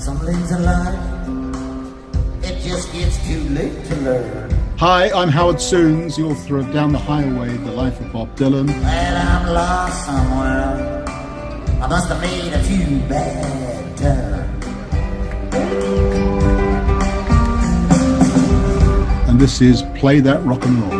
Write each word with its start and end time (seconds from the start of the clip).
Some 0.00 0.16
things 0.20 0.50
in 0.50 0.64
life, 0.64 0.98
it 2.42 2.58
just 2.62 2.90
gets 2.90 3.18
too 3.28 3.38
late 3.50 3.84
to 3.84 3.96
learn. 3.96 4.50
Hi, 4.78 5.10
I'm 5.10 5.28
Howard 5.28 5.60
Sounes, 5.60 6.16
the 6.16 6.22
author 6.22 6.56
of 6.56 6.72
Down 6.72 6.92
the 6.92 6.98
Highway, 6.98 7.54
The 7.58 7.70
Life 7.70 8.00
of 8.00 8.10
Bob 8.10 8.34
Dylan. 8.34 8.68
Well, 8.68 9.16
I'm 9.28 9.52
lost 9.52 10.06
somewhere. 10.06 11.04
I 11.82 11.86
must 11.86 12.08
have 12.08 12.22
made 12.22 12.50
a 12.54 12.62
few 12.64 13.00
bad 13.10 13.98
turns. 13.98 14.64
And 19.28 19.38
this 19.38 19.60
is 19.60 19.82
Play 19.96 20.20
That 20.20 20.42
Rock 20.46 20.64
and 20.64 20.82
Roll. 20.82 20.99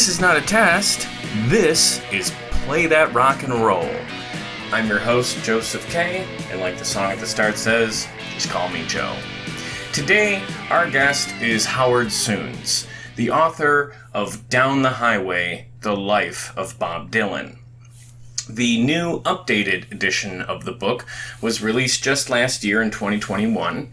This 0.00 0.08
is 0.08 0.18
not 0.18 0.38
a 0.38 0.40
test. 0.40 1.06
This 1.48 2.00
is 2.10 2.32
Play 2.64 2.86
That 2.86 3.12
Rock 3.12 3.42
and 3.42 3.52
Roll. 3.52 3.94
I'm 4.72 4.88
your 4.88 4.98
host, 4.98 5.44
Joseph 5.44 5.86
K., 5.90 6.26
and 6.50 6.58
like 6.58 6.78
the 6.78 6.86
song 6.86 7.12
at 7.12 7.18
the 7.18 7.26
start 7.26 7.58
says, 7.58 8.08
just 8.32 8.48
call 8.48 8.70
me 8.70 8.82
Joe. 8.86 9.14
Today, 9.92 10.42
our 10.70 10.90
guest 10.90 11.28
is 11.42 11.66
Howard 11.66 12.10
Sounes, 12.10 12.86
the 13.16 13.30
author 13.30 13.94
of 14.14 14.48
Down 14.48 14.80
the 14.80 14.88
Highway 14.88 15.68
The 15.82 15.94
Life 15.94 16.56
of 16.56 16.78
Bob 16.78 17.10
Dylan. 17.10 17.58
The 18.48 18.82
new 18.82 19.20
updated 19.24 19.92
edition 19.92 20.40
of 20.40 20.64
the 20.64 20.72
book 20.72 21.04
was 21.42 21.62
released 21.62 22.02
just 22.02 22.30
last 22.30 22.64
year 22.64 22.80
in 22.80 22.90
2021, 22.90 23.92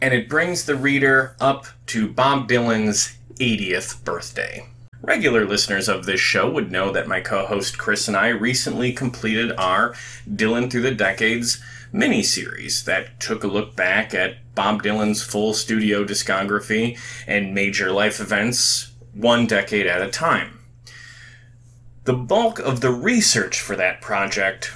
and 0.00 0.14
it 0.14 0.28
brings 0.28 0.66
the 0.66 0.76
reader 0.76 1.34
up 1.40 1.66
to 1.86 2.06
Bob 2.06 2.48
Dylan's 2.48 3.18
80th 3.40 4.04
birthday. 4.04 4.69
Regular 5.02 5.46
listeners 5.46 5.88
of 5.88 6.04
this 6.04 6.20
show 6.20 6.50
would 6.50 6.70
know 6.70 6.92
that 6.92 7.08
my 7.08 7.20
co 7.20 7.46
host 7.46 7.78
Chris 7.78 8.06
and 8.06 8.16
I 8.16 8.28
recently 8.28 8.92
completed 8.92 9.52
our 9.56 9.94
Dylan 10.28 10.70
Through 10.70 10.82
the 10.82 10.94
Decades 10.94 11.62
mini 11.90 12.22
series 12.22 12.84
that 12.84 13.18
took 13.18 13.42
a 13.42 13.48
look 13.48 13.74
back 13.74 14.12
at 14.12 14.36
Bob 14.54 14.82
Dylan's 14.82 15.22
full 15.22 15.54
studio 15.54 16.04
discography 16.04 16.98
and 17.26 17.54
major 17.54 17.90
life 17.90 18.20
events 18.20 18.92
one 19.14 19.46
decade 19.46 19.86
at 19.86 20.02
a 20.02 20.10
time. 20.10 20.58
The 22.04 22.12
bulk 22.12 22.58
of 22.58 22.80
the 22.80 22.92
research 22.92 23.60
for 23.60 23.76
that 23.76 24.02
project 24.02 24.70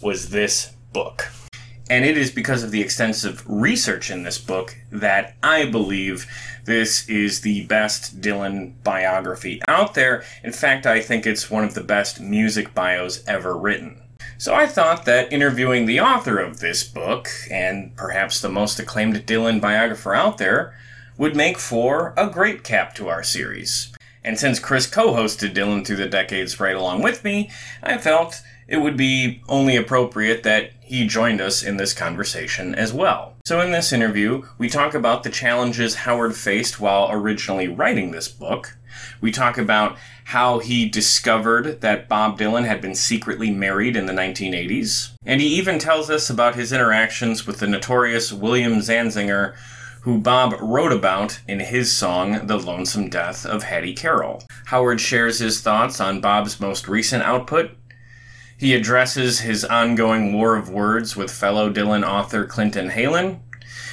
was 0.00 0.30
this 0.30 0.74
book. 0.92 1.28
And 1.88 2.04
it 2.04 2.16
is 2.16 2.30
because 2.30 2.62
of 2.62 2.70
the 2.70 2.80
extensive 2.80 3.44
research 3.46 4.10
in 4.10 4.22
this 4.22 4.38
book 4.38 4.76
that 4.90 5.36
I 5.42 5.66
believe 5.66 6.26
this 6.66 7.08
is 7.08 7.40
the 7.40 7.64
best 7.66 8.20
Dylan 8.20 8.74
biography 8.84 9.62
out 9.66 9.94
there. 9.94 10.24
In 10.44 10.52
fact, 10.52 10.84
I 10.84 11.00
think 11.00 11.26
it's 11.26 11.50
one 11.50 11.64
of 11.64 11.74
the 11.74 11.82
best 11.82 12.20
music 12.20 12.74
bios 12.74 13.24
ever 13.26 13.56
written. 13.56 14.02
So 14.38 14.54
I 14.54 14.66
thought 14.66 15.06
that 15.06 15.32
interviewing 15.32 15.86
the 15.86 16.00
author 16.00 16.38
of 16.38 16.60
this 16.60 16.84
book, 16.84 17.30
and 17.50 17.96
perhaps 17.96 18.40
the 18.40 18.50
most 18.50 18.78
acclaimed 18.78 19.16
Dylan 19.26 19.60
biographer 19.60 20.14
out 20.14 20.38
there, 20.38 20.76
would 21.16 21.34
make 21.34 21.56
for 21.56 22.12
a 22.16 22.28
great 22.28 22.62
cap 22.62 22.94
to 22.96 23.08
our 23.08 23.22
series. 23.22 23.92
And 24.22 24.38
since 24.38 24.58
Chris 24.58 24.86
co 24.86 25.14
hosted 25.14 25.54
Dylan 25.54 25.86
through 25.86 25.96
the 25.96 26.08
decades 26.08 26.60
right 26.60 26.76
along 26.76 27.02
with 27.02 27.24
me, 27.24 27.50
I 27.82 27.96
felt 27.96 28.42
it 28.68 28.78
would 28.78 28.96
be 28.96 29.42
only 29.48 29.76
appropriate 29.76 30.42
that 30.42 30.72
he 30.80 31.06
joined 31.06 31.40
us 31.40 31.62
in 31.62 31.76
this 31.76 31.92
conversation 31.92 32.74
as 32.74 32.92
well. 32.92 33.34
So, 33.44 33.60
in 33.60 33.72
this 33.72 33.92
interview, 33.92 34.44
we 34.58 34.68
talk 34.68 34.94
about 34.94 35.22
the 35.22 35.30
challenges 35.30 35.96
Howard 35.96 36.36
faced 36.36 36.80
while 36.80 37.08
originally 37.10 37.68
writing 37.68 38.10
this 38.10 38.28
book. 38.28 38.76
We 39.20 39.30
talk 39.30 39.58
about 39.58 39.96
how 40.24 40.58
he 40.58 40.88
discovered 40.88 41.80
that 41.80 42.08
Bob 42.08 42.38
Dylan 42.38 42.66
had 42.66 42.80
been 42.80 42.94
secretly 42.94 43.50
married 43.50 43.96
in 43.96 44.06
the 44.06 44.12
1980s. 44.12 45.12
And 45.24 45.40
he 45.40 45.48
even 45.48 45.78
tells 45.78 46.10
us 46.10 46.28
about 46.28 46.56
his 46.56 46.72
interactions 46.72 47.46
with 47.46 47.60
the 47.60 47.66
notorious 47.66 48.32
William 48.32 48.78
Zanzinger, 48.80 49.54
who 50.02 50.18
Bob 50.18 50.54
wrote 50.60 50.92
about 50.92 51.40
in 51.48 51.60
his 51.60 51.92
song 51.92 52.46
The 52.46 52.58
Lonesome 52.58 53.08
Death 53.08 53.44
of 53.44 53.64
Hattie 53.64 53.94
Carroll. 53.94 54.42
Howard 54.66 55.00
shares 55.00 55.38
his 55.38 55.60
thoughts 55.60 56.00
on 56.00 56.20
Bob's 56.20 56.60
most 56.60 56.88
recent 56.88 57.22
output. 57.22 57.70
He 58.58 58.74
addresses 58.74 59.40
his 59.40 59.64
ongoing 59.64 60.32
war 60.32 60.56
of 60.56 60.70
words 60.70 61.14
with 61.14 61.30
fellow 61.30 61.70
Dylan 61.70 62.06
author 62.06 62.46
Clinton 62.46 62.90
Heylin. 62.90 63.40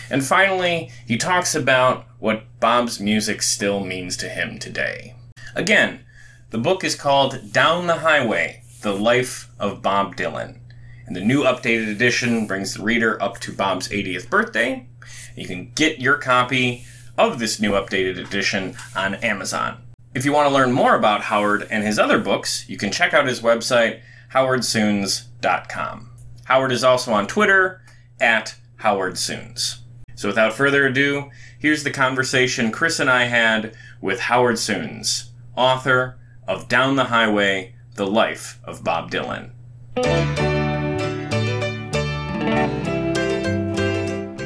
And 0.09 0.23
finally, 0.23 0.89
he 1.05 1.17
talks 1.17 1.53
about 1.53 2.05
what 2.19 2.45
Bob's 2.61 2.99
music 2.99 3.41
still 3.41 3.83
means 3.83 4.15
to 4.17 4.29
him 4.29 4.59
today. 4.59 5.15
Again, 5.53 6.05
the 6.51 6.57
book 6.57 6.83
is 6.83 6.95
called 6.95 7.51
Down 7.51 7.87
the 7.87 7.97
Highway 7.97 8.63
The 8.81 8.93
Life 8.93 9.49
of 9.59 9.81
Bob 9.81 10.15
Dylan. 10.15 10.59
And 11.05 11.15
the 11.15 11.25
new 11.25 11.43
updated 11.43 11.91
edition 11.91 12.47
brings 12.47 12.73
the 12.73 12.83
reader 12.83 13.21
up 13.21 13.39
to 13.41 13.51
Bob's 13.51 13.89
80th 13.89 14.29
birthday. 14.29 14.87
You 15.35 15.45
can 15.45 15.71
get 15.75 15.99
your 15.99 16.17
copy 16.17 16.85
of 17.17 17.39
this 17.39 17.59
new 17.59 17.71
updated 17.71 18.17
edition 18.17 18.77
on 18.95 19.15
Amazon. 19.15 19.83
If 20.15 20.23
you 20.23 20.31
want 20.31 20.47
to 20.47 20.53
learn 20.53 20.71
more 20.71 20.95
about 20.95 21.21
Howard 21.21 21.67
and 21.69 21.83
his 21.83 21.99
other 21.99 22.19
books, 22.19 22.69
you 22.69 22.77
can 22.77 22.91
check 22.91 23.13
out 23.13 23.27
his 23.27 23.41
website, 23.41 23.99
howardsounes.com. 24.33 26.09
Howard 26.45 26.71
is 26.71 26.83
also 26.83 27.13
on 27.13 27.27
Twitter 27.27 27.81
at 28.19 28.55
Howard 28.77 29.13
Sounes. 29.13 29.79
So 30.15 30.27
without 30.27 30.53
further 30.53 30.87
ado, 30.87 31.29
here's 31.59 31.83
the 31.83 31.91
conversation 31.91 32.71
Chris 32.71 32.99
and 32.99 33.09
I 33.09 33.25
had 33.25 33.75
with 34.01 34.19
Howard 34.21 34.55
Sounes, 34.55 35.31
author 35.55 36.17
of 36.47 36.67
Down 36.67 36.95
the 36.95 37.05
Highway 37.05 37.75
The 37.95 38.07
Life 38.07 38.59
of 38.63 38.83
Bob 38.83 39.11
Dylan. 39.11 39.51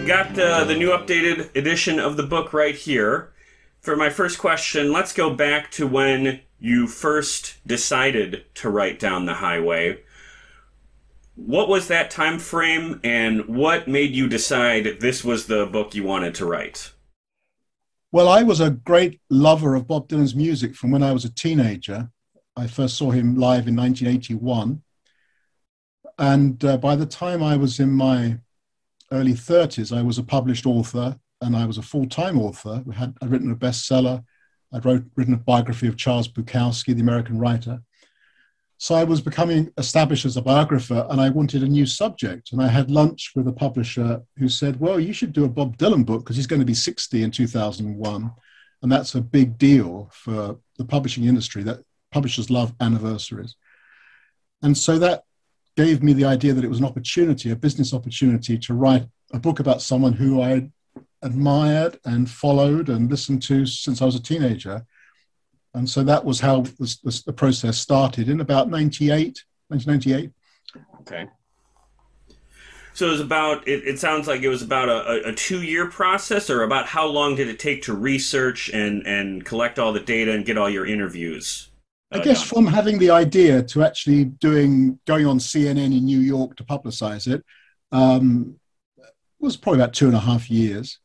Got 0.05 0.39
uh, 0.39 0.63
the 0.63 0.75
new 0.77 0.89
updated 0.89 1.55
edition 1.55 1.99
of 1.99 2.17
the 2.17 2.23
book 2.23 2.53
right 2.53 2.75
here. 2.75 3.33
For 3.79 3.95
my 3.95 4.09
first 4.09 4.37
question, 4.37 4.91
let's 4.91 5.13
go 5.13 5.33
back 5.33 5.71
to 5.71 5.87
when 5.87 6.41
you 6.59 6.87
first 6.87 7.55
decided 7.65 8.45
to 8.55 8.69
write 8.69 8.99
Down 8.99 9.25
the 9.25 9.35
Highway. 9.35 9.99
What 11.35 11.69
was 11.69 11.87
that 11.87 12.09
time 12.09 12.39
frame 12.39 12.99
and 13.03 13.47
what 13.47 13.87
made 13.87 14.15
you 14.15 14.27
decide 14.27 14.99
this 14.99 15.23
was 15.23 15.45
the 15.45 15.67
book 15.67 15.93
you 15.93 16.03
wanted 16.03 16.33
to 16.35 16.45
write? 16.45 16.93
Well, 18.11 18.27
I 18.27 18.41
was 18.41 18.59
a 18.59 18.71
great 18.71 19.21
lover 19.29 19.75
of 19.75 19.87
Bob 19.87 20.07
Dylan's 20.07 20.33
music 20.33 20.75
from 20.75 20.91
when 20.91 21.03
I 21.03 21.11
was 21.11 21.25
a 21.25 21.33
teenager. 21.33 22.09
I 22.55 22.65
first 22.65 22.97
saw 22.97 23.11
him 23.11 23.35
live 23.35 23.67
in 23.67 23.75
1981. 23.75 24.81
And 26.17 26.65
uh, 26.65 26.77
by 26.77 26.95
the 26.95 27.05
time 27.05 27.43
I 27.43 27.57
was 27.57 27.79
in 27.79 27.91
my 27.91 28.39
early 29.11 29.33
30s, 29.33 29.95
I 29.95 30.01
was 30.01 30.17
a 30.17 30.23
published 30.23 30.65
author 30.65 31.19
and 31.41 31.55
I 31.55 31.65
was 31.65 31.77
a 31.77 31.83
full 31.83 32.07
time 32.07 32.39
author. 32.39 32.83
I 32.89 32.95
had, 32.95 33.15
I'd 33.21 33.29
written 33.29 33.51
a 33.51 33.55
bestseller. 33.55 34.23
I'd 34.73 34.85
wrote, 34.85 35.05
written 35.15 35.33
a 35.33 35.37
biography 35.37 35.87
of 35.87 35.97
Charles 35.97 36.27
Bukowski, 36.27 36.93
the 36.93 37.01
American 37.01 37.39
writer. 37.39 37.81
So 38.79 38.93
I 38.93 39.03
was 39.03 39.21
becoming 39.21 39.71
established 39.77 40.25
as 40.25 40.37
a 40.37 40.41
biographer 40.41 41.07
and 41.09 41.19
I 41.19 41.29
wanted 41.29 41.63
a 41.63 41.67
new 41.67 41.85
subject. 41.85 42.51
And 42.51 42.61
I 42.61 42.67
had 42.67 42.91
lunch 42.91 43.31
with 43.35 43.47
a 43.47 43.53
publisher 43.53 44.21
who 44.37 44.49
said, 44.49 44.79
Well, 44.79 44.99
you 44.99 45.13
should 45.13 45.33
do 45.33 45.45
a 45.45 45.49
Bob 45.49 45.77
Dylan 45.77 46.05
book 46.05 46.23
because 46.23 46.35
he's 46.35 46.47
going 46.47 46.59
to 46.59 46.65
be 46.65 46.75
60 46.75 47.23
in 47.23 47.31
2001. 47.31 48.31
And 48.83 48.91
that's 48.91 49.15
a 49.15 49.21
big 49.21 49.57
deal 49.57 50.11
for 50.13 50.59
the 50.77 50.85
publishing 50.85 51.23
industry 51.23 51.63
that 51.63 51.79
publishers 52.11 52.51
love 52.51 52.75
anniversaries. 52.79 53.55
And 54.61 54.77
so 54.77 54.99
that 54.99 55.23
gave 55.75 56.03
me 56.03 56.13
the 56.13 56.25
idea 56.25 56.53
that 56.53 56.63
it 56.63 56.69
was 56.69 56.79
an 56.79 56.85
opportunity, 56.85 57.49
a 57.49 57.55
business 57.55 57.93
opportunity 57.93 58.57
to 58.59 58.73
write 58.73 59.07
a 59.33 59.39
book 59.39 59.59
about 59.59 59.81
someone 59.81 60.13
who 60.13 60.41
I 60.41 60.69
admired 61.21 61.99
and 62.05 62.29
followed 62.29 62.89
and 62.89 63.09
listened 63.09 63.41
to 63.43 63.65
since 63.65 64.01
I 64.01 64.05
was 64.05 64.15
a 64.15 64.21
teenager. 64.21 64.85
And 65.73 65.89
so 65.89 66.03
that 66.03 66.23
was 66.23 66.39
how 66.39 66.61
this, 66.79 66.97
this, 66.97 67.23
the 67.23 67.33
process 67.33 67.77
started 67.77 68.29
in 68.29 68.41
about 68.41 68.69
98, 68.69 69.43
1998. 69.67 70.31
Okay. 71.01 71.27
So 72.93 73.07
it 73.07 73.11
was 73.11 73.21
about, 73.21 73.67
it, 73.67 73.87
it 73.87 73.99
sounds 73.99 74.27
like 74.27 74.41
it 74.41 74.49
was 74.49 74.63
about 74.63 74.89
a, 74.89 75.29
a 75.29 75.33
two 75.33 75.61
year 75.61 75.87
process, 75.87 76.49
or 76.49 76.63
about 76.63 76.87
how 76.87 77.05
long 77.05 77.35
did 77.35 77.47
it 77.47 77.59
take 77.59 77.83
to 77.83 77.93
research 77.93 78.69
and, 78.69 79.05
and 79.05 79.45
collect 79.45 79.77
all 79.77 79.93
the 79.93 79.99
data 79.99 80.31
and 80.31 80.45
get 80.45 80.57
all 80.57 80.69
your 80.69 80.87
interviews? 80.87 81.69
I 82.11 82.17
uh, 82.17 82.23
guess 82.23 82.39
done? 82.39 82.65
from 82.65 82.73
having 82.73 82.97
the 82.97 83.11
idea 83.11 83.61
to 83.61 83.83
actually 83.83 84.25
doing 84.25 84.97
going 85.05 85.27
on 85.27 85.37
CNN 85.37 85.95
in 85.95 86.05
New 86.05 86.19
York 86.19 86.55
to 86.55 86.63
publicize 86.63 87.31
it 87.31 87.45
um, 87.91 88.55
was 89.39 89.57
probably 89.57 89.81
about 89.81 89.93
two 89.93 90.07
and 90.07 90.15
a 90.15 90.19
half 90.19 90.49
years. 90.49 90.99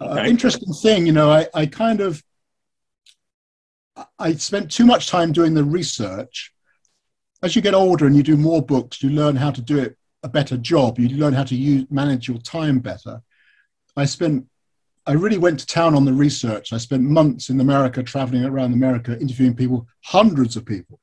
Uh, 0.00 0.24
interesting 0.26 0.72
thing, 0.74 1.06
you 1.06 1.12
know, 1.12 1.30
I, 1.30 1.48
I 1.54 1.66
kind 1.66 2.00
of 2.00 2.22
I 4.18 4.34
spent 4.34 4.70
too 4.70 4.84
much 4.84 5.08
time 5.08 5.32
doing 5.32 5.54
the 5.54 5.64
research. 5.64 6.52
As 7.42 7.56
you 7.56 7.62
get 7.62 7.74
older 7.74 8.06
and 8.06 8.16
you 8.16 8.22
do 8.22 8.36
more 8.36 8.62
books, 8.62 9.02
you 9.02 9.10
learn 9.10 9.36
how 9.36 9.50
to 9.50 9.62
do 9.62 9.78
it 9.78 9.96
a 10.22 10.28
better 10.28 10.56
job. 10.56 10.98
You 10.98 11.08
learn 11.16 11.32
how 11.32 11.44
to 11.44 11.54
use 11.54 11.86
manage 11.90 12.28
your 12.28 12.38
time 12.38 12.80
better. 12.80 13.22
I 13.96 14.04
spent 14.04 14.46
I 15.06 15.12
really 15.12 15.38
went 15.38 15.60
to 15.60 15.66
town 15.66 15.94
on 15.94 16.04
the 16.04 16.12
research. 16.12 16.72
I 16.72 16.78
spent 16.78 17.02
months 17.04 17.48
in 17.48 17.60
America 17.60 18.02
traveling 18.02 18.44
around 18.44 18.72
America, 18.72 19.18
interviewing 19.20 19.54
people, 19.54 19.86
hundreds 20.04 20.56
of 20.56 20.66
people, 20.66 20.98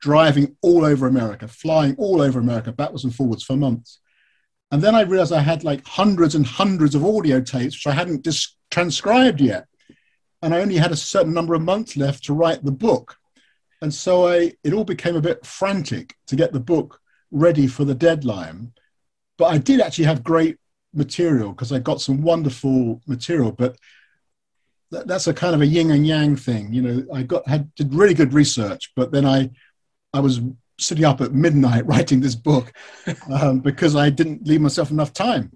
driving 0.00 0.56
all 0.62 0.84
over 0.84 1.08
America, 1.08 1.48
flying 1.48 1.96
all 1.96 2.22
over 2.22 2.38
America, 2.38 2.70
backwards 2.70 3.04
and 3.04 3.14
forwards 3.14 3.42
for 3.42 3.56
months. 3.56 3.98
And 4.70 4.82
then 4.82 4.94
I 4.94 5.02
realized 5.02 5.32
I 5.32 5.40
had 5.40 5.64
like 5.64 5.86
hundreds 5.86 6.34
and 6.34 6.46
hundreds 6.46 6.94
of 6.94 7.04
audio 7.04 7.40
tapes, 7.40 7.76
which 7.76 7.86
I 7.86 7.96
hadn't 7.96 8.22
dis- 8.22 8.56
transcribed 8.70 9.40
yet. 9.40 9.66
And 10.42 10.54
I 10.54 10.60
only 10.60 10.76
had 10.76 10.92
a 10.92 10.96
certain 10.96 11.32
number 11.32 11.54
of 11.54 11.62
months 11.62 11.96
left 11.96 12.24
to 12.24 12.34
write 12.34 12.64
the 12.64 12.72
book. 12.72 13.16
And 13.80 13.92
so 13.92 14.26
I, 14.26 14.52
it 14.64 14.72
all 14.72 14.84
became 14.84 15.16
a 15.16 15.20
bit 15.20 15.44
frantic 15.46 16.14
to 16.26 16.36
get 16.36 16.52
the 16.52 16.60
book 16.60 17.00
ready 17.30 17.66
for 17.66 17.84
the 17.84 17.94
deadline. 17.94 18.72
But 19.38 19.46
I 19.46 19.58
did 19.58 19.80
actually 19.80 20.06
have 20.06 20.24
great 20.24 20.56
material 20.94 21.50
because 21.50 21.72
I 21.72 21.78
got 21.78 22.00
some 22.00 22.22
wonderful 22.22 23.02
material. 23.06 23.52
But 23.52 23.76
that, 24.90 25.06
that's 25.06 25.26
a 25.26 25.34
kind 25.34 25.54
of 25.54 25.60
a 25.60 25.66
yin 25.66 25.90
and 25.90 26.06
yang 26.06 26.36
thing. 26.36 26.72
You 26.72 26.82
know, 26.82 27.06
I 27.14 27.22
got 27.22 27.46
had 27.46 27.74
did 27.74 27.94
really 27.94 28.14
good 28.14 28.32
research, 28.32 28.92
but 28.96 29.12
then 29.12 29.26
I, 29.26 29.50
I 30.12 30.20
was 30.20 30.40
sitting 30.78 31.04
up 31.04 31.20
at 31.20 31.32
midnight 31.32 31.86
writing 31.86 32.20
this 32.20 32.34
book 32.34 32.72
um, 33.30 33.60
because 33.60 33.96
I 33.96 34.10
didn't 34.10 34.46
leave 34.46 34.60
myself 34.60 34.90
enough 34.90 35.12
time. 35.12 35.52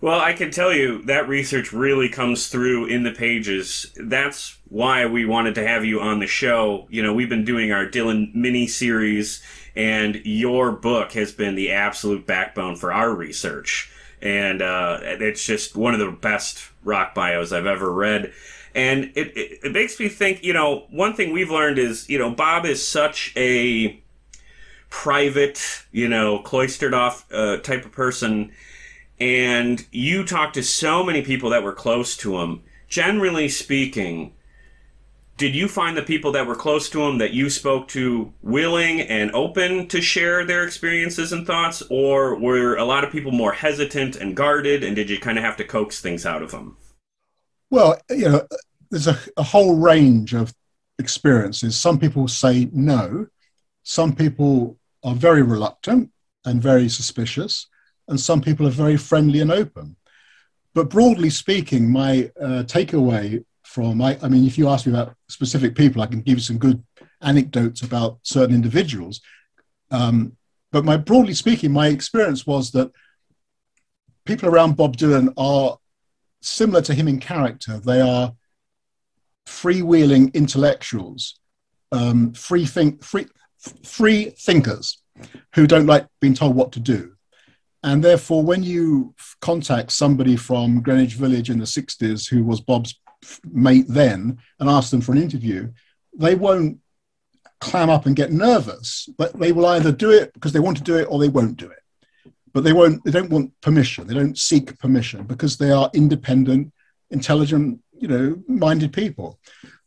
Well, 0.00 0.20
I 0.20 0.32
can 0.32 0.52
tell 0.52 0.72
you 0.72 1.02
that 1.06 1.28
research 1.28 1.72
really 1.72 2.08
comes 2.08 2.48
through 2.48 2.86
in 2.86 3.02
the 3.02 3.10
pages. 3.10 3.92
That's 3.96 4.56
why 4.68 5.06
we 5.06 5.24
wanted 5.24 5.56
to 5.56 5.66
have 5.66 5.84
you 5.84 6.00
on 6.00 6.20
the 6.20 6.26
show. 6.28 6.86
You 6.88 7.02
know, 7.02 7.12
we've 7.12 7.28
been 7.28 7.44
doing 7.44 7.72
our 7.72 7.84
Dylan 7.84 8.32
mini 8.32 8.68
series, 8.68 9.42
and 9.74 10.20
your 10.24 10.70
book 10.70 11.12
has 11.12 11.32
been 11.32 11.56
the 11.56 11.72
absolute 11.72 12.26
backbone 12.26 12.76
for 12.76 12.92
our 12.92 13.12
research. 13.12 13.90
And 14.22 14.62
uh, 14.62 15.00
it's 15.02 15.44
just 15.44 15.76
one 15.76 15.94
of 15.94 16.00
the 16.00 16.12
best 16.12 16.70
rock 16.84 17.12
bios 17.12 17.50
I've 17.50 17.66
ever 17.66 17.92
read. 17.92 18.32
And 18.76 19.10
it, 19.16 19.36
it, 19.36 19.58
it 19.64 19.72
makes 19.72 19.98
me 19.98 20.08
think, 20.08 20.44
you 20.44 20.52
know, 20.52 20.86
one 20.90 21.14
thing 21.14 21.32
we've 21.32 21.50
learned 21.50 21.78
is, 21.78 22.08
you 22.08 22.18
know, 22.18 22.30
Bob 22.30 22.66
is 22.66 22.86
such 22.86 23.32
a 23.36 24.00
private, 24.88 25.84
you 25.92 26.08
know, 26.08 26.38
cloistered 26.38 26.94
off 26.94 27.26
uh, 27.32 27.58
type 27.58 27.84
of 27.84 27.92
person 27.92 28.52
and 29.20 29.84
you 29.90 30.24
talked 30.24 30.54
to 30.54 30.62
so 30.62 31.02
many 31.02 31.22
people 31.22 31.50
that 31.50 31.62
were 31.62 31.72
close 31.72 32.16
to 32.18 32.38
him. 32.38 32.62
Generally 32.88 33.48
speaking, 33.48 34.32
did 35.36 35.54
you 35.54 35.68
find 35.68 35.96
the 35.96 36.02
people 36.02 36.32
that 36.32 36.46
were 36.46 36.54
close 36.54 36.88
to 36.90 37.02
him 37.02 37.18
that 37.18 37.32
you 37.32 37.50
spoke 37.50 37.88
to 37.88 38.32
willing 38.42 39.00
and 39.00 39.30
open 39.32 39.86
to 39.88 40.00
share 40.00 40.44
their 40.44 40.64
experiences 40.64 41.32
and 41.32 41.46
thoughts, 41.46 41.82
or 41.90 42.36
were 42.36 42.76
a 42.76 42.84
lot 42.84 43.04
of 43.04 43.12
people 43.12 43.30
more 43.30 43.52
hesitant 43.52 44.16
and 44.16 44.36
guarded, 44.36 44.82
and 44.82 44.96
did 44.96 45.10
you 45.10 45.18
kind 45.18 45.38
of 45.38 45.44
have 45.44 45.56
to 45.56 45.64
coax 45.64 46.00
things 46.00 46.24
out 46.24 46.42
of 46.42 46.50
them? 46.50 46.76
Well, 47.70 48.00
you 48.10 48.28
know, 48.28 48.46
there's 48.90 49.06
a, 49.06 49.18
a 49.36 49.42
whole 49.42 49.76
range 49.76 50.34
of 50.34 50.52
experiences. 50.98 51.78
Some 51.78 51.98
people 51.98 52.26
say 52.26 52.68
no. 52.72 53.26
Some 53.82 54.14
people 54.14 54.77
are 55.04 55.14
very 55.14 55.42
reluctant 55.42 56.10
and 56.44 56.62
very 56.62 56.88
suspicious. 56.88 57.66
And 58.08 58.18
some 58.18 58.40
people 58.40 58.66
are 58.66 58.70
very 58.70 58.96
friendly 58.96 59.40
and 59.40 59.52
open. 59.52 59.96
But 60.74 60.90
broadly 60.90 61.30
speaking, 61.30 61.90
my 61.90 62.30
uh, 62.40 62.62
takeaway 62.64 63.44
from, 63.64 64.00
I, 64.00 64.18
I 64.22 64.28
mean, 64.28 64.46
if 64.46 64.56
you 64.56 64.68
ask 64.68 64.86
me 64.86 64.92
about 64.92 65.14
specific 65.28 65.74
people, 65.74 66.00
I 66.00 66.06
can 66.06 66.22
give 66.22 66.38
you 66.38 66.42
some 66.42 66.58
good 66.58 66.82
anecdotes 67.20 67.82
about 67.82 68.18
certain 68.22 68.54
individuals. 68.54 69.20
Um, 69.90 70.36
but 70.72 70.84
my 70.84 70.96
broadly 70.96 71.34
speaking, 71.34 71.72
my 71.72 71.88
experience 71.88 72.46
was 72.46 72.70
that 72.72 72.90
people 74.24 74.48
around 74.48 74.76
Bob 74.76 74.96
Dylan 74.96 75.32
are 75.36 75.78
similar 76.40 76.82
to 76.82 76.94
him 76.94 77.08
in 77.08 77.18
character. 77.18 77.78
They 77.78 78.00
are 78.00 78.34
freewheeling 79.46 80.32
intellectuals, 80.34 81.40
um, 81.90 82.32
free 82.34 82.66
think, 82.66 83.02
free, 83.02 83.26
free 83.84 84.30
thinkers 84.30 85.02
who 85.54 85.66
don't 85.66 85.86
like 85.86 86.06
being 86.20 86.34
told 86.34 86.54
what 86.54 86.72
to 86.72 86.80
do. 86.80 87.12
And 87.82 88.02
therefore, 88.02 88.42
when 88.42 88.62
you 88.62 89.14
contact 89.40 89.92
somebody 89.92 90.36
from 90.36 90.82
Greenwich 90.82 91.14
Village 91.14 91.50
in 91.50 91.58
the 91.58 91.64
60s 91.64 92.28
who 92.28 92.44
was 92.44 92.60
Bob's 92.60 92.98
mate 93.44 93.86
then 93.88 94.38
and 94.58 94.68
ask 94.68 94.90
them 94.90 95.00
for 95.00 95.12
an 95.12 95.22
interview, 95.22 95.72
they 96.16 96.34
won't 96.34 96.78
clam 97.60 97.90
up 97.90 98.06
and 98.06 98.16
get 98.16 98.32
nervous, 98.32 99.08
but 99.16 99.38
they 99.38 99.52
will 99.52 99.66
either 99.66 99.92
do 99.92 100.10
it 100.10 100.32
because 100.34 100.52
they 100.52 100.60
want 100.60 100.76
to 100.76 100.82
do 100.82 100.96
it 100.96 101.06
or 101.10 101.18
they 101.18 101.28
won't 101.28 101.56
do 101.56 101.70
it. 101.70 101.78
But 102.52 102.64
they 102.64 102.72
won't, 102.72 103.04
they 103.04 103.10
don't 103.10 103.30
want 103.30 103.52
permission. 103.60 104.06
They 104.06 104.14
don't 104.14 104.38
seek 104.38 104.78
permission 104.78 105.24
because 105.24 105.56
they 105.56 105.70
are 105.70 105.90
independent, 105.94 106.72
intelligent, 107.10 107.80
you 107.92 108.08
know, 108.08 108.42
minded 108.48 108.92
people. 108.92 109.38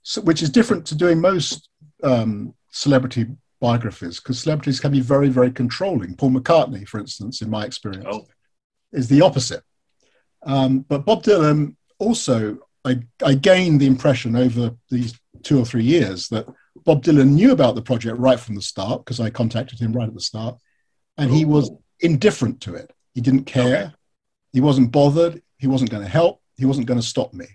So, 0.03 0.21
which 0.21 0.41
is 0.41 0.49
different 0.49 0.85
to 0.87 0.95
doing 0.95 1.19
most 1.19 1.69
um, 2.03 2.53
celebrity 2.71 3.27
biographies 3.61 4.19
because 4.19 4.39
celebrities 4.39 4.79
can 4.79 4.91
be 4.91 4.99
very, 4.99 5.29
very 5.29 5.51
controlling. 5.51 6.15
Paul 6.15 6.31
McCartney, 6.31 6.85
for 6.87 6.99
instance, 6.99 7.41
in 7.41 7.49
my 7.49 7.63
experience, 7.65 8.05
Oh. 8.09 8.25
is 8.91 9.07
the 9.07 9.21
opposite. 9.21 9.63
Um, 10.43 10.79
but 10.79 11.05
Bob 11.05 11.23
Dylan 11.23 11.75
also, 11.99 12.57
I, 12.83 12.99
I 13.23 13.35
gained 13.35 13.79
the 13.79 13.85
impression 13.87 14.35
over 14.35 14.71
these 14.89 15.13
two 15.43 15.59
or 15.59 15.65
three 15.65 15.83
years 15.83 16.27
that 16.29 16.47
Bob 16.83 17.03
Dylan 17.03 17.29
knew 17.33 17.51
about 17.51 17.75
the 17.75 17.81
project 17.81 18.17
right 18.17 18.39
from 18.39 18.55
the 18.55 18.61
start 18.61 19.05
because 19.05 19.19
I 19.19 19.29
contacted 19.29 19.79
him 19.79 19.93
right 19.93 20.07
at 20.07 20.13
the 20.15 20.19
start, 20.21 20.57
and 21.17 21.31
he 21.31 21.45
was 21.45 21.69
indifferent 21.99 22.59
to 22.61 22.73
it. 22.73 22.91
He 23.13 23.21
didn't 23.21 23.43
care. 23.45 23.75
Okay. 23.83 23.91
He 24.53 24.61
wasn't 24.61 24.91
bothered. 24.91 25.41
He 25.57 25.67
wasn't 25.67 25.91
going 25.91 26.03
to 26.03 26.09
help. 26.09 26.41
He 26.57 26.65
wasn't 26.65 26.87
going 26.87 26.99
to 26.99 27.05
stop 27.05 27.33
me. 27.33 27.45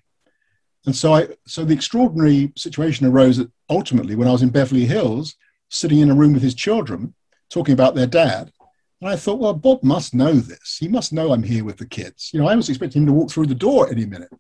And 0.87 0.95
so 0.95 1.15
I, 1.15 1.29
so 1.47 1.65
the 1.65 1.75
extraordinary 1.75 2.53
situation 2.57 3.07
arose 3.07 3.39
that 3.39 3.51
ultimately 3.69 4.15
when 4.15 4.29
I 4.29 4.33
was 4.33 4.43
in 4.43 4.51
Beverly 4.51 4.87
Hills, 4.87 5.35
sitting 5.69 6.01
in 6.01 6.11
a 6.11 6.15
room 6.15 6.33
with 6.33 6.43
his 6.43 6.55
children, 6.55 7.15
talking 7.51 7.73
about 7.73 7.95
their 7.95 8.07
dad. 8.07 8.53
And 9.01 9.11
I 9.11 9.17
thought, 9.17 9.39
well, 9.39 9.55
Bob 9.55 9.83
must 9.83 10.15
know 10.15 10.33
this. 10.33 10.79
He 10.79 10.89
must 10.89 11.13
know 11.13 11.33
I'm 11.33 11.43
here 11.43 11.65
with 11.65 11.77
the 11.77 11.87
kids. 11.87 12.31
You 12.33 12.41
know, 12.41 12.49
I 12.49 12.55
was 12.55 12.69
expecting 12.69 13.03
him 13.03 13.07
to 13.07 13.13
walk 13.13 13.31
through 13.31 13.47
the 13.47 13.55
door 13.55 13.91
any 13.91 14.07
minute 14.07 14.31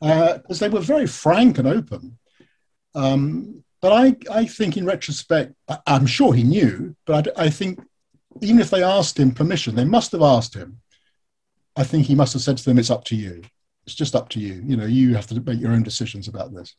because 0.00 0.58
they 0.58 0.68
were 0.68 0.80
very 0.80 1.06
frank 1.06 1.58
and 1.58 1.68
open. 1.68 2.18
Um, 2.94 3.62
but 3.80 3.92
I, 3.92 4.16
I 4.30 4.46
think 4.46 4.76
in 4.76 4.84
retrospect, 4.84 5.54
I, 5.68 5.78
I'm 5.86 6.06
sure 6.06 6.34
he 6.34 6.42
knew, 6.42 6.96
but 7.06 7.28
I, 7.38 7.44
I 7.44 7.50
think 7.50 7.80
even 8.40 8.60
if 8.60 8.70
they 8.70 8.82
asked 8.82 9.18
him 9.18 9.32
permission, 9.32 9.74
they 9.74 9.84
must 9.84 10.12
have 10.12 10.22
asked 10.22 10.54
him. 10.54 10.80
I 11.76 11.84
think 11.84 12.06
he 12.06 12.14
must 12.14 12.32
have 12.32 12.42
said 12.42 12.58
to 12.58 12.64
them, 12.64 12.78
it's 12.78 12.90
up 12.90 13.04
to 13.04 13.16
you. 13.16 13.42
It's 13.86 13.94
just 13.94 14.14
up 14.14 14.28
to 14.30 14.40
you. 14.40 14.62
You 14.64 14.76
know, 14.76 14.86
you 14.86 15.14
have 15.14 15.26
to 15.28 15.40
make 15.40 15.60
your 15.60 15.72
own 15.72 15.82
decisions 15.82 16.28
about 16.28 16.52
this, 16.52 16.74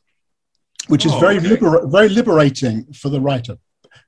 which 0.88 1.06
is 1.06 1.12
Oh, 1.12 1.18
very, 1.20 1.36
okay. 1.38 1.48
liber- 1.50 1.86
very 1.86 2.08
liberating 2.08 2.92
for 2.92 3.08
the 3.08 3.20
writer. 3.20 3.58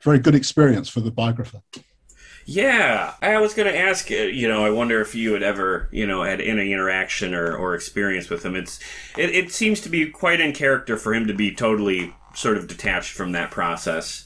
Very 0.02 0.18
good 0.18 0.34
experience 0.34 0.88
for 0.88 1.00
the 1.00 1.10
biographer. 1.10 1.60
Yeah, 2.44 3.14
I 3.20 3.38
was 3.40 3.54
going 3.54 3.70
to 3.72 3.76
ask. 3.78 4.10
uh, 4.10 4.14
You 4.14 4.46
know, 4.46 4.64
I 4.64 4.70
wonder 4.70 5.00
if 5.00 5.14
you 5.14 5.32
had 5.32 5.42
ever, 5.42 5.88
you 5.90 6.06
know, 6.06 6.22
had 6.22 6.40
any 6.40 6.72
interaction 6.72 7.34
or, 7.34 7.56
or 7.56 7.74
experience 7.74 8.28
with 8.30 8.44
him. 8.44 8.54
It's, 8.54 8.78
it, 9.16 9.30
it 9.30 9.52
seems 9.52 9.80
to 9.80 9.88
be 9.88 10.08
quite 10.10 10.40
in 10.40 10.52
character 10.52 10.96
for 10.96 11.12
him 11.12 11.26
to 11.26 11.34
be 11.34 11.52
totally 11.52 12.14
sort 12.34 12.56
of 12.56 12.68
detached 12.68 13.12
from 13.12 13.32
that 13.32 13.50
process. 13.50 14.25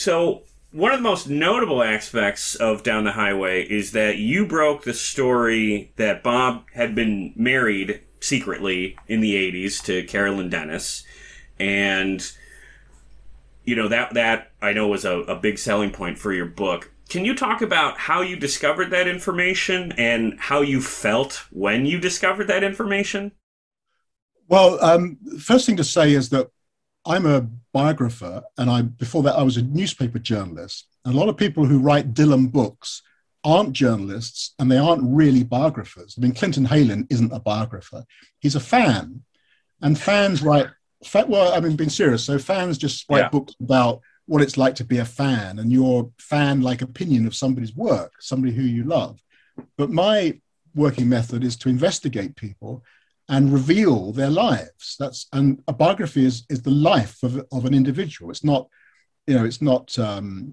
So, 0.00 0.44
one 0.72 0.92
of 0.92 0.98
the 1.00 1.02
most 1.02 1.28
notable 1.28 1.82
aspects 1.82 2.54
of 2.54 2.82
Down 2.82 3.04
the 3.04 3.12
Highway 3.12 3.64
is 3.68 3.92
that 3.92 4.16
you 4.16 4.46
broke 4.46 4.84
the 4.84 4.94
story 4.94 5.92
that 5.96 6.22
Bob 6.22 6.64
had 6.72 6.94
been 6.94 7.34
married 7.36 8.00
secretly 8.18 8.96
in 9.08 9.20
the 9.20 9.34
80s 9.34 9.84
to 9.84 10.02
Carolyn 10.04 10.48
Dennis. 10.48 11.04
And, 11.58 12.32
you 13.64 13.76
know, 13.76 13.88
that, 13.88 14.14
that 14.14 14.52
I 14.62 14.72
know 14.72 14.88
was 14.88 15.04
a, 15.04 15.18
a 15.18 15.36
big 15.36 15.58
selling 15.58 15.90
point 15.90 16.16
for 16.16 16.32
your 16.32 16.46
book. 16.46 16.90
Can 17.10 17.26
you 17.26 17.34
talk 17.34 17.60
about 17.60 17.98
how 17.98 18.22
you 18.22 18.36
discovered 18.36 18.88
that 18.92 19.06
information 19.06 19.92
and 19.98 20.40
how 20.40 20.62
you 20.62 20.80
felt 20.80 21.44
when 21.50 21.84
you 21.84 22.00
discovered 22.00 22.46
that 22.46 22.64
information? 22.64 23.32
Well, 24.48 24.82
um, 24.82 25.18
first 25.38 25.66
thing 25.66 25.76
to 25.76 25.84
say 25.84 26.14
is 26.14 26.30
that 26.30 26.50
I'm 27.06 27.26
a 27.26 27.46
biographer, 27.72 28.42
and 28.58 28.70
I 28.70 28.82
before 28.82 29.22
that 29.24 29.36
I 29.36 29.42
was 29.42 29.56
a 29.56 29.62
newspaper 29.62 30.18
journalist. 30.18 30.86
And 31.04 31.14
a 31.14 31.18
lot 31.18 31.28
of 31.28 31.36
people 31.36 31.64
who 31.64 31.78
write 31.78 32.12
Dylan 32.14 32.52
books 32.52 33.02
aren't 33.42 33.72
journalists, 33.72 34.54
and 34.58 34.70
they 34.70 34.76
aren't 34.76 35.02
really 35.04 35.42
biographers. 35.42 36.14
I 36.16 36.20
mean, 36.20 36.34
Clinton 36.34 36.66
Heylin 36.66 37.06
isn't 37.10 37.32
a 37.32 37.40
biographer; 37.40 38.04
he's 38.40 38.54
a 38.56 38.60
fan, 38.60 39.22
and 39.80 39.98
fans 39.98 40.42
write. 40.42 40.68
Well, 41.14 41.54
I 41.54 41.60
mean, 41.60 41.76
being 41.76 41.88
serious, 41.88 42.24
so 42.24 42.38
fans 42.38 42.76
just 42.76 43.06
write 43.08 43.20
Yeah. 43.20 43.28
books 43.30 43.54
about 43.60 44.02
what 44.26 44.42
it's 44.42 44.58
like 44.58 44.74
to 44.76 44.84
be 44.84 44.98
a 44.98 45.04
fan 45.04 45.58
and 45.58 45.72
your 45.72 46.10
fan-like 46.18 46.82
opinion 46.82 47.26
of 47.26 47.34
somebody's 47.34 47.74
work, 47.74 48.12
somebody 48.20 48.52
who 48.52 48.62
you 48.62 48.84
love. 48.84 49.18
But 49.78 49.90
my 49.90 50.38
working 50.74 51.08
method 51.08 51.42
is 51.42 51.56
to 51.56 51.70
investigate 51.70 52.36
people 52.36 52.84
and 53.30 53.52
reveal 53.52 54.12
their 54.12 54.28
lives. 54.28 54.96
That's 54.98 55.26
and 55.32 55.62
a 55.68 55.72
biography 55.72 56.26
is 56.26 56.44
is 56.50 56.62
the 56.62 56.70
life 56.70 57.22
of, 57.22 57.42
of 57.52 57.64
an 57.64 57.72
individual. 57.72 58.30
It's 58.30 58.44
not, 58.44 58.68
you 59.26 59.34
know, 59.34 59.44
it's 59.44 59.62
not 59.62 59.98
um, 59.98 60.52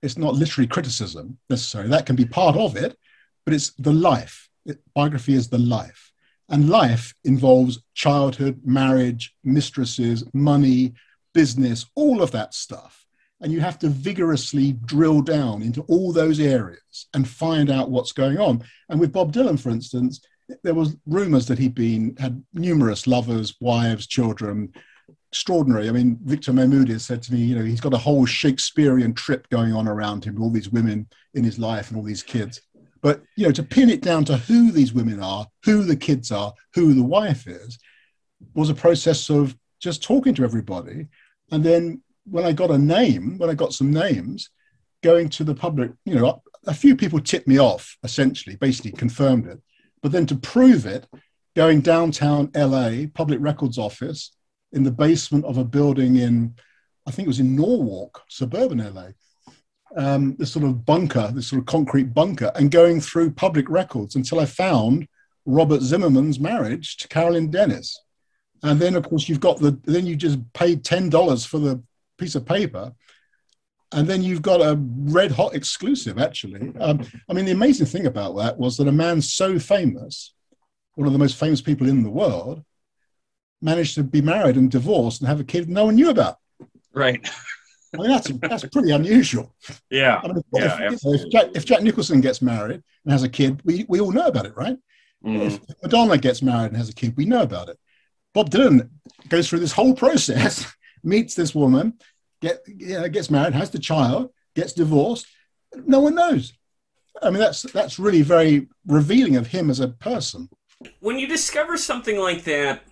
it's 0.00 0.16
not 0.16 0.34
literary 0.34 0.68
criticism 0.68 1.38
necessarily. 1.50 1.90
That 1.90 2.06
can 2.06 2.16
be 2.16 2.24
part 2.24 2.56
of 2.56 2.76
it, 2.76 2.96
but 3.44 3.52
it's 3.52 3.70
the 3.72 3.92
life. 3.92 4.48
It, 4.64 4.78
biography 4.94 5.34
is 5.34 5.48
the 5.48 5.58
life, 5.58 6.12
and 6.48 6.70
life 6.70 7.12
involves 7.24 7.82
childhood, 7.94 8.60
marriage, 8.64 9.34
mistresses, 9.42 10.24
money, 10.32 10.94
business, 11.34 11.86
all 11.96 12.22
of 12.22 12.30
that 12.30 12.54
stuff. 12.54 13.04
And 13.42 13.50
you 13.50 13.60
have 13.60 13.78
to 13.78 13.88
vigorously 13.88 14.74
drill 14.84 15.22
down 15.22 15.62
into 15.62 15.80
all 15.82 16.12
those 16.12 16.38
areas 16.38 17.06
and 17.14 17.26
find 17.26 17.70
out 17.70 17.90
what's 17.90 18.12
going 18.12 18.38
on. 18.38 18.62
And 18.90 19.00
with 19.00 19.12
Bob 19.12 19.32
Dylan, 19.32 19.58
for 19.58 19.70
instance, 19.70 20.20
there 20.62 20.74
was 20.74 20.96
rumors 21.06 21.46
that 21.46 21.58
he'd 21.58 21.74
been 21.74 22.16
had 22.18 22.42
numerous 22.52 23.06
lovers, 23.06 23.54
wives, 23.60 24.06
children. 24.06 24.72
Extraordinary. 25.32 25.88
I 25.88 25.92
mean, 25.92 26.18
Victor 26.24 26.52
Maymudes 26.52 27.02
said 27.02 27.22
to 27.22 27.32
me, 27.32 27.38
you 27.38 27.56
know, 27.56 27.64
he's 27.64 27.80
got 27.80 27.94
a 27.94 27.98
whole 27.98 28.26
Shakespearean 28.26 29.14
trip 29.14 29.48
going 29.48 29.72
on 29.72 29.86
around 29.86 30.24
him, 30.24 30.42
all 30.42 30.50
these 30.50 30.70
women 30.70 31.08
in 31.34 31.44
his 31.44 31.56
life 31.56 31.88
and 31.88 31.96
all 31.96 32.02
these 32.02 32.24
kids. 32.24 32.60
But 33.00 33.22
you 33.36 33.46
know, 33.46 33.52
to 33.52 33.62
pin 33.62 33.90
it 33.90 34.02
down 34.02 34.24
to 34.26 34.36
who 34.36 34.72
these 34.72 34.92
women 34.92 35.22
are, 35.22 35.46
who 35.64 35.84
the 35.84 35.96
kids 35.96 36.32
are, 36.32 36.52
who 36.74 36.94
the 36.94 37.04
wife 37.04 37.46
is, 37.46 37.78
was 38.54 38.70
a 38.70 38.74
process 38.74 39.30
of 39.30 39.56
just 39.80 40.02
talking 40.02 40.34
to 40.34 40.44
everybody. 40.44 41.06
And 41.50 41.64
then 41.64 42.02
when 42.24 42.44
I 42.44 42.52
got 42.52 42.70
a 42.70 42.78
name, 42.78 43.38
when 43.38 43.50
I 43.50 43.54
got 43.54 43.72
some 43.72 43.92
names, 43.92 44.50
going 45.02 45.28
to 45.30 45.44
the 45.44 45.54
public, 45.54 45.92
you 46.04 46.14
know, 46.14 46.42
a 46.66 46.74
few 46.74 46.94
people 46.94 47.20
tipped 47.20 47.48
me 47.48 47.58
off, 47.58 47.96
essentially, 48.04 48.56
basically 48.56 48.92
confirmed 48.92 49.46
it. 49.46 49.60
But 50.02 50.12
then 50.12 50.26
to 50.26 50.36
prove 50.36 50.86
it, 50.86 51.06
going 51.56 51.80
downtown 51.80 52.50
LA, 52.54 53.06
public 53.12 53.40
records 53.40 53.78
office, 53.78 54.32
in 54.72 54.84
the 54.84 54.90
basement 54.90 55.44
of 55.44 55.58
a 55.58 55.64
building 55.64 56.16
in, 56.16 56.54
I 57.06 57.10
think 57.10 57.26
it 57.26 57.28
was 57.28 57.40
in 57.40 57.56
Norwalk, 57.56 58.22
suburban 58.28 58.78
LA, 58.78 59.08
um, 59.96 60.36
this 60.38 60.52
sort 60.52 60.64
of 60.64 60.84
bunker, 60.84 61.30
this 61.34 61.48
sort 61.48 61.60
of 61.60 61.66
concrete 61.66 62.14
bunker, 62.14 62.52
and 62.54 62.70
going 62.70 63.00
through 63.00 63.32
public 63.32 63.68
records 63.68 64.14
until 64.14 64.40
I 64.40 64.44
found 64.44 65.08
Robert 65.46 65.80
Zimmerman's 65.80 66.38
marriage 66.38 66.96
to 66.98 67.08
Carolyn 67.08 67.50
Dennis. 67.50 68.00
And 68.62 68.78
then, 68.78 68.94
of 68.94 69.08
course, 69.08 69.28
you've 69.28 69.40
got 69.40 69.58
the, 69.58 69.78
then 69.84 70.06
you 70.06 70.16
just 70.16 70.38
paid 70.52 70.84
$10 70.84 71.46
for 71.46 71.58
the 71.58 71.82
piece 72.18 72.34
of 72.34 72.44
paper. 72.44 72.92
And 73.92 74.06
then 74.06 74.22
you've 74.22 74.42
got 74.42 74.60
a 74.60 74.78
red 74.78 75.32
hot 75.32 75.54
exclusive, 75.54 76.18
actually. 76.18 76.72
Um, 76.78 77.04
I 77.28 77.32
mean, 77.32 77.44
the 77.44 77.52
amazing 77.52 77.86
thing 77.86 78.06
about 78.06 78.36
that 78.36 78.56
was 78.56 78.76
that 78.76 78.86
a 78.86 78.92
man 78.92 79.20
so 79.20 79.58
famous, 79.58 80.32
one 80.94 81.06
of 81.06 81.12
the 81.12 81.18
most 81.18 81.36
famous 81.36 81.60
people 81.60 81.88
in 81.88 82.04
the 82.04 82.10
world, 82.10 82.64
managed 83.60 83.96
to 83.96 84.04
be 84.04 84.22
married 84.22 84.56
and 84.56 84.70
divorced 84.70 85.20
and 85.20 85.28
have 85.28 85.40
a 85.40 85.44
kid 85.44 85.68
no 85.68 85.86
one 85.86 85.96
knew 85.96 86.10
about. 86.10 86.36
Right. 86.94 87.28
I 87.92 87.96
mean, 87.96 88.08
that's, 88.08 88.28
that's 88.28 88.64
pretty 88.66 88.92
unusual. 88.92 89.54
Yeah. 89.90 90.20
I 90.22 90.28
mean, 90.28 90.38
if, 90.38 90.44
Yeah, 90.52 90.92
if, 90.92 91.00
if, 91.02 91.30
Jack, 91.30 91.46
if 91.54 91.64
Jack 91.64 91.82
Nicholson 91.82 92.20
gets 92.20 92.40
married 92.40 92.82
and 93.04 93.12
has 93.12 93.24
a 93.24 93.28
kid, 93.28 93.60
we, 93.64 93.84
we 93.88 94.00
all 94.00 94.12
know 94.12 94.26
about 94.26 94.46
it, 94.46 94.56
right? 94.56 94.76
Mm. 95.24 95.40
If 95.40 95.60
Madonna 95.82 96.16
gets 96.16 96.42
married 96.42 96.68
and 96.68 96.76
has 96.76 96.88
a 96.88 96.94
kid, 96.94 97.16
we 97.16 97.24
know 97.24 97.42
about 97.42 97.68
it. 97.68 97.78
Bob 98.32 98.50
Dylan 98.50 98.88
goes 99.28 99.48
through 99.48 99.58
this 99.58 99.72
whole 99.72 99.94
process, 99.94 100.72
meets 101.02 101.34
this 101.34 101.54
woman, 101.54 101.94
get 102.40 102.62
you 102.66 102.98
know, 102.98 103.08
gets 103.08 103.30
married, 103.30 103.54
has 103.54 103.70
the 103.70 103.78
child, 103.78 104.30
gets 104.54 104.72
divorced. 104.72 105.26
No 105.86 106.00
one 106.00 106.14
knows. 106.14 106.52
I 107.22 107.30
mean, 107.30 107.40
that's 107.40 107.62
that's 107.62 107.98
really 107.98 108.22
very 108.22 108.68
revealing 108.86 109.36
of 109.36 109.48
him 109.48 109.70
as 109.70 109.80
a 109.80 109.88
person. 109.88 110.48
when 111.00 111.18
you 111.18 111.26
discover 111.26 111.76
something 111.76 112.18
like 112.18 112.44
that 112.44 112.82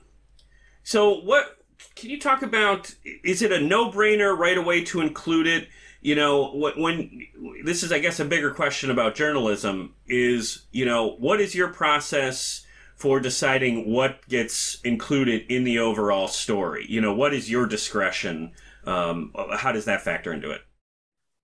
so 0.82 1.20
what 1.20 1.56
can 1.94 2.10
you 2.10 2.18
talk 2.20 2.42
about 2.42 2.94
is 3.24 3.42
it 3.42 3.52
a 3.52 3.60
no-brainer 3.60 4.36
right 4.36 4.58
away 4.58 4.84
to 4.84 5.00
include 5.00 5.46
it 5.46 5.68
you 6.00 6.14
know 6.14 6.50
when, 6.54 6.80
when 6.82 7.20
this 7.64 7.82
is 7.82 7.90
i 7.92 7.98
guess 7.98 8.20
a 8.20 8.24
bigger 8.24 8.50
question 8.50 8.90
about 8.90 9.14
journalism 9.14 9.94
is 10.06 10.66
you 10.70 10.84
know 10.84 11.16
what 11.18 11.40
is 11.40 11.54
your 11.54 11.68
process 11.68 12.66
for 12.94 13.20
deciding 13.20 13.90
what 13.90 14.26
gets 14.28 14.80
included 14.82 15.44
in 15.48 15.64
the 15.64 15.78
overall 15.78 16.28
story 16.28 16.84
you 16.88 17.00
know 17.00 17.14
what 17.14 17.32
is 17.32 17.50
your 17.50 17.66
discretion 17.66 18.52
um, 18.88 19.32
how 19.56 19.72
does 19.72 19.84
that 19.84 20.02
factor 20.02 20.32
into 20.32 20.50
it 20.50 20.62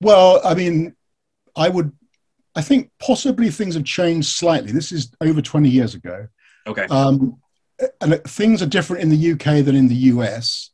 Well, 0.01 0.41
I 0.45 0.55
mean, 0.55 0.95
I 1.57 1.69
would, 1.69 1.93
I 2.57 2.63
think 2.63 2.91
possibly 3.01 3.51
things 3.51 3.75
have 3.75 3.85
changed 3.85 4.29
slightly. 4.29 4.73
This 4.73 4.91
is 4.93 5.13
over 5.21 5.41
20 5.43 5.69
years 5.69 5.95
ago. 5.95 6.29
okay 6.67 6.87
Um, 6.91 7.37
and 8.01 8.23
things 8.25 8.63
are 8.63 8.67
different 8.77 9.03
in 9.03 9.11
the 9.11 9.33
UK 9.33 9.65
than 9.65 9.77
in 9.77 9.89
the 9.89 10.01
US 10.13 10.71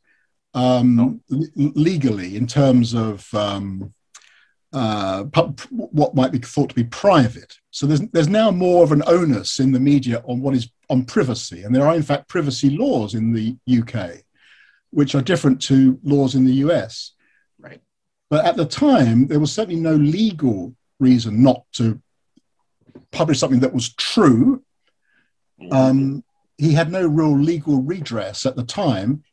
um, 0.53 0.99
Oh. 0.99 1.35
l- 1.37 1.71
legally 1.75 2.35
in 2.35 2.45
terms 2.47 2.93
of 2.93 3.31
um, 3.33 3.93
uh, 4.73 5.25
pub- 5.25 5.59
what 5.69 6.15
might 6.15 6.31
be 6.31 6.39
thought 6.39 6.69
to 6.69 6.75
be 6.75 6.83
private. 6.85 7.57
So 7.71 7.85
there's, 7.87 8.01
there's 8.13 8.27
now 8.41 8.51
more 8.51 8.83
of 8.83 8.91
an 8.91 9.03
onus 9.07 9.59
in 9.59 9.71
the 9.71 9.79
media 9.79 10.21
on 10.25 10.41
what 10.41 10.55
is 10.55 10.69
on 10.89 11.05
privacy. 11.05 11.63
And 11.63 11.73
there 11.75 11.85
are, 11.87 11.95
in 11.95 12.03
fact, 12.03 12.27
privacy 12.29 12.69
laws 12.69 13.13
in 13.15 13.33
the 13.33 13.55
UK, 13.79 14.23
which 14.91 15.15
are 15.15 15.21
different 15.21 15.61
to 15.63 15.99
laws 16.03 16.35
in 16.35 16.45
the 16.45 16.53
US. 16.65 17.13
Right. 17.59 17.81
But 18.29 18.45
at 18.45 18.55
the 18.55 18.65
time, 18.65 19.27
there 19.27 19.39
was 19.39 19.51
certainly 19.51 19.79
no 19.79 19.95
legal 19.95 20.73
reason 20.99 21.41
not 21.41 21.63
to 21.73 22.01
publish 23.11 23.39
something 23.39 23.59
that 23.61 23.73
was 23.73 23.93
true 23.95 24.63
um, 25.71 26.23
he 26.57 26.73
had 26.73 26.91
no 26.91 27.05
real 27.05 27.37
legal 27.37 27.81
redress 27.81 28.45
at 28.45 28.55
the 28.55 28.63
time. 28.63 29.23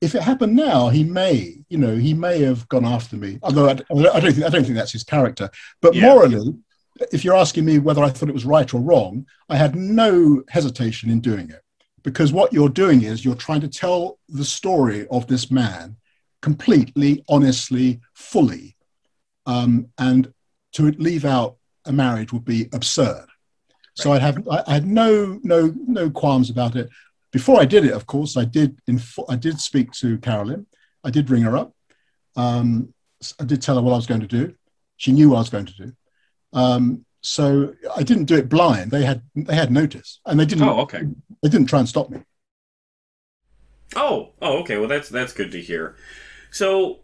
If 0.00 0.14
it 0.14 0.22
happened 0.22 0.56
now, 0.56 0.88
he 0.88 1.04
may, 1.04 1.58
you 1.68 1.78
know, 1.78 1.94
he 1.96 2.14
may 2.14 2.40
have 2.42 2.68
gone 2.68 2.86
after 2.86 3.16
me. 3.16 3.38
Although 3.42 3.68
I, 3.68 3.72
I 3.72 4.20
don't 4.20 4.32
think 4.32 4.46
I 4.46 4.48
don't 4.48 4.64
think 4.64 4.74
that's 4.76 4.92
his 4.92 5.04
character. 5.04 5.50
But 5.82 5.94
Yeah. 5.94 6.06
morally, 6.06 6.54
if 7.12 7.24
you're 7.24 7.36
asking 7.36 7.64
me 7.66 7.78
whether 7.78 8.02
I 8.02 8.10
thought 8.10 8.28
it 8.28 8.34
was 8.34 8.44
right 8.46 8.72
or 8.72 8.80
wrong, 8.80 9.26
I 9.48 9.56
had 9.56 9.76
no 9.76 10.42
hesitation 10.48 11.10
in 11.10 11.20
doing 11.20 11.50
it 11.50 11.62
because 12.02 12.32
what 12.32 12.52
you're 12.52 12.68
doing 12.68 13.02
is 13.02 13.24
you're 13.24 13.34
trying 13.34 13.60
to 13.60 13.68
tell 13.68 14.18
the 14.28 14.44
story 14.44 15.06
of 15.08 15.26
this 15.26 15.50
man 15.50 15.96
completely, 16.42 17.24
honestly, 17.28 18.00
fully, 18.14 18.76
um, 19.46 19.88
and 19.98 20.32
to 20.72 20.90
leave 20.92 21.24
out 21.24 21.56
a 21.86 21.92
marriage 21.92 22.32
would 22.32 22.44
be 22.44 22.68
absurd. 22.72 23.26
So 23.94 24.12
I'd 24.12 24.22
have 24.22 24.46
I 24.48 24.62
I 24.66 24.72
had 24.74 24.86
no 24.86 25.40
no 25.42 25.74
no 25.86 26.10
qualms 26.10 26.50
about 26.50 26.76
it. 26.76 26.88
Before 27.32 27.60
I 27.60 27.64
did 27.64 27.84
it, 27.84 27.92
of 27.92 28.06
course, 28.06 28.36
I 28.36 28.44
did 28.44 28.80
inf- 28.86 29.28
I 29.28 29.36
did 29.36 29.60
speak 29.60 29.92
to 29.92 30.18
Carolyn. 30.18 30.66
I 31.04 31.10
did 31.10 31.30
ring 31.30 31.42
her 31.42 31.56
up. 31.56 31.74
Um, 32.36 32.94
I 33.38 33.44
did 33.44 33.60
tell 33.60 33.76
her 33.76 33.82
what 33.82 33.92
I 33.92 33.96
was 33.96 34.06
going 34.06 34.20
to 34.20 34.26
do. 34.26 34.54
She 34.96 35.12
knew 35.12 35.30
what 35.30 35.36
I 35.36 35.40
was 35.40 35.50
going 35.50 35.66
to 35.66 35.76
do. 35.76 35.92
Um, 36.52 37.04
so 37.22 37.74
I 37.96 38.02
didn't 38.02 38.24
do 38.24 38.36
it 38.36 38.48
blind. 38.48 38.90
They 38.90 39.04
had 39.04 39.22
they 39.34 39.54
had 39.54 39.70
notice, 39.70 40.20
and 40.26 40.38
they 40.38 40.46
didn't. 40.46 40.68
Oh, 40.68 40.80
okay. 40.80 41.02
They 41.42 41.48
didn't 41.48 41.68
try 41.68 41.78
and 41.78 41.88
stop 41.88 42.10
me. 42.10 42.20
Oh, 43.96 44.30
oh, 44.40 44.58
okay. 44.60 44.78
Well, 44.78 44.88
that's 44.88 45.08
that's 45.08 45.32
good 45.32 45.52
to 45.52 45.60
hear. 45.60 45.96
So, 46.50 47.00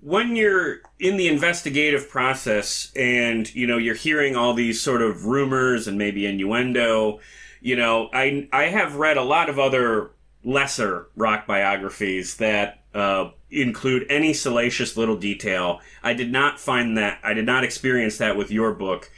when 0.00 0.36
you're 0.36 0.78
in 0.98 1.16
the 1.16 1.28
investigative 1.28 2.08
process 2.08 2.92
and 2.96 3.52
you 3.54 3.66
know 3.66 3.78
you're 3.78 3.94
hearing 3.94 4.36
all 4.36 4.54
these 4.54 4.80
sort 4.80 5.02
of 5.02 5.26
rumors 5.26 5.86
and 5.86 5.98
maybe 5.98 6.26
innuendo, 6.26 7.20
you 7.60 7.76
know, 7.76 8.10
I 8.12 8.48
I 8.52 8.64
have 8.64 8.96
read 8.96 9.16
a 9.16 9.22
lot 9.22 9.48
of 9.48 9.58
other 9.58 10.10
lesser 10.42 11.08
rock 11.16 11.46
biographies 11.46 12.36
that 12.36 12.82
uh, 12.94 13.30
include 13.50 14.06
any 14.10 14.32
salacious 14.32 14.96
little 14.96 15.16
detail. 15.16 15.80
I 16.02 16.14
did 16.14 16.30
not 16.30 16.60
find 16.60 16.96
that. 16.98 17.18
I 17.22 17.34
did 17.34 17.46
not 17.46 17.64
experience 17.64 18.18
that 18.18 18.36
with 18.36 18.50
your 18.50 18.72
book. 18.72 19.10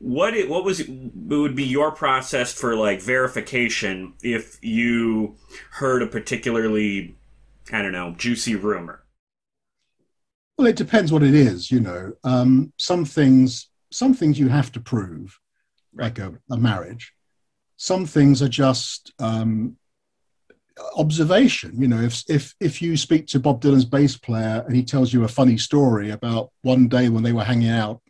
What 0.00 0.34
it, 0.34 0.48
what 0.48 0.64
was 0.64 0.80
it 0.80 0.88
would 0.88 1.54
be 1.54 1.64
your 1.64 1.92
process 1.92 2.52
for 2.52 2.74
like 2.74 3.02
verification 3.02 4.14
if 4.22 4.58
you 4.62 5.36
heard 5.72 6.02
a 6.02 6.06
particularly 6.06 7.16
I 7.70 7.82
don't 7.82 7.92
know 7.92 8.14
juicy 8.16 8.56
rumor? 8.56 9.04
Well, 10.56 10.66
it 10.66 10.76
depends 10.76 11.12
what 11.12 11.22
it 11.22 11.34
is. 11.34 11.70
You 11.70 11.80
know, 11.80 12.12
um, 12.24 12.72
some 12.78 13.04
things 13.04 13.68
some 13.92 14.14
things 14.14 14.38
you 14.38 14.48
have 14.48 14.72
to 14.72 14.80
prove, 14.80 15.38
like 15.94 16.18
a, 16.18 16.34
a 16.50 16.56
marriage. 16.56 17.12
Some 17.76 18.06
things 18.06 18.42
are 18.42 18.48
just 18.48 19.12
um, 19.18 19.76
observation. 20.96 21.80
You 21.80 21.88
know, 21.88 22.00
if 22.00 22.22
if 22.28 22.54
if 22.60 22.82
you 22.82 22.96
speak 22.96 23.26
to 23.28 23.40
Bob 23.40 23.60
Dylan's 23.60 23.84
bass 23.84 24.16
player 24.16 24.64
and 24.66 24.74
he 24.74 24.82
tells 24.82 25.12
you 25.12 25.24
a 25.24 25.28
funny 25.28 25.58
story 25.58 26.10
about 26.10 26.50
one 26.62 26.88
day 26.88 27.08
when 27.08 27.22
they 27.22 27.32
were 27.32 27.44
hanging 27.44 27.70
out, 27.70 28.00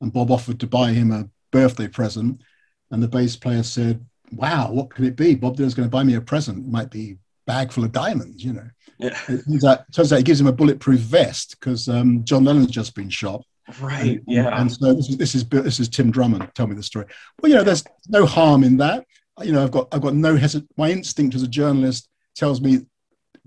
and 0.00 0.12
Bob 0.12 0.30
offered 0.30 0.60
to 0.60 0.66
buy 0.66 0.92
him 0.92 1.12
a 1.12 1.28
birthday 1.54 1.88
present, 1.88 2.42
and 2.90 3.02
the 3.02 3.08
bass 3.08 3.36
player 3.36 3.62
said, 3.62 4.04
"Wow, 4.32 4.72
what 4.72 4.90
could 4.90 5.04
it 5.04 5.16
be? 5.16 5.34
Bob 5.34 5.56
Dylan's 5.56 5.74
going 5.74 5.88
to 5.88 5.96
buy 5.96 6.02
me 6.02 6.14
a 6.14 6.20
present. 6.20 6.66
It 6.66 6.70
might 6.70 6.90
be 6.90 7.12
a 7.12 7.16
bag 7.46 7.72
full 7.72 7.84
of 7.84 7.92
diamonds." 7.92 8.44
You 8.44 8.54
know. 8.54 8.68
Yeah. 8.98 9.18
It 9.28 9.44
turns 9.44 9.64
out, 9.64 9.92
turns 9.92 10.12
out 10.12 10.18
he 10.18 10.22
gives 10.22 10.40
him 10.40 10.46
a 10.46 10.52
bulletproof 10.52 11.00
vest 11.00 11.56
because 11.58 11.88
um, 11.88 12.24
John 12.24 12.44
Lennon's 12.44 12.70
just 12.70 12.94
been 12.94 13.10
shot. 13.10 13.44
Right. 13.80 14.20
And, 14.28 14.46
and 14.54 14.72
so 14.72 14.94
this 14.94 15.08
is 15.08 15.16
this 15.16 15.34
is 15.34 15.44
this 15.48 15.80
is 15.80 15.88
Tim 15.88 16.10
Drummond. 16.10 16.50
Tell 16.54 16.66
me 16.66 16.74
the 16.74 16.82
story. 16.82 17.06
Well, 17.40 17.50
you 17.50 17.56
know, 17.56 17.64
there's 17.64 17.84
no 18.08 18.26
harm 18.26 18.64
in 18.64 18.76
that. 18.78 19.06
You 19.42 19.52
know, 19.52 19.64
I've 19.64 19.70
got 19.70 19.88
I've 19.92 20.02
got 20.02 20.14
no 20.14 20.36
hesit. 20.36 20.66
My 20.76 20.90
instinct 20.90 21.34
as 21.34 21.42
a 21.42 21.48
journalist 21.48 22.08
tells 22.34 22.60
me 22.60 22.80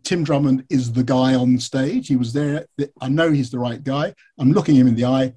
Tim 0.03 0.23
Drummond 0.23 0.65
is 0.69 0.91
the 0.91 1.03
guy 1.03 1.35
on 1.35 1.59
stage. 1.59 2.07
He 2.07 2.15
was 2.15 2.33
there. 2.33 2.65
I 2.99 3.09
know 3.09 3.31
he's 3.31 3.51
the 3.51 3.59
right 3.59 3.83
guy. 3.83 4.13
I'm 4.37 4.51
looking 4.51 4.75
him 4.75 4.87
in 4.87 4.95
the 4.95 5.05
eye. 5.05 5.33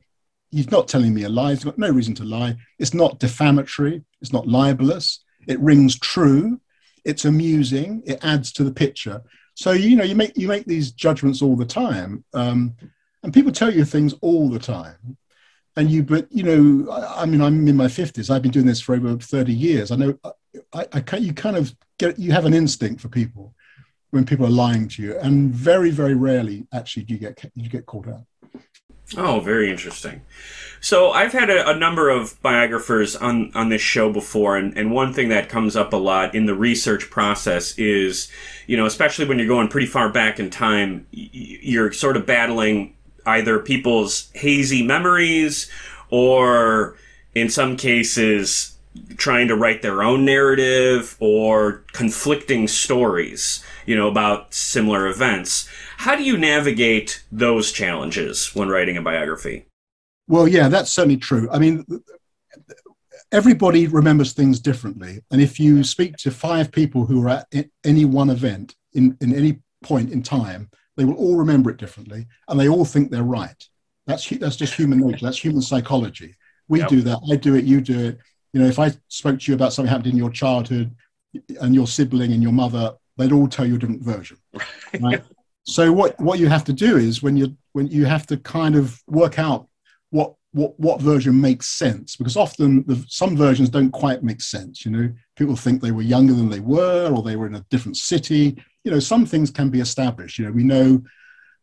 He's 0.50 0.70
not 0.70 0.88
telling 0.88 1.14
me 1.14 1.22
a 1.22 1.28
lie. 1.28 1.50
He's 1.50 1.64
got 1.64 1.78
no 1.78 1.90
reason 1.90 2.14
to 2.16 2.24
lie. 2.24 2.56
It's 2.78 2.94
not 2.94 3.18
defamatory. 3.18 4.02
It's 4.20 4.32
not 4.32 4.46
libelous. 4.46 5.20
It 5.46 5.60
rings 5.60 5.98
true. 5.98 6.60
It's 7.04 7.24
amusing. 7.24 8.02
It 8.04 8.24
adds 8.24 8.52
to 8.52 8.64
the 8.64 8.72
picture. 8.72 9.22
So 9.54 9.72
you 9.72 9.96
know, 9.96 10.04
you 10.04 10.14
make 10.14 10.36
you 10.36 10.48
make 10.48 10.66
these 10.66 10.90
judgments 10.90 11.42
all 11.42 11.56
the 11.56 11.66
time, 11.66 12.24
um, 12.34 12.74
and 13.22 13.34
people 13.34 13.52
tell 13.52 13.72
you 13.72 13.84
things 13.84 14.14
all 14.22 14.48
the 14.48 14.58
time. 14.58 15.16
And 15.76 15.90
you, 15.90 16.02
but 16.02 16.26
you 16.30 16.42
know, 16.42 16.90
I, 16.90 17.22
I 17.22 17.26
mean, 17.26 17.40
I'm 17.40 17.68
in 17.68 17.76
my 17.76 17.88
fifties. 17.88 18.30
I've 18.30 18.42
been 18.42 18.50
doing 18.50 18.66
this 18.66 18.80
for 18.80 18.94
over 18.94 19.16
thirty 19.18 19.54
years. 19.54 19.90
I 19.90 19.96
know. 19.96 20.18
I, 20.72 20.86
I 20.92 21.00
can, 21.00 21.22
you 21.22 21.32
kind 21.32 21.56
of 21.56 21.74
get 21.98 22.18
you 22.18 22.32
have 22.32 22.44
an 22.44 22.54
instinct 22.54 23.00
for 23.00 23.08
people 23.08 23.54
when 24.10 24.24
people 24.24 24.46
are 24.46 24.50
lying 24.50 24.88
to 24.88 25.02
you, 25.02 25.18
and 25.18 25.54
very, 25.54 25.90
very 25.90 26.14
rarely 26.14 26.66
actually 26.72 27.04
do 27.04 27.14
you 27.14 27.20
get 27.20 27.50
you 27.54 27.68
get 27.68 27.86
caught 27.86 28.08
out. 28.08 28.24
Oh, 29.16 29.40
very 29.40 29.70
interesting. 29.70 30.22
So 30.80 31.10
I've 31.10 31.32
had 31.32 31.50
a, 31.50 31.68
a 31.68 31.76
number 31.76 32.08
of 32.08 32.40
biographers 32.40 33.14
on 33.14 33.52
on 33.54 33.68
this 33.68 33.82
show 33.82 34.10
before, 34.10 34.56
and, 34.56 34.76
and 34.78 34.90
one 34.90 35.12
thing 35.12 35.28
that 35.28 35.48
comes 35.48 35.76
up 35.76 35.92
a 35.92 35.96
lot 35.96 36.34
in 36.34 36.46
the 36.46 36.54
research 36.54 37.10
process 37.10 37.78
is, 37.78 38.30
you 38.66 38.76
know, 38.76 38.86
especially 38.86 39.26
when 39.26 39.38
you're 39.38 39.46
going 39.46 39.68
pretty 39.68 39.86
far 39.86 40.08
back 40.08 40.40
in 40.40 40.48
time, 40.48 41.06
you're 41.10 41.92
sort 41.92 42.16
of 42.16 42.24
battling 42.24 42.94
either 43.26 43.58
people's 43.58 44.30
hazy 44.34 44.82
memories 44.82 45.70
or, 46.08 46.96
in 47.34 47.50
some 47.50 47.76
cases, 47.76 48.78
trying 49.16 49.48
to 49.48 49.56
write 49.56 49.82
their 49.82 50.02
own 50.02 50.24
narrative 50.24 51.16
or 51.20 51.84
conflicting 51.92 52.66
stories, 52.66 53.62
you 53.86 53.94
know, 53.94 54.08
about 54.08 54.52
similar 54.54 55.06
events. 55.06 55.68
How 56.00 56.16
do 56.16 56.22
you 56.22 56.38
navigate 56.38 57.22
those 57.30 57.72
challenges 57.72 58.54
when 58.54 58.70
writing 58.70 58.96
a 58.96 59.02
biography? 59.02 59.66
Well, 60.28 60.48
yeah, 60.48 60.68
that's 60.68 60.90
certainly 60.90 61.18
true. 61.18 61.46
I 61.52 61.58
mean, 61.58 61.84
everybody 63.30 63.86
remembers 63.86 64.32
things 64.32 64.60
differently. 64.60 65.20
And 65.30 65.42
if 65.42 65.60
you 65.60 65.84
speak 65.84 66.16
to 66.16 66.30
five 66.30 66.72
people 66.72 67.04
who 67.04 67.22
are 67.26 67.44
at 67.52 67.66
any 67.84 68.06
one 68.06 68.30
event 68.30 68.76
in, 68.94 69.14
in 69.20 69.34
any 69.34 69.58
point 69.82 70.10
in 70.10 70.22
time, 70.22 70.70
they 70.96 71.04
will 71.04 71.16
all 71.16 71.36
remember 71.36 71.68
it 71.68 71.76
differently 71.76 72.26
and 72.48 72.58
they 72.58 72.70
all 72.70 72.86
think 72.86 73.10
they're 73.10 73.22
right. 73.22 73.62
That's, 74.06 74.26
that's 74.26 74.56
just 74.56 74.72
human 74.72 75.00
nature. 75.00 75.26
That's 75.26 75.44
human 75.44 75.60
psychology. 75.60 76.34
We 76.66 76.78
Yep. 76.78 76.88
do 76.88 77.02
that. 77.02 77.20
I 77.30 77.36
do 77.36 77.56
it. 77.56 77.66
You 77.66 77.82
do 77.82 78.06
it. 78.06 78.18
You 78.54 78.60
know, 78.60 78.66
if 78.68 78.78
I 78.78 78.92
spoke 79.08 79.38
to 79.38 79.52
you 79.52 79.54
about 79.54 79.74
something 79.74 79.90
happened 79.90 80.12
in 80.12 80.16
your 80.16 80.30
childhood 80.30 80.96
and 81.60 81.74
your 81.74 81.86
sibling 81.86 82.32
and 82.32 82.42
your 82.42 82.52
mother, 82.52 82.94
they'd 83.18 83.32
all 83.32 83.48
tell 83.48 83.66
you 83.66 83.74
a 83.74 83.78
different 83.78 84.02
version. 84.02 84.38
Right. 84.98 85.22
So 85.64 85.92
what, 85.92 86.18
what 86.20 86.38
you 86.38 86.48
have 86.48 86.64
to 86.64 86.72
do 86.72 86.96
is 86.96 87.22
when 87.22 87.36
you 87.36 87.56
when 87.72 87.86
you 87.86 88.04
have 88.04 88.26
to 88.26 88.36
kind 88.36 88.74
of 88.76 89.00
work 89.06 89.38
out 89.38 89.68
what 90.10 90.34
what 90.52 90.78
what 90.80 91.00
version 91.00 91.40
makes 91.40 91.68
sense 91.68 92.16
because 92.16 92.36
often 92.36 92.84
the, 92.86 93.04
some 93.08 93.36
versions 93.36 93.68
don't 93.68 93.92
quite 93.92 94.22
make 94.22 94.40
sense 94.40 94.84
you 94.84 94.90
know? 94.90 95.12
People 95.36 95.56
think 95.56 95.80
they 95.80 95.92
were 95.92 96.02
younger 96.02 96.34
than 96.34 96.48
they 96.48 96.60
were 96.60 97.10
or 97.10 97.22
they 97.22 97.36
were 97.36 97.46
in 97.46 97.54
a 97.54 97.64
different 97.70 97.96
city. 97.96 98.62
You 98.84 98.90
know 98.90 99.00
some 99.00 99.26
things 99.26 99.50
can 99.50 99.70
be 99.70 99.80
established. 99.80 100.38
You 100.38 100.46
know 100.46 100.52
we 100.52 100.64
know 100.64 101.02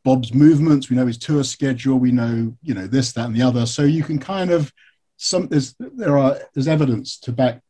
bob's 0.04 0.34
movements 0.34 0.90
we 0.90 0.96
know 0.96 1.08
his 1.08 1.18
tour 1.18 1.44
schedule 1.44 1.98
we 1.98 2.12
know 2.12 2.56
you 2.62 2.74
know 2.74 2.88
this 2.88 3.12
that 3.14 3.26
and 3.26 3.36
the 3.36 3.42
other. 3.42 3.66
So 3.66 3.84
you 3.84 4.04
can 4.04 4.20
kind 4.20 4.52
of 4.52 4.72
some 5.18 5.48
there's 5.48 5.76
there 5.80 6.18
are 6.18 6.38
there's 6.54 6.68
evidence 6.68 7.20
to 7.20 7.32
back 7.32 7.62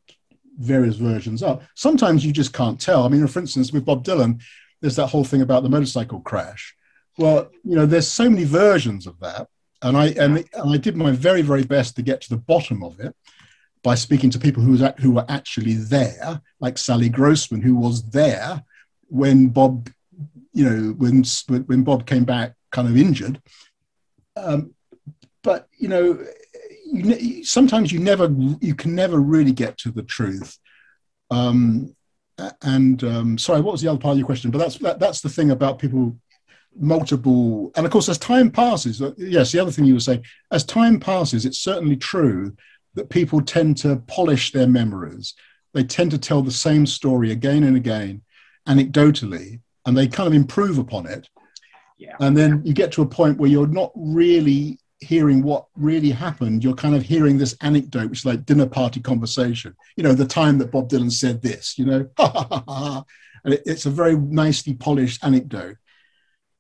various 0.60 0.96
versions 0.96 1.42
up. 1.44 1.64
Sometimes 1.76 2.26
you 2.26 2.32
just 2.32 2.54
can't 2.54 2.80
tell. 2.80 3.04
I 3.04 3.10
mean 3.10 3.26
for 3.28 3.40
instance 3.40 3.72
with 3.72 3.86
bob 3.86 4.04
dylan 4.04 4.42
there's 4.82 4.96
that 4.96 5.08
whole 5.08 5.24
thing 5.24 5.42
about 5.42 5.64
the 5.64 5.70
motorcycle 5.70 6.20
crash 6.22 6.76
well 7.18 7.50
you 7.64 7.76
know 7.76 7.86
there's 7.86 8.08
so 8.08 8.30
many 8.30 8.44
versions 8.44 9.08
of 9.08 9.20
that 9.20 9.48
and 9.82 9.96
I 9.96 10.08
and, 10.08 10.38
and 10.54 10.74
I 10.74 10.78
did 10.78 10.96
my 10.96 11.12
very 11.12 11.42
very 11.42 11.64
best 11.64 11.96
to 11.96 12.02
get 12.02 12.22
to 12.22 12.30
the 12.30 12.38
bottom 12.38 12.84
of 12.84 13.00
it 13.00 13.16
by 13.84 13.96
speaking 13.96 14.30
to 14.32 14.40
people 14.40 14.64
who 14.64 14.72
was 14.72 14.82
at, 14.82 15.00
who 15.00 15.12
were 15.12 15.26
actually 15.30 15.76
there, 15.76 16.42
like 16.60 16.78
Sally 16.78 17.10
Grossman, 17.10 17.62
who 17.62 17.76
was 17.76 18.10
there 18.10 18.64
when 19.08 19.48
Bob, 19.48 19.90
you 20.52 20.66
know, 20.70 20.94
when 20.98 21.24
when 21.68 21.84
Bob 21.84 22.06
came 22.06 22.26
back 22.26 22.54
kind 22.72 22.88
of 22.88 22.98
injured. 22.98 23.42
Um, 24.36 24.74
but 25.44 25.68
you 25.78 25.88
know, 25.88 26.22
you, 26.92 27.44
sometimes 27.44 27.92
you 27.92 28.00
never 28.00 28.34
you 28.60 28.76
can 28.76 28.96
never 28.96 29.20
really 29.20 29.54
get 29.54 29.78
to 29.80 29.92
the 29.92 30.04
truth. 30.04 30.58
Um, 31.30 31.96
and 32.62 33.04
um, 33.04 33.38
sorry, 33.38 33.62
what 33.62 33.72
was 33.72 33.82
the 33.82 33.90
other 33.90 34.00
part 34.00 34.14
of 34.14 34.18
your 34.20 34.26
question? 34.26 34.52
But 34.52 34.60
that's 34.60 34.78
that, 34.80 35.00
that's 35.00 35.22
the 35.22 35.30
thing 35.30 35.52
about 35.52 35.80
people 35.80 36.16
multiple 36.80 37.72
and 37.76 37.86
of 37.88 37.92
course 37.92 38.08
as 38.08 38.20
time 38.20 38.52
passes 38.52 39.02
uh, 39.02 39.12
yes 39.18 39.52
the 39.52 39.60
other 39.60 39.72
thing 39.72 39.84
you 39.84 39.96
were 39.96 40.00
saying 40.00 40.24
as 40.52 40.64
time 40.64 41.00
passes 41.00 41.44
it's 41.44 41.58
certainly 41.58 41.96
true 41.96 42.56
that 42.94 43.10
people 43.10 43.42
tend 43.42 43.76
to 43.76 43.96
polish 44.06 44.52
their 44.52 44.68
memories 44.68 45.34
they 45.74 45.84
tend 45.84 46.12
to 46.12 46.20
tell 46.20 46.44
the 46.44 46.52
same 46.52 46.86
story 46.86 47.32
again 47.32 47.64
and 47.64 47.76
again 47.76 48.22
anecdotally 48.68 49.60
and 49.88 49.98
they 49.98 50.08
kind 50.08 50.28
of 50.28 50.34
improve 50.34 50.78
upon 50.78 51.08
it 51.08 51.28
Yeah. 51.98 52.16
and 52.20 52.38
then 52.38 52.62
you 52.64 52.74
get 52.74 52.92
to 52.92 53.02
a 53.02 53.08
point 53.08 53.40
where 53.40 53.50
you're 53.50 53.66
not 53.66 53.92
really 53.96 54.78
hearing 55.00 55.44
what 55.44 55.68
really 55.76 56.10
happened, 56.10 56.64
you're 56.64 56.74
kind 56.74 56.96
of 56.96 57.04
hearing 57.04 57.38
this 57.38 57.56
anecdote, 57.62 58.10
which 58.10 58.20
is 58.20 58.26
like 58.26 58.46
dinner 58.46 58.66
party 58.66 59.00
conversation. 59.00 59.76
You 59.96 60.04
know, 60.04 60.14
the 60.14 60.26
time 60.26 60.58
that 60.58 60.72
Bob 60.72 60.90
Dylan 60.90 61.12
said 61.12 61.42
this, 61.42 61.78
you 61.78 61.86
know, 61.86 62.10
and 63.44 63.54
it, 63.54 63.62
it's 63.66 63.86
a 63.86 63.92
very 63.92 64.16
nicely 64.16 64.74
polished 64.74 65.24
anecdote. 65.24 65.78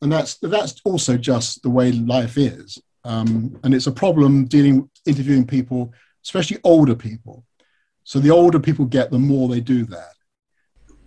And 0.01 0.11
that's 0.11 0.35
that's 0.35 0.79
also 0.85 1.17
just 1.17 1.63
the 1.63 1.69
way 1.69 1.91
life 1.91 2.37
is. 2.37 2.79
Um, 3.03 3.57
and 3.63 3.73
it's 3.73 3.87
a 3.87 3.91
problem 3.91 4.45
dealing 4.45 4.89
interviewing 5.05 5.47
people, 5.47 5.93
especially 6.23 6.59
older 6.63 6.95
people. 6.95 7.43
So 8.03 8.19
the 8.19 8.31
older 8.31 8.59
people 8.59 8.85
get, 8.85 9.11
the 9.11 9.19
more 9.19 9.49
they 9.49 9.61
do 9.61 9.85
that. 9.85 10.13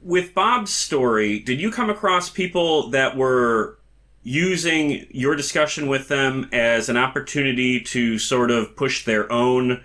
With 0.02 0.34
Bob's 0.34 0.72
story, 0.72 1.40
did 1.40 1.60
you 1.60 1.70
come 1.70 1.90
across 1.90 2.30
people 2.30 2.90
that 2.90 3.16
were 3.16 3.79
using 4.22 5.06
your 5.10 5.34
discussion 5.34 5.86
with 5.86 6.08
them 6.08 6.48
as 6.52 6.88
an 6.88 6.96
opportunity 6.96 7.80
to 7.80 8.18
sort 8.18 8.50
of 8.50 8.76
push 8.76 9.04
their 9.04 9.30
own 9.32 9.82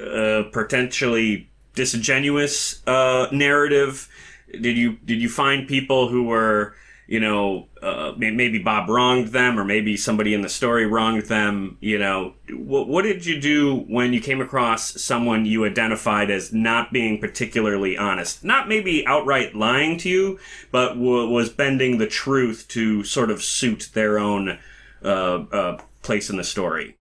uh, 0.00 0.44
potentially 0.52 1.48
disingenuous 1.74 2.86
uh, 2.86 3.28
narrative? 3.32 4.08
Did 4.50 4.76
you 4.76 4.92
did 5.04 5.20
you 5.20 5.28
find 5.28 5.68
people 5.68 6.08
who 6.08 6.24
were 6.24 6.74
you 7.06 7.20
know 7.20 7.68
uh, 7.82 8.12
maybe 8.16 8.58
Bob 8.58 8.88
wronged 8.88 9.28
them 9.28 9.58
or 9.58 9.64
maybe 9.64 9.96
somebody 9.96 10.34
in 10.34 10.42
the 10.42 10.48
story 10.48 10.86
wronged 10.86 11.26
them? 11.26 11.76
You 11.80 11.98
know 11.98 12.34
what 12.50 12.88
what 12.88 13.02
did 13.02 13.26
you 13.26 13.40
do 13.40 13.84
when 13.88 14.12
you 14.12 14.20
came 14.20 14.40
across 14.40 15.00
someone 15.02 15.46
you 15.46 15.64
identified 15.64 16.30
as 16.30 16.52
not 16.52 16.92
being 16.92 17.20
particularly 17.20 17.96
honest, 17.96 18.44
not 18.44 18.68
maybe 18.68 19.06
outright 19.06 19.54
lying 19.54 19.98
to 19.98 20.08
you, 20.08 20.38
but 20.70 20.94
w- 20.94 21.28
was 21.28 21.50
bending 21.50 21.98
the 21.98 22.06
truth 22.06 22.66
to 22.68 23.04
sort 23.04 23.30
of 23.30 23.42
suit 23.42 23.90
their 23.94 24.18
own 24.18 24.58
uh, 25.04 25.44
uh, 25.52 25.78
place 26.02 26.30
in 26.30 26.36
the 26.36 26.44
story? 26.44 26.96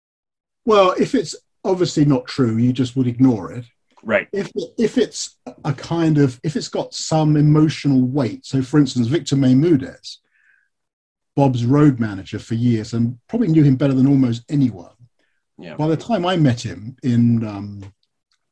Well, 0.64 0.92
if 0.92 1.14
it's 1.14 1.34
obviously 1.64 2.04
not 2.04 2.26
true, 2.26 2.56
you 2.56 2.72
just 2.72 2.96
would 2.96 3.06
ignore 3.06 3.52
it. 3.52 3.64
Right. 4.02 4.28
if 4.32 4.50
if 4.78 4.96
it's 4.98 5.38
a 5.64 5.72
kind 5.74 6.18
of 6.18 6.40
if 6.42 6.56
it's 6.56 6.68
got 6.68 6.94
some 6.94 7.36
emotional 7.36 8.02
weight 8.06 8.46
so 8.46 8.62
for 8.62 8.78
instance 8.78 9.08
victor 9.08 9.36
Maymudes, 9.36 10.18
bob's 11.36 11.64
road 11.64 12.00
manager 12.00 12.38
for 12.38 12.54
years 12.54 12.92
and 12.94 13.18
probably 13.28 13.48
knew 13.48 13.62
him 13.62 13.76
better 13.76 13.94
than 13.94 14.06
almost 14.06 14.42
anyone 14.48 14.92
Yeah. 15.58 15.76
by 15.76 15.88
the 15.88 15.96
time 15.96 16.24
i 16.24 16.36
met 16.36 16.60
him 16.60 16.96
in 17.02 17.44
um, 17.46 17.82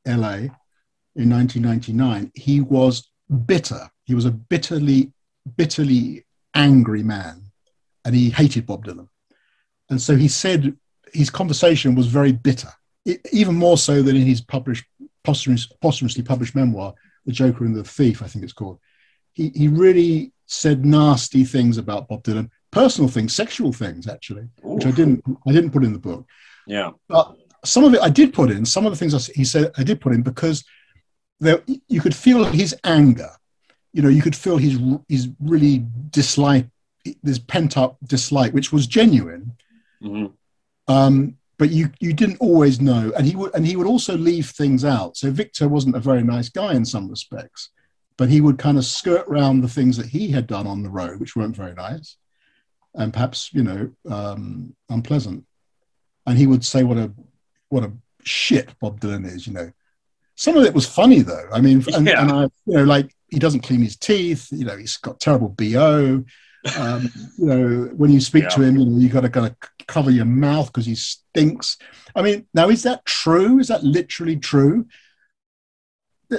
la 0.06 0.34
in 1.16 1.30
1999 1.30 2.30
he 2.34 2.60
was 2.60 3.10
bitter 3.46 3.90
he 4.04 4.14
was 4.14 4.24
a 4.26 4.30
bitterly 4.30 5.12
bitterly 5.56 6.24
angry 6.54 7.02
man 7.02 7.42
and 8.04 8.14
he 8.14 8.30
hated 8.30 8.66
bob 8.66 8.84
dylan 8.84 9.08
and 9.90 10.00
so 10.00 10.14
he 10.16 10.28
said 10.28 10.76
his 11.12 11.30
conversation 11.30 11.94
was 11.94 12.06
very 12.06 12.32
bitter 12.32 12.68
it, 13.06 13.26
even 13.32 13.54
more 13.54 13.78
so 13.78 14.02
than 14.02 14.14
in 14.16 14.26
his 14.26 14.40
published 14.40 14.84
posthumous, 15.28 15.66
posthumously 15.84 16.22
published 16.22 16.54
memoir, 16.54 16.94
The 17.26 17.32
Joker 17.32 17.64
and 17.66 17.76
the 17.76 17.84
Thief, 17.84 18.22
I 18.22 18.28
think 18.28 18.42
it's 18.44 18.58
called. 18.60 18.78
He, 19.38 19.50
he 19.54 19.68
really 19.68 20.32
said 20.46 20.86
nasty 20.86 21.44
things 21.44 21.76
about 21.76 22.08
Bob 22.08 22.22
Dylan, 22.22 22.48
personal 22.70 23.10
things, 23.10 23.34
sexual 23.34 23.72
things, 23.72 24.08
actually, 24.08 24.46
which 24.62 24.86
I 24.86 24.90
didn't 24.90 25.22
I 25.46 25.52
didn't 25.52 25.72
put 25.72 25.84
in 25.84 25.92
the 25.92 26.06
book. 26.10 26.24
Yeah. 26.66 26.90
But 27.08 27.36
some 27.64 27.84
of 27.84 27.92
it 27.94 28.00
I 28.00 28.08
did 28.20 28.32
put 28.32 28.50
in. 28.50 28.64
Some 28.64 28.86
of 28.86 28.92
the 28.92 28.98
things 29.00 29.14
I 29.14 29.20
he 29.34 29.44
said 29.44 29.70
I 29.76 29.84
did 29.84 30.00
put 30.00 30.14
in 30.14 30.22
because 30.22 30.64
there 31.40 31.60
you 31.88 32.00
could 32.00 32.16
feel 32.16 32.44
his 32.44 32.74
anger. 32.84 33.30
You 33.92 34.02
know, 34.02 34.08
you 34.08 34.22
could 34.22 34.36
feel 34.36 34.56
his 34.56 34.78
his 35.08 35.28
really 35.40 35.84
dislike, 36.10 36.66
this 37.22 37.38
pent 37.38 37.76
up 37.76 37.98
dislike, 38.14 38.52
which 38.54 38.72
was 38.72 38.86
genuine. 38.86 39.44
hmm 40.00 40.26
Um, 40.96 41.37
but 41.58 41.70
you 41.70 41.90
you 42.00 42.12
didn't 42.12 42.38
always 42.40 42.80
know, 42.80 43.12
and 43.16 43.26
he 43.26 43.34
would 43.36 43.54
and 43.54 43.66
he 43.66 43.76
would 43.76 43.86
also 43.86 44.16
leave 44.16 44.50
things 44.50 44.84
out. 44.84 45.16
So 45.16 45.30
Victor 45.30 45.68
wasn't 45.68 45.96
a 45.96 46.00
very 46.00 46.22
nice 46.22 46.48
guy 46.48 46.72
in 46.74 46.84
some 46.84 47.08
respects, 47.08 47.70
but 48.16 48.28
he 48.28 48.40
would 48.40 48.58
kind 48.58 48.78
of 48.78 48.84
skirt 48.84 49.26
around 49.28 49.60
the 49.60 49.68
things 49.68 49.96
that 49.96 50.06
he 50.06 50.28
had 50.28 50.46
done 50.46 50.66
on 50.66 50.82
the 50.82 50.90
road, 50.90 51.18
which 51.20 51.34
weren't 51.36 51.56
very 51.56 51.74
nice, 51.74 52.16
and 52.94 53.12
perhaps 53.12 53.50
you 53.52 53.64
know 53.64 53.90
um, 54.10 54.74
unpleasant. 54.88 55.44
And 56.26 56.38
he 56.38 56.46
would 56.46 56.64
say 56.64 56.84
what 56.84 56.98
a 56.98 57.12
what 57.70 57.84
a 57.84 57.92
shit 58.22 58.68
Bob 58.80 59.00
Dylan 59.00 59.26
is, 59.26 59.46
you 59.46 59.52
know. 59.52 59.72
Some 60.36 60.56
of 60.56 60.64
it 60.64 60.74
was 60.74 60.86
funny 60.86 61.22
though. 61.22 61.48
I 61.52 61.60
mean, 61.60 61.82
and, 61.92 62.06
Yeah. 62.06 62.22
and 62.22 62.30
I, 62.30 62.42
you 62.66 62.74
know, 62.76 62.84
like 62.84 63.12
he 63.28 63.40
doesn't 63.40 63.62
clean 63.62 63.82
his 63.82 63.96
teeth. 63.96 64.46
You 64.52 64.64
know, 64.64 64.76
he's 64.76 64.96
got 64.96 65.18
terrible 65.18 65.48
bo. 65.48 66.24
Um, 66.76 67.10
you 67.38 67.46
know, 67.46 67.90
when 67.96 68.10
you 68.10 68.20
speak 68.20 68.48
to 68.50 68.62
him, 68.62 68.76
you 68.76 68.84
know, 68.84 68.98
you 68.98 69.08
got 69.08 69.22
to 69.22 69.28
kind 69.28 69.46
of 69.46 69.56
cover 69.86 70.10
your 70.10 70.24
mouth 70.24 70.66
because 70.66 70.86
he 70.86 70.94
stinks. 70.94 71.76
I 72.14 72.22
mean, 72.22 72.46
now 72.54 72.68
is 72.68 72.82
that 72.82 73.04
true? 73.04 73.58
Is 73.58 73.68
that 73.68 73.82
literally 73.82 74.36
true? 74.36 74.86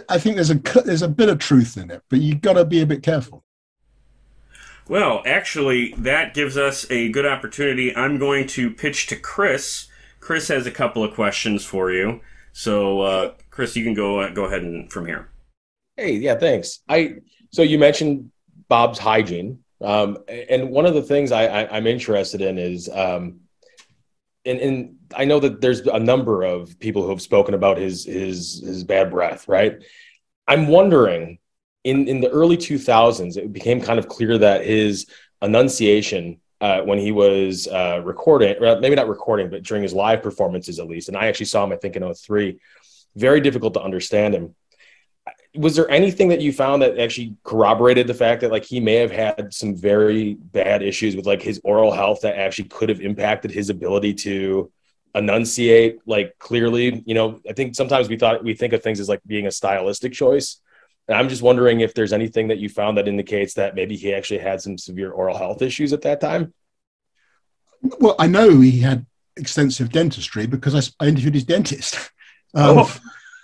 I 0.07 0.19
think 0.19 0.35
there's 0.35 0.51
a 0.51 0.61
there's 0.83 1.01
a 1.01 1.07
bit 1.07 1.29
of 1.29 1.39
truth 1.39 1.77
in 1.77 1.89
it, 1.89 2.03
but 2.09 2.19
you 2.19 2.35
got 2.35 2.53
to 2.53 2.65
be 2.65 2.81
a 2.81 2.85
bit 2.85 3.01
careful. 3.01 3.43
Well, 4.87 5.21
actually, 5.25 5.93
that 5.99 6.33
gives 6.33 6.57
us 6.57 6.89
a 6.89 7.09
good 7.09 7.25
opportunity. 7.25 7.95
I'm 7.95 8.17
going 8.17 8.47
to 8.47 8.71
pitch 8.71 9.05
to 9.07 9.15
Chris. 9.15 9.87
Chris 10.19 10.47
has 10.47 10.65
a 10.65 10.71
couple 10.71 11.03
of 11.03 11.13
questions 11.13 11.63
for 11.63 11.91
you. 11.91 12.21
So, 12.53 13.01
uh, 13.01 13.33
Chris, 13.51 13.75
you 13.75 13.83
can 13.83 13.93
go 13.93 14.19
uh, 14.19 14.29
go 14.31 14.45
ahead 14.45 14.63
and 14.63 14.91
from 14.91 15.05
here. 15.05 15.29
Hey, 15.95 16.13
yeah, 16.13 16.35
thanks. 16.35 16.79
I 16.89 17.15
so 17.51 17.61
you 17.61 17.77
mentioned 17.77 18.31
Bob's 18.67 18.99
hygiene, 18.99 19.59
um, 19.81 20.17
and 20.27 20.69
one 20.71 20.85
of 20.85 20.93
the 20.93 21.01
things 21.01 21.31
I, 21.31 21.65
I'm 21.65 21.87
interested 21.87 22.41
in 22.41 22.57
is, 22.57 22.89
um, 22.89 23.41
and, 24.45 24.59
and 24.59 24.95
I 25.15 25.25
know 25.25 25.39
that 25.39 25.61
there's 25.61 25.81
a 25.81 25.99
number 25.99 26.43
of 26.43 26.79
people 26.79 27.03
who 27.03 27.09
have 27.09 27.21
spoken 27.21 27.53
about 27.53 27.77
his 27.77 28.05
his 28.05 28.61
his 28.65 28.83
bad 28.83 29.11
breath, 29.11 29.47
right? 29.47 29.81
I'm 30.47 30.67
wondering, 30.67 31.39
in 31.83 32.07
in 32.07 32.19
the 32.19 32.29
early 32.29 32.57
2000s, 32.57 33.37
it 33.37 33.53
became 33.53 33.81
kind 33.81 33.99
of 33.99 34.07
clear 34.07 34.37
that 34.37 34.65
his 34.65 35.07
enunciation 35.41 36.39
uh, 36.61 36.81
when 36.81 36.99
he 36.99 37.11
was 37.13 37.67
uh, 37.67 38.01
recording, 38.03 38.55
maybe 38.59 38.95
not 38.95 39.07
recording, 39.07 39.49
but 39.49 39.63
during 39.63 39.83
his 39.83 39.93
live 39.93 40.21
performances 40.21 40.79
at 40.79 40.87
least, 40.87 41.07
and 41.07 41.17
I 41.17 41.27
actually 41.27 41.45
saw 41.45 41.63
him, 41.63 41.71
I 41.71 41.77
think 41.77 41.95
in 41.95 42.13
03, 42.13 42.59
very 43.15 43.39
difficult 43.39 43.75
to 43.75 43.81
understand 43.81 44.33
him 44.33 44.55
was 45.55 45.75
there 45.75 45.89
anything 45.89 46.29
that 46.29 46.41
you 46.41 46.53
found 46.53 46.81
that 46.81 46.99
actually 46.99 47.35
corroborated 47.43 48.05
the 48.07 48.13
fact 48.13 48.41
that 48.41 48.51
like 48.51 48.63
he 48.65 48.79
may 48.79 48.95
have 48.95 49.11
had 49.11 49.51
some 49.53 49.75
very 49.75 50.35
bad 50.35 50.83
issues 50.83 51.15
with 51.15 51.25
like 51.25 51.41
his 51.41 51.59
oral 51.63 51.91
health 51.91 52.21
that 52.21 52.37
actually 52.37 52.67
could 52.69 52.89
have 52.89 53.01
impacted 53.01 53.49
his 53.51 53.69
ability 53.69 54.13
to 54.13 54.71
enunciate 55.15 55.97
like 56.05 56.35
clearly 56.37 57.01
you 57.07 57.15
know 57.15 57.39
i 57.49 57.53
think 57.53 57.73
sometimes 57.75 58.07
we 58.07 58.15
thought 58.15 58.43
we 58.43 58.53
think 58.53 58.73
of 58.73 58.83
things 58.83 58.99
as 58.99 59.09
like 59.09 59.19
being 59.25 59.47
a 59.47 59.51
stylistic 59.51 60.13
choice 60.13 60.61
and 61.07 61.17
i'm 61.17 61.27
just 61.27 61.41
wondering 61.41 61.79
if 61.79 61.95
there's 61.95 62.13
anything 62.13 62.49
that 62.49 62.59
you 62.59 62.69
found 62.69 62.95
that 62.95 63.07
indicates 63.07 63.55
that 63.55 63.73
maybe 63.73 63.95
he 63.95 64.13
actually 64.13 64.37
had 64.39 64.61
some 64.61 64.77
severe 64.77 65.11
oral 65.11 65.35
health 65.35 65.63
issues 65.63 65.93
at 65.93 66.03
that 66.03 66.21
time 66.21 66.53
Well, 67.81 68.15
I 68.19 68.27
know 68.27 68.59
he 68.61 68.81
had 68.81 69.05
extensive 69.35 69.89
dentistry 69.91 70.45
because 70.45 70.93
I 70.99 71.07
interviewed 71.07 71.33
his 71.35 71.45
dentist. 71.45 71.95
Um, 72.53 72.79
Oh, 72.79 72.97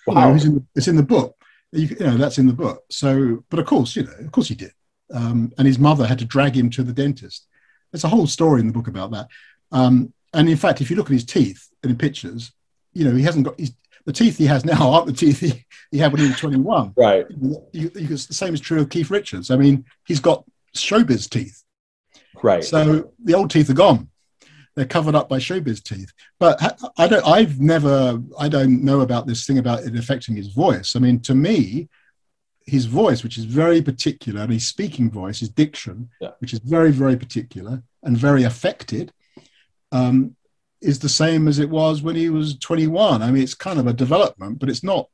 you 0.07 0.13
know, 0.13 0.21
wow. 0.21 0.33
who's 0.33 0.45
in 0.45 0.55
the- 0.55 0.65
it's 0.75 0.87
in 0.87 0.95
the 0.97 1.03
book. 1.03 1.35
You, 1.75 1.87
you 1.99 2.05
know, 2.05 2.17
that's 2.17 2.37
in 2.37 2.47
the 2.47 2.53
book. 2.53 2.83
So, 2.89 3.43
but 3.49 3.59
of 3.59 3.65
course, 3.65 3.95
you 3.95 4.03
know, 4.03 4.13
of 4.19 4.31
course 4.31 4.47
he 4.47 4.55
did. 4.55 4.71
Um, 5.13 5.51
and 5.57 5.67
his 5.67 5.77
mother 5.77 6.05
had 6.07 6.19
to 6.19 6.25
drag 6.25 6.55
him 6.55 6.69
to 6.71 6.83
the 6.83 6.93
dentist. 6.93 7.47
There's 7.91 8.03
a 8.03 8.09
whole 8.09 8.27
story 8.27 8.61
in 8.61 8.67
the 8.67 8.73
book 8.73 8.87
about 8.87 9.11
that. 9.11 9.27
Um, 9.71 10.13
and 10.33 10.49
in 10.49 10.57
fact, 10.57 10.81
if 10.81 10.89
you 10.89 10.95
look 10.95 11.07
at 11.07 11.13
his 11.13 11.25
teeth 11.25 11.69
in 11.83 11.95
pictures, 11.97 12.51
you 12.93 13.05
know, 13.05 13.15
he 13.15 13.23
hasn't 13.23 13.45
got 13.45 13.59
his, 13.59 13.73
the 14.05 14.13
teeth 14.13 14.37
he 14.37 14.45
has 14.45 14.65
now 14.65 14.91
aren't 14.91 15.07
the 15.07 15.13
teeth 15.13 15.39
he, 15.39 15.65
he 15.91 15.97
had 15.97 16.11
when 16.11 16.21
he 16.21 16.27
was 16.27 16.39
21. 16.39 16.93
right 16.97 17.25
You, 17.29 17.63
you, 17.71 17.89
the 17.89 18.17
same 18.17 18.53
is 18.53 18.61
true 18.61 18.81
of 18.81 18.89
Keith 18.89 19.11
Richards. 19.11 19.51
I 19.51 19.57
mean, 19.57 19.85
he's 20.05 20.19
got 20.19 20.43
showbiz 20.75 21.29
teeth. 21.29 21.63
right 22.41 22.63
So 22.63 23.11
the 23.23 23.33
old 23.33 23.51
teeth 23.51 23.69
are 23.69 23.73
gone. 23.73 24.09
They're 24.75 24.85
covered 24.85 25.15
up 25.15 25.29
by 25.29 25.37
showbiz 25.37 25.81
teeth. 25.83 26.11
But 26.39 26.61
I 26.97 27.07
don't. 27.07 27.25
I've 27.25 27.59
never. 27.59 28.21
I 28.37 28.49
don't 28.49 28.83
know 28.83 29.01
about 29.01 29.25
this 29.27 29.45
thing 29.45 29.57
about 29.57 29.83
it 29.83 29.95
affecting 29.95 30.35
his 30.35 30.49
voice. 30.49 30.95
I 30.95 30.99
mean, 30.99 31.19
to 31.21 31.33
me, 31.35 31.87
his 32.65 32.85
voice, 32.85 33.23
which 33.23 33.37
is 33.37 33.45
very 33.45 33.81
particular, 33.81 34.41
and 34.41 34.51
his 34.51 34.67
speaking 34.67 35.09
voice, 35.09 35.39
his 35.39 35.49
diction, 35.49 36.09
Yeah. 36.19 36.31
which 36.39 36.51
is 36.53 36.59
very, 36.59 36.91
very 36.91 37.15
particular 37.15 37.83
and 38.03 38.17
very 38.17 38.43
affected, 38.43 39.13
um, 39.91 40.35
is 40.81 40.99
the 40.99 41.09
same 41.09 41.47
as 41.47 41.57
it 41.59 41.69
was 41.69 42.01
when 42.01 42.15
he 42.15 42.29
was 42.29 42.57
21. 42.57 43.21
I 43.21 43.31
mean, 43.31 43.43
it's 43.43 43.53
kind 43.53 43.79
of 43.79 43.87
a 43.87 43.93
development, 43.93 44.59
but 44.59 44.69
it's 44.69 44.83
not. 44.83 45.09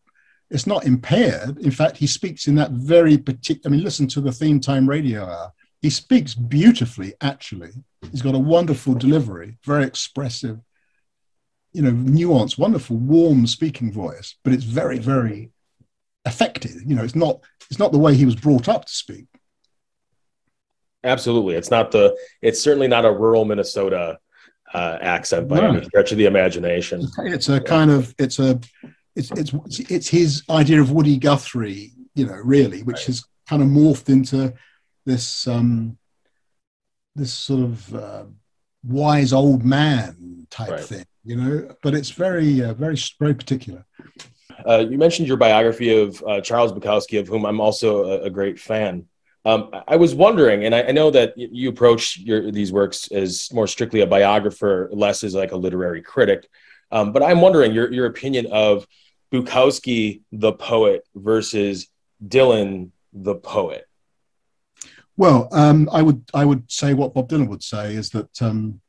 It's 0.49 0.67
not 0.67 0.85
impaired. 0.85 1.59
In 1.59 1.71
fact, 1.71 1.95
he 1.95 2.07
speaks 2.07 2.45
in 2.47 2.55
that 2.55 2.71
very 2.71 3.17
particular. 3.17 3.69
I 3.73 3.77
mean, 3.77 3.85
listen 3.85 4.05
to 4.09 4.19
the 4.21 4.33
theme 4.33 4.59
time 4.59 4.89
radio 4.89 5.23
hour. 5.23 5.53
He 5.81 5.89
speaks 5.89 6.35
beautifully, 6.35 7.13
actually. 7.21 7.71
He's 8.11 8.21
got 8.21 8.35
a 8.35 8.39
wonderful 8.39 8.93
delivery, 8.93 9.57
very 9.65 9.83
expressive, 9.85 10.59
you 11.73 11.81
know, 11.81 11.91
nuanced, 11.91 12.57
wonderful, 12.59 12.97
warm 12.97 13.47
speaking 13.47 13.91
voice, 13.91 14.35
but 14.43 14.53
it's 14.53 14.63
very, 14.63 14.99
very 14.99 15.51
affected. 16.25 16.73
You 16.85 16.95
know, 16.95 17.03
it's 17.03 17.15
not 17.15 17.39
it's 17.69 17.79
not 17.79 17.91
the 17.91 17.97
way 17.99 18.13
he 18.15 18.25
was 18.25 18.35
brought 18.35 18.67
up 18.69 18.85
to 18.85 18.93
speak. 18.93 19.25
Absolutely. 21.03 21.55
It's 21.55 21.71
not 21.71 21.89
the, 21.91 22.15
it's 22.43 22.61
certainly 22.61 22.87
not 22.87 23.05
a 23.05 23.11
rural 23.11 23.45
Minnesota 23.45 24.19
uh, 24.73 24.97
accent 25.01 25.47
by 25.47 25.59
No. 25.59 25.71
any 25.71 25.85
stretch 25.85 26.11
of 26.11 26.17
the 26.19 26.25
imagination. 26.25 27.07
It's 27.19 27.49
a 27.49 27.59
kind 27.59 27.89
of 27.89 28.13
it's 28.19 28.37
a 28.39 28.59
it's 29.15 29.31
it's 29.31 29.79
it's 29.89 30.07
his 30.07 30.43
idea 30.49 30.79
of 30.79 30.91
Woody 30.91 31.17
Guthrie, 31.17 31.91
you 32.13 32.27
know, 32.27 32.35
really, 32.43 32.83
which 32.83 32.97
Right. 32.97 33.05
has 33.07 33.25
kind 33.49 33.61
of 33.63 33.67
morphed 33.69 34.09
into 34.09 34.53
this 35.05 35.47
um 35.47 35.97
this 37.15 37.33
sort 37.33 37.61
of 37.61 37.95
uh, 37.95 38.23
wise 38.83 39.33
old 39.33 39.63
man 39.65 40.47
type 40.49 40.69
Right. 40.71 40.79
thing, 40.81 41.05
you 41.25 41.35
know. 41.35 41.75
But 41.83 41.93
it's 41.93 42.09
very 42.11 42.63
uh, 42.63 42.73
very 42.73 42.97
very 43.19 43.33
particular. 43.33 43.85
Uh, 44.65 44.85
you 44.89 44.97
mentioned 44.97 45.27
your 45.27 45.37
biography 45.37 46.01
of 46.01 46.23
uh, 46.27 46.39
Charles 46.41 46.71
Bukowski, 46.71 47.19
of 47.19 47.27
whom 47.27 47.45
I'm 47.45 47.59
also 47.59 48.03
a, 48.05 48.21
a 48.23 48.29
great 48.29 48.59
fan. 48.59 49.07
Um, 49.43 49.71
I- 49.87 49.95
was 49.95 50.13
wondering, 50.13 50.65
and 50.65 50.75
I, 50.75 50.83
I 50.83 50.91
know 50.91 51.09
that 51.09 51.33
y- 51.35 51.47
you 51.51 51.69
approach 51.69 52.17
your, 52.19 52.51
these 52.51 52.71
works 52.71 53.07
as 53.11 53.51
more 53.51 53.65
strictly 53.65 54.01
a 54.01 54.07
biographer, 54.07 54.87
less 54.93 55.23
as 55.23 55.33
like 55.33 55.51
a 55.51 55.55
literary 55.57 56.01
critic. 56.03 56.47
Um, 56.91 57.11
but 57.11 57.23
I'm 57.23 57.41
wondering 57.41 57.73
your, 57.73 57.91
your 57.91 58.05
opinion 58.05 58.47
of 58.51 58.85
Bukowski, 59.33 60.21
the 60.31 60.51
poet, 60.53 61.07
versus 61.15 61.87
Dylan, 62.23 62.91
the 63.13 63.33
poet. 63.35 63.87
Well, 65.21 65.49
um, 65.51 65.87
I 65.91 66.01
would 66.01 66.23
I 66.33 66.45
would 66.45 66.71
say 66.71 66.95
what 66.95 67.13
Bob 67.13 67.29
Dylan 67.29 67.47
would 67.47 67.61
say 67.61 67.93
is 67.93 68.09
that 68.09 68.41
um, 68.41 68.81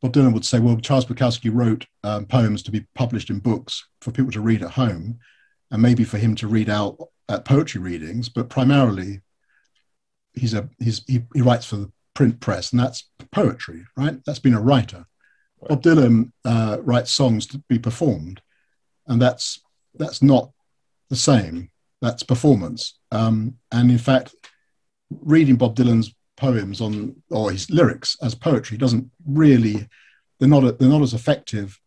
Bob 0.00 0.14
Dylan 0.14 0.32
would 0.32 0.46
say, 0.46 0.58
well, 0.60 0.78
Charles 0.78 1.04
Bukowski 1.04 1.50
wrote 1.52 1.84
um, 2.02 2.24
poems 2.24 2.62
to 2.62 2.70
be 2.70 2.86
published 2.94 3.28
in 3.28 3.38
books 3.38 3.86
for 4.00 4.12
people 4.12 4.32
to 4.32 4.40
read 4.40 4.62
at 4.62 4.70
home, 4.70 5.18
and 5.70 5.82
maybe 5.82 6.04
for 6.04 6.16
him 6.16 6.34
to 6.36 6.48
read 6.48 6.70
out 6.70 6.96
at 7.28 7.44
poetry 7.44 7.82
readings, 7.82 8.30
but 8.30 8.48
primarily 8.48 9.20
he's 10.32 10.54
a 10.54 10.70
he's 10.78 11.04
he, 11.06 11.22
he 11.34 11.42
writes 11.42 11.66
for 11.66 11.76
the 11.76 11.92
print 12.14 12.40
press, 12.40 12.72
and 12.72 12.80
that's 12.80 13.10
poetry, 13.30 13.84
right? 13.94 14.24
That's 14.24 14.38
been 14.38 14.54
a 14.54 14.60
writer. 14.62 15.04
Bob 15.68 15.82
Dylan 15.82 16.32
uh, 16.46 16.78
writes 16.80 17.12
songs 17.12 17.46
to 17.48 17.58
be 17.68 17.78
performed, 17.78 18.40
and 19.06 19.20
that's 19.20 19.60
that's 19.98 20.22
not 20.22 20.50
the 21.10 21.16
same. 21.16 21.70
That's 22.00 22.22
performance, 22.22 22.98
um, 23.10 23.58
and 23.70 23.90
in 23.90 23.98
fact, 23.98 24.34
reading 25.20 25.56
Bob 25.56 25.76
Dylan's 25.76 26.14
poems 26.36 26.80
on 26.80 27.14
or 27.30 27.50
his 27.50 27.70
lyrics 27.70 28.16
as 28.22 28.34
poetry 28.34 28.76
doesn't 28.76 29.08
really 29.26 29.86
they're 30.38 30.48
not 30.48 30.78
they're 30.78 30.88
not 30.88 31.02
as 31.02 31.14
effective 31.14 31.78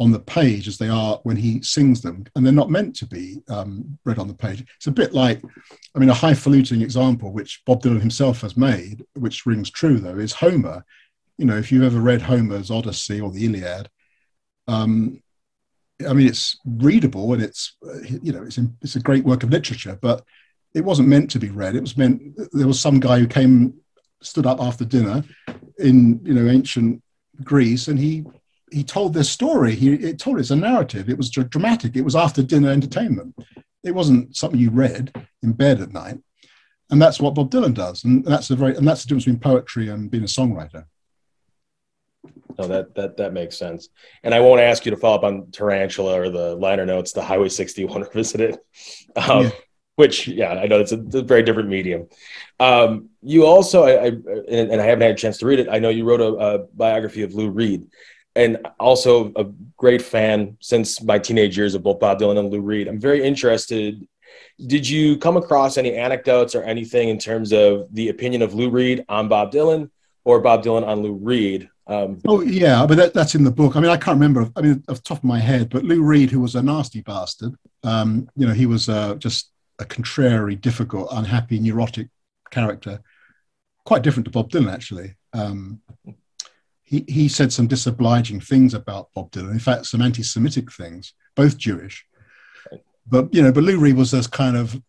on 0.00 0.10
the 0.10 0.18
page 0.18 0.66
as 0.66 0.78
they 0.78 0.88
are 0.88 1.20
when 1.24 1.36
he 1.36 1.62
sings 1.62 2.00
them, 2.00 2.24
and 2.34 2.44
they're 2.44 2.52
not 2.54 2.70
meant 2.70 2.96
to 2.96 3.06
be 3.06 3.42
um, 3.50 3.98
read 4.06 4.18
on 4.18 4.26
the 4.26 4.34
page. 4.34 4.64
It's 4.76 4.86
a 4.86 4.90
bit 4.90 5.12
like, 5.12 5.42
I 5.94 5.98
mean, 5.98 6.08
a 6.08 6.14
highfalutin 6.14 6.80
example 6.80 7.30
which 7.32 7.60
Bob 7.66 7.82
Dylan 7.82 8.00
himself 8.00 8.40
has 8.40 8.56
made, 8.56 9.04
which 9.12 9.44
rings 9.44 9.68
true 9.70 9.98
though, 9.98 10.18
is 10.18 10.32
Homer. 10.32 10.82
You 11.36 11.44
know, 11.44 11.58
if 11.58 11.70
you've 11.70 11.82
ever 11.82 12.00
read 12.00 12.22
Homer's 12.22 12.70
Odyssey 12.70 13.20
or 13.20 13.30
the 13.30 13.44
Iliad, 13.44 13.90
um, 14.66 15.22
I 16.08 16.14
mean, 16.14 16.26
it's 16.26 16.58
readable 16.64 17.34
and 17.34 17.42
it's 17.42 17.76
you 18.22 18.32
know 18.32 18.42
it's 18.42 18.58
it's 18.80 18.96
a 18.96 19.00
great 19.00 19.24
work 19.24 19.42
of 19.42 19.50
literature, 19.50 19.98
but 20.00 20.24
it 20.74 20.84
wasn't 20.84 21.08
meant 21.08 21.30
to 21.30 21.38
be 21.38 21.50
read. 21.50 21.74
It 21.74 21.80
was 21.80 21.96
meant 21.96 22.22
there 22.52 22.66
was 22.66 22.80
some 22.80 23.00
guy 23.00 23.18
who 23.18 23.26
came, 23.26 23.74
stood 24.22 24.46
up 24.46 24.60
after 24.60 24.84
dinner 24.84 25.24
in 25.78 26.20
you 26.24 26.34
know 26.34 26.50
ancient 26.50 27.02
Greece, 27.42 27.88
and 27.88 27.98
he 27.98 28.24
he 28.70 28.84
told 28.84 29.14
this 29.14 29.30
story. 29.30 29.74
He 29.74 29.94
it 29.94 30.18
told 30.18 30.38
it's 30.38 30.50
a 30.50 30.56
narrative. 30.56 31.08
It 31.08 31.16
was 31.16 31.30
dra- 31.30 31.44
dramatic. 31.44 31.96
It 31.96 32.02
was 32.02 32.16
after 32.16 32.42
dinner 32.42 32.70
entertainment. 32.70 33.34
It 33.82 33.94
wasn't 33.94 34.36
something 34.36 34.60
you 34.60 34.70
read 34.70 35.12
in 35.42 35.52
bed 35.52 35.80
at 35.80 35.92
night, 35.92 36.18
and 36.90 37.00
that's 37.00 37.20
what 37.20 37.34
Bob 37.34 37.50
Dylan 37.50 37.74
does. 37.74 38.04
And 38.04 38.24
that's 38.24 38.48
the 38.48 38.56
very 38.56 38.76
and 38.76 38.86
that's 38.86 39.02
the 39.02 39.08
difference 39.08 39.24
between 39.24 39.40
poetry 39.40 39.88
and 39.88 40.10
being 40.10 40.24
a 40.24 40.26
songwriter. 40.26 40.84
No, 42.58 42.68
that 42.68 42.94
that 42.94 43.16
that 43.16 43.32
makes 43.32 43.56
sense. 43.56 43.88
And 44.22 44.34
I 44.34 44.40
won't 44.40 44.60
ask 44.60 44.84
you 44.84 44.90
to 44.90 44.96
follow 44.96 45.16
up 45.16 45.24
on 45.24 45.50
Tarantula 45.50 46.20
or 46.20 46.28
the 46.30 46.54
liner 46.56 46.84
notes, 46.84 47.12
the 47.12 47.22
Highway 47.22 47.48
61 47.48 48.02
revisited, 48.14 48.58
um, 49.16 49.44
Yeah. 49.44 49.50
Which 50.00 50.26
yeah, 50.26 50.52
I 50.54 50.66
know 50.66 50.80
it's 50.80 50.92
a, 50.92 50.98
a 50.98 51.22
very 51.22 51.42
different 51.42 51.68
medium. 51.68 52.08
Um, 52.58 53.10
you 53.22 53.44
also, 53.44 53.84
I, 53.84 53.92
I 53.92 54.06
and, 54.06 54.72
and 54.72 54.80
I 54.80 54.86
haven't 54.86 55.02
had 55.02 55.10
a 55.10 55.14
chance 55.14 55.36
to 55.38 55.46
read 55.46 55.60
it. 55.60 55.68
I 55.70 55.78
know 55.78 55.90
you 55.90 56.04
wrote 56.04 56.22
a, 56.22 56.32
a 56.46 56.58
biography 56.74 57.22
of 57.22 57.34
Lou 57.34 57.50
Reed, 57.50 57.86
and 58.34 58.66
also 58.80 59.30
a 59.36 59.44
great 59.76 60.00
fan 60.00 60.56
since 60.60 61.02
my 61.02 61.18
teenage 61.18 61.56
years 61.56 61.74
of 61.74 61.82
both 61.82 62.00
Bob 62.00 62.18
Dylan 62.18 62.38
and 62.38 62.50
Lou 62.50 62.62
Reed. 62.62 62.88
I'm 62.88 62.98
very 62.98 63.22
interested. 63.22 64.08
Did 64.66 64.88
you 64.88 65.18
come 65.18 65.36
across 65.36 65.76
any 65.76 65.94
anecdotes 65.94 66.54
or 66.54 66.62
anything 66.62 67.10
in 67.10 67.18
terms 67.18 67.52
of 67.52 67.86
the 67.94 68.08
opinion 68.08 68.40
of 68.40 68.54
Lou 68.54 68.70
Reed 68.70 69.04
on 69.08 69.28
Bob 69.28 69.52
Dylan 69.52 69.90
or 70.24 70.40
Bob 70.40 70.64
Dylan 70.64 70.86
on 70.86 71.02
Lou 71.02 71.12
Reed? 71.12 71.68
Um, 71.86 72.20
Oh 72.26 72.40
yeah, 72.40 72.86
but 72.86 72.96
that, 72.96 73.12
that's 73.12 73.34
in 73.34 73.44
the 73.44 73.50
book. 73.50 73.76
I 73.76 73.80
mean, 73.80 73.90
I 73.90 73.98
can't 73.98 74.16
remember. 74.16 74.50
I 74.56 74.62
mean, 74.62 74.82
off 74.88 74.96
the 74.96 75.02
top 75.02 75.18
of 75.18 75.24
my 75.24 75.40
head, 75.40 75.68
but 75.68 75.84
Lou 75.84 76.02
Reed, 76.02 76.30
who 76.30 76.40
was 76.40 76.54
a 76.54 76.62
nasty 76.62 77.02
bastard, 77.02 77.54
um, 77.82 78.30
you 78.36 78.46
know, 78.46 78.54
he 78.54 78.66
was 78.66 78.88
uh, 78.88 79.16
just 79.16 79.50
a 79.80 79.84
contrary, 79.84 80.54
difficult, 80.54 81.08
unhappy, 81.10 81.58
neurotic 81.58 82.08
character. 82.50 83.00
Quite 83.84 84.02
different 84.02 84.26
to 84.26 84.30
Bob 84.30 84.50
Dylan, 84.50 84.72
actually. 84.72 85.16
Um, 85.32 85.80
he 86.82 87.04
he 87.08 87.28
said 87.28 87.52
some 87.52 87.66
disobliging 87.66 88.40
things 88.40 88.74
about 88.74 89.08
Bob 89.14 89.30
Dylan. 89.30 89.52
In 89.52 89.58
fact, 89.58 89.86
some 89.86 90.02
anti-Semitic 90.02 90.70
things, 90.72 91.14
both 91.34 91.56
Jewish. 91.56 92.04
But 93.06 93.32
you 93.34 93.42
know, 93.42 93.52
but 93.52 93.64
Lou 93.64 93.78
Reed 93.78 93.96
was 93.96 94.10
this 94.10 94.26
kind 94.26 94.56
of 94.56 94.80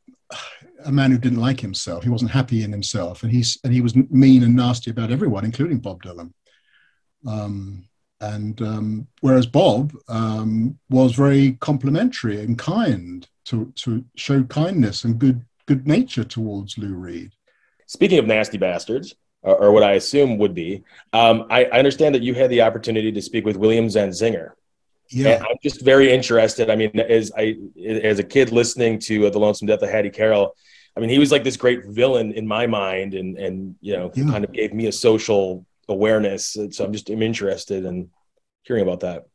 a 0.83 0.91
man 0.91 1.11
who 1.11 1.17
didn't 1.17 1.39
like 1.39 1.59
himself. 1.59 2.03
He 2.03 2.09
wasn't 2.09 2.31
happy 2.31 2.63
in 2.63 2.71
himself, 2.71 3.23
and 3.23 3.31
he's 3.31 3.59
and 3.63 3.73
he 3.73 3.81
was 3.81 3.95
mean 3.95 4.43
and 4.43 4.55
nasty 4.55 4.91
about 4.91 5.11
everyone, 5.11 5.45
including 5.45 5.79
Bob 5.79 6.03
Dylan. 6.03 6.33
Um, 7.25 7.87
and 8.19 8.61
um, 8.61 9.07
whereas 9.21 9.45
Bob 9.45 9.93
um, 10.07 10.77
was 10.89 11.13
very 11.13 11.53
complimentary 11.53 12.39
and 12.41 12.57
kind 12.57 13.27
to 13.45 13.71
to 13.75 14.05
show 14.15 14.43
kindness 14.43 15.03
and 15.03 15.19
good 15.19 15.45
good 15.65 15.87
nature 15.87 16.23
towards 16.23 16.77
Lou 16.77 16.93
Reed. 16.95 17.31
Speaking 17.87 18.19
of 18.19 18.25
nasty 18.27 18.57
bastards, 18.57 19.15
or, 19.41 19.55
or 19.63 19.71
what 19.71 19.83
I 19.83 19.93
assume 19.93 20.37
would 20.37 20.53
be, 20.53 20.83
um, 21.13 21.45
I, 21.49 21.65
I 21.65 21.79
understand 21.79 22.15
that 22.15 22.21
you 22.23 22.33
had 22.33 22.49
the 22.49 22.61
opportunity 22.61 23.11
to 23.11 23.21
speak 23.21 23.45
with 23.45 23.57
William 23.57 23.87
Zanzinger. 23.87 24.51
Yeah, 25.09 25.31
And 25.35 25.43
I'm 25.43 25.57
just 25.61 25.81
very 25.83 26.11
interested. 26.11 26.69
I 26.69 26.75
mean, 26.77 26.97
as 26.99 27.31
I 27.37 27.57
as 27.83 28.19
a 28.19 28.23
kid 28.23 28.51
listening 28.51 28.97
to 28.99 29.27
uh, 29.27 29.29
the 29.29 29.39
Lonesome 29.39 29.67
Death 29.67 29.81
of 29.81 29.89
Hattie 29.89 30.09
Carroll, 30.09 30.55
I 30.95 30.99
mean, 31.01 31.09
he 31.09 31.19
was 31.19 31.31
like 31.31 31.43
this 31.43 31.57
great 31.57 31.85
villain 31.85 32.31
in 32.31 32.47
my 32.47 32.65
mind, 32.67 33.13
and 33.13 33.37
and 33.37 33.75
you 33.81 33.93
know, 33.97 34.11
Yeah. 34.15 34.25
kind 34.31 34.45
of 34.45 34.53
gave 34.53 34.73
me 34.73 34.87
a 34.87 34.91
social 34.91 35.65
awareness. 35.89 36.55
So 36.71 36.85
I'm 36.85 36.93
just 36.93 37.09
I'm 37.09 37.21
interested 37.21 37.83
in 37.83 38.09
hearing 38.63 38.83
about 38.83 39.01
that. 39.01 39.25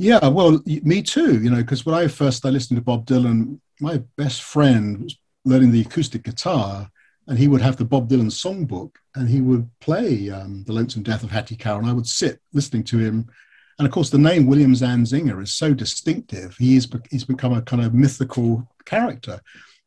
Yeah, 0.00 0.28
well, 0.28 0.62
me 0.64 1.02
too. 1.02 1.42
You 1.42 1.50
know, 1.50 1.58
because 1.58 1.84
when 1.84 1.94
I 1.94 2.08
first 2.08 2.38
started 2.38 2.54
listening 2.54 2.80
to 2.80 2.84
Bob 2.84 3.04
Dylan, 3.04 3.60
my 3.82 4.02
best 4.16 4.40
friend 4.40 5.02
was 5.02 5.14
learning 5.44 5.72
the 5.72 5.82
acoustic 5.82 6.22
guitar, 6.22 6.90
and 7.26 7.38
he 7.38 7.48
would 7.48 7.60
have 7.60 7.76
the 7.76 7.84
Bob 7.84 8.08
Dylan 8.08 8.30
songbook, 8.30 8.92
and 9.14 9.28
he 9.28 9.42
would 9.42 9.68
play 9.80 10.30
um, 10.30 10.64
"The 10.64 10.72
Lonesome 10.72 11.02
Death 11.02 11.22
of 11.22 11.30
Hattie 11.30 11.54
Carroll," 11.54 11.80
and 11.80 11.90
I 11.90 11.92
would 11.92 12.06
sit 12.06 12.40
listening 12.54 12.82
to 12.84 12.98
him. 12.98 13.30
And 13.78 13.86
of 13.86 13.92
course, 13.92 14.08
the 14.08 14.16
name 14.16 14.46
William 14.46 14.72
Zanzinger 14.72 15.42
is 15.42 15.52
so 15.52 15.74
distinctive. 15.74 16.56
He's 16.56 16.86
be- 16.86 17.06
he's 17.10 17.24
become 17.24 17.52
a 17.52 17.60
kind 17.60 17.84
of 17.84 17.92
mythical 17.92 18.66
character. 18.86 19.38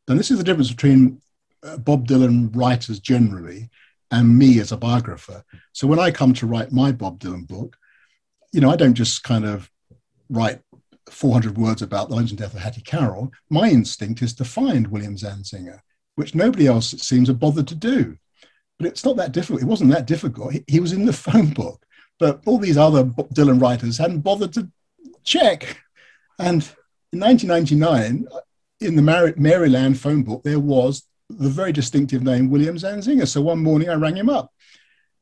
And 0.08 0.19
this 0.19 0.30
is 0.30 0.38
the 0.38 0.43
difference 0.43 0.69
between 0.69 1.23
uh, 1.63 1.78
Bob 1.78 2.08
Dylan 2.08 2.56
writers 2.56 2.99
generally 2.99 3.71
and 4.12 4.38
me 4.38 4.60
as 4.60 4.71
a 4.71 4.78
biographer. 4.78 5.43
So 5.71 5.88
when 5.88 5.97
I 5.97 6.12
come 6.12 6.34
to 6.34 6.45
write 6.45 6.71
my 6.71 6.91
Bob 6.91 7.19
Dylan 7.19 7.47
book, 7.47 7.78
you 8.52 8.62
know, 8.62 8.69
I 8.69 8.76
don't 8.76 8.93
just 8.93 9.23
kind 9.23 9.45
of 9.45 9.71
write 10.29 10.62
400 11.09 11.57
words 11.57 11.81
about 11.81 12.09
the 12.09 12.15
legend 12.15 12.39
death 12.39 12.53
of 12.53 12.62
Hattie 12.62 12.81
Carroll. 12.81 13.31
My 13.49 13.69
instinct 13.69 14.21
is 14.21 14.33
to 14.36 14.45
find 14.45 14.88
William 14.88 15.15
Zanzinger, 15.15 15.79
which 16.15 16.36
nobody 16.36 16.67
else 16.67 16.91
seems 16.91 17.27
to 17.27 17.33
bothered 17.33 17.67
to 17.67 17.75
do. 17.75 18.17
But 18.79 18.88
it's 18.88 19.05
not 19.05 19.17
that 19.17 19.31
difficult. 19.31 19.62
It 19.62 19.67
wasn't 19.67 19.91
that 19.91 20.07
difficult. 20.07 20.53
He, 20.53 20.63
he 20.67 20.79
was 20.79 20.93
in 20.93 21.05
the 21.05 21.13
phone 21.27 21.49
book, 21.49 21.86
but 22.19 22.41
all 22.45 22.57
these 22.57 22.77
other 22.77 23.05
Dylan 23.05 23.62
writers 23.62 23.97
hadn't 23.97 24.21
bothered 24.21 24.53
to 24.53 24.69
check. 25.23 25.81
And 26.39 26.67
in 27.12 27.19
1999, 27.19 28.27
uh, 28.31 28.39
in 28.79 28.95
the 28.95 29.01
Mar- 29.01 29.33
Maryland 29.38 29.99
phone 29.99 30.23
book, 30.23 30.43
there 30.43 30.59
was 30.59 31.03
the 31.29 31.49
very 31.49 31.71
distinctive 31.71 32.23
name 32.23 32.49
William 32.49 32.75
Zanzinger. 32.75 33.27
So 33.27 33.41
one 33.41 33.59
morning 33.59 33.89
I 33.89 33.93
rang 33.93 34.17
him 34.17 34.29
up 34.29 34.51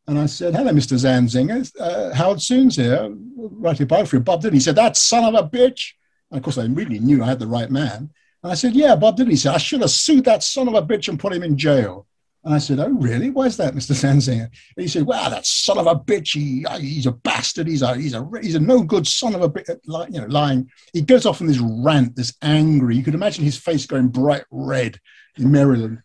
and 0.08 0.18
I 0.18 0.26
said, 0.26 0.56
Hello, 0.56 0.72
Mr. 0.72 0.98
Zanzinger. 0.98 1.72
Uh, 1.80 2.14
Howard 2.14 2.42
Sounes 2.42 2.76
here, 2.76 3.10
writing 3.36 3.84
a 3.84 3.88
biography 3.88 4.18
of 4.18 4.26
Bob 4.26 4.42
Dylan. 4.42 4.54
He 4.54 4.60
said, 4.60 4.76
That 4.76 4.98
son 4.98 5.24
of 5.24 5.36
a 5.36 5.48
bitch. 5.48 5.94
And 6.30 6.38
of 6.38 6.44
course, 6.44 6.58
I 6.58 6.66
really 6.66 7.00
knew 7.00 7.24
I 7.24 7.28
had 7.28 7.40
the 7.40 7.48
right 7.48 7.70
man. 7.70 8.10
And 8.44 8.52
I 8.52 8.56
said, 8.56 8.74
Yeah, 8.74 8.96
Bob 8.96 9.18
Dylan. 9.18 9.30
He 9.30 9.36
said, 9.36 9.54
I 9.54 9.60
should 9.60 9.82
have 9.82 9.92
sued 9.92 10.26
that 10.26 10.44
son 10.44 10.68
of 10.68 10.74
a 10.74 10.82
bitch 10.82 11.08
and 11.08 11.20
put 11.20 11.34
him 11.34 11.44
in 11.44 11.58
jail. 11.58 12.08
And 12.44 12.56
I 12.56 12.58
said, 12.58 12.80
Oh, 12.80 12.90
really? 12.90 13.30
Why 13.30 13.46
is 13.46 13.58
that, 13.58 13.76
Mr. 13.76 13.94
Zanzinger? 13.94 14.46
And 14.46 14.52
he 14.84 14.88
said, 14.88 15.06
Well, 15.06 15.30
that 15.30 15.46
son 15.46 15.78
of 15.78 15.86
a 15.86 15.96
bitch, 15.96 16.34
he, 16.34 16.66
he's 16.80 17.06
a 17.06 17.12
bastard. 17.12 17.68
He's 17.68 17.84
a, 17.84 17.96
he's 17.96 18.16
a, 18.16 18.28
he's 18.42 18.56
a 18.56 18.60
no 18.60 18.82
good 18.82 19.06
son 19.06 19.36
of 19.36 19.44
a 19.44 19.50
bitch, 19.50 19.70
you 20.12 20.22
know, 20.22 20.28
lying. 20.28 20.70
He 20.94 21.02
goes 21.02 21.28
off 21.28 21.42
on 21.42 21.48
this 21.48 21.60
rant, 21.60 22.16
this 22.16 22.34
angry. 22.42 22.96
You 22.96 23.04
could 23.04 23.16
imagine 23.16 23.44
his 23.44 23.58
face 23.58 23.86
going 23.86 24.08
bright 24.08 24.46
red 24.50 25.00
in 25.38 25.52
Maryland. 25.52 26.02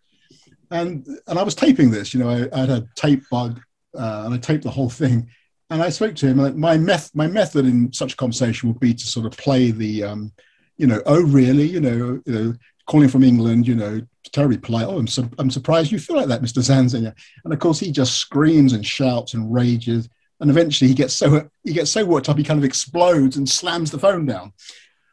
And, 0.71 1.07
and 1.29 1.39
I 1.39 1.43
was 1.43 1.55
taping 1.55 1.91
this, 1.91 2.13
you 2.13 2.21
know, 2.21 2.29
I, 2.29 2.49
I 2.53 2.61
had 2.61 2.71
a 2.71 2.87
tape 2.97 3.23
bug 3.31 3.61
uh, 3.97 4.23
and 4.25 4.35
I 4.35 4.39
taped 4.39 4.65
the 4.65 4.71
whole 4.71 4.91
thing. 4.91 5.29
and 5.71 5.83
I 5.83 5.89
spoke 5.89 6.15
to 6.17 6.27
him. 6.27 6.39
Like 6.39 6.55
my 6.55 6.77
meth, 6.77 7.15
my 7.15 7.27
method 7.27 7.67
in 7.67 7.93
such 7.93 8.13
a 8.13 8.17
conversation 8.17 8.69
would 8.69 8.81
be 8.81 8.95
to 8.95 9.07
sort 9.07 9.27
of 9.27 9.37
play 9.37 9.71
the, 9.71 10.05
um, 10.05 10.33
you 10.77 10.87
know, 10.87 11.03
oh 11.07 11.23
really, 11.23 11.67
you 11.67 11.81
know, 11.81 12.21
you 12.27 12.33
know, 12.33 12.55
calling 12.87 13.09
from 13.09 13.25
England, 13.25 13.67
you 13.67 13.75
know, 13.75 14.01
terribly 14.33 14.59
polite. 14.59 14.87
Oh, 14.87 14.99
I'm 14.99 15.07
su- 15.07 15.31
I'm 15.39 15.51
surprised 15.51 15.91
you 15.91 15.99
feel 15.99 16.17
like 16.17 16.29
that, 16.29 16.43
Mr. 16.43 16.63
Zanzinger. 16.63 17.15
And 17.45 17.53
of 17.53 17.59
course, 17.59 17.81
he 17.81 17.91
just 17.91 18.17
screams 18.17 18.73
and 18.73 18.87
shouts 18.87 19.35
and 19.35 19.53
rages, 19.53 20.09
and 20.41 20.51
eventually 20.51 20.89
he 20.89 20.95
gets 20.95 21.15
so 21.15 21.49
he 21.65 21.73
gets 21.73 21.91
so 21.91 22.05
worked 22.05 22.29
up 22.29 22.39
he 22.39 22.45
kind 22.45 22.59
of 22.59 22.65
explodes 22.65 23.37
and 23.37 23.49
slams 23.49 23.91
the 23.91 23.99
phone 23.99 24.27
down. 24.27 24.53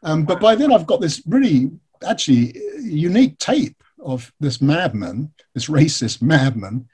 Um, 0.02 0.24
but 0.24 0.40
by 0.40 0.54
then, 0.54 0.72
I've 0.72 0.86
got 0.86 1.00
this 1.00 1.22
really 1.26 1.70
actually 2.06 2.54
unique 2.80 3.38
tape 3.38 3.82
of 4.04 4.30
this 4.38 4.60
madman, 4.60 5.32
this 5.54 5.68
racist 5.68 6.20
madman, 6.20 6.86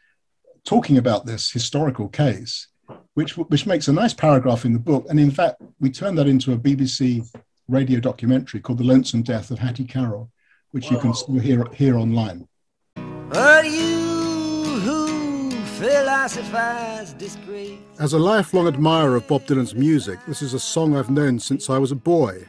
talking 0.65 0.99
about 0.99 1.27
this 1.27 1.51
historical 1.51 2.09
case, 2.09 2.69
which 3.15 3.37
which 3.37 3.67
makes 3.67 3.89
a 3.89 3.93
nice 3.93 4.15
paragraph 4.15 4.65
in 4.65 4.73
the 4.73 4.79
book. 4.79 5.07
And 5.09 5.19
in 5.19 5.31
fact, 5.31 5.63
we 5.81 5.91
turned 5.91 6.19
that 6.19 6.27
into 6.27 6.53
a 6.53 6.59
BBC 6.59 7.29
radio 7.69 8.01
documentary 8.01 8.61
called 8.61 8.79
"The 8.79 8.85
Lonesome 8.85 9.23
Death 9.23 9.51
of 9.51 9.59
Hattie 9.59 9.85
Carroll," 9.85 10.31
which 10.73 10.91
you 10.91 10.99
can 10.99 11.15
still 11.15 11.39
hear 11.39 11.65
hear 11.73 11.97
online. 11.97 12.47
But 12.95 13.65
you 13.65 14.81
who 14.85 15.51
philosophize 15.79 17.13
disgrace. 17.15 17.79
As 17.99 18.13
a 18.13 18.19
lifelong 18.19 18.67
admirer 18.67 19.17
of 19.17 19.27
Bob 19.29 19.47
Dylan's 19.47 19.75
music, 19.75 20.19
this 20.27 20.43
is 20.43 20.55
a 20.55 20.61
song 20.61 20.97
I've 20.97 21.11
known 21.11 21.39
since 21.39 21.71
I 21.71 21.79
was 21.79 21.93
a 21.93 21.97
boy. 21.97 22.47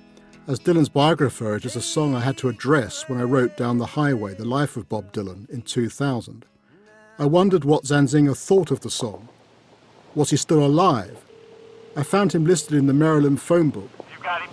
As 0.47 0.59
Dylan's 0.59 0.89
biographer, 0.89 1.55
it 1.55 1.65
is 1.65 1.75
a 1.75 1.81
song 1.81 2.15
I 2.15 2.19
had 2.19 2.35
to 2.39 2.49
address 2.49 3.07
when 3.07 3.19
I 3.19 3.23
wrote 3.23 3.55
Down 3.57 3.77
the 3.77 3.85
Highway, 3.85 4.33
The 4.33 4.43
Life 4.43 4.75
of 4.75 4.89
Bob 4.89 5.13
Dylan 5.13 5.47
in 5.51 5.61
2000. 5.61 6.45
I 7.19 7.25
wondered 7.25 7.65
what 7.65 7.83
Zanzinger 7.83 8.35
thought 8.37 8.71
of 8.71 8.81
the 8.81 8.89
song. 8.89 9.29
Was 10.15 10.29
he 10.29 10.37
still 10.37 10.65
alive? 10.65 11.23
I 11.95 12.03
found 12.03 12.33
him 12.33 12.45
listed 12.45 12.73
in 12.73 12.87
the 12.87 12.93
Maryland 12.93 13.41
phone 13.41 13.69
book. 13.69 13.89
You 13.97 14.23
got 14.23 14.41
him? 14.41 14.49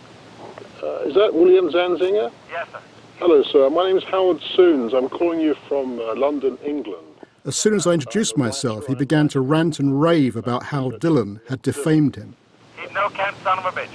Uh, 0.82 1.08
is 1.08 1.14
that 1.14 1.32
William 1.32 1.70
Zanzinger? 1.70 2.32
Yes, 2.50 2.68
sir. 2.70 2.80
Hello, 3.18 3.42
sir. 3.42 3.70
My 3.70 3.88
name 3.88 3.96
is 3.96 4.04
Howard 4.04 4.40
Sounes. 4.56 4.92
I'm 4.92 5.08
calling 5.08 5.40
you 5.40 5.54
from 5.68 5.98
uh, 6.00 6.14
London, 6.14 6.58
England. 6.64 7.04
As 7.44 7.56
soon 7.56 7.74
as 7.74 7.86
I 7.86 7.92
introduced 7.92 8.36
myself, 8.36 8.86
he 8.86 8.94
began 8.94 9.28
to 9.28 9.40
rant 9.40 9.78
and 9.78 10.00
rave 10.00 10.36
about 10.36 10.64
how 10.64 10.90
Dylan 10.90 11.40
had 11.48 11.62
defamed 11.62 12.16
him. 12.16 12.36
He's 12.76 12.92
no 12.92 13.08
Kent 13.10 13.36
son 13.42 13.58
of 13.58 13.64
a 13.64 13.70
bitch. 13.70 13.88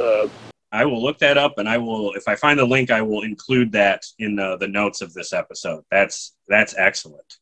Uh, 0.00 0.28
I 0.72 0.84
will 0.84 1.02
look 1.02 1.18
that 1.18 1.38
up, 1.38 1.58
and 1.58 1.68
I 1.68 1.78
will, 1.78 2.12
if 2.14 2.26
I 2.26 2.34
find 2.34 2.58
the 2.58 2.66
link, 2.66 2.90
I 2.90 3.00
will 3.00 3.22
include 3.22 3.72
that 3.72 4.04
in 4.18 4.36
the, 4.36 4.56
the 4.56 4.68
notes 4.68 5.00
of 5.00 5.14
this 5.14 5.32
episode. 5.32 5.84
That's 5.90 6.34
that's 6.48 6.74
excellent. 6.76 7.38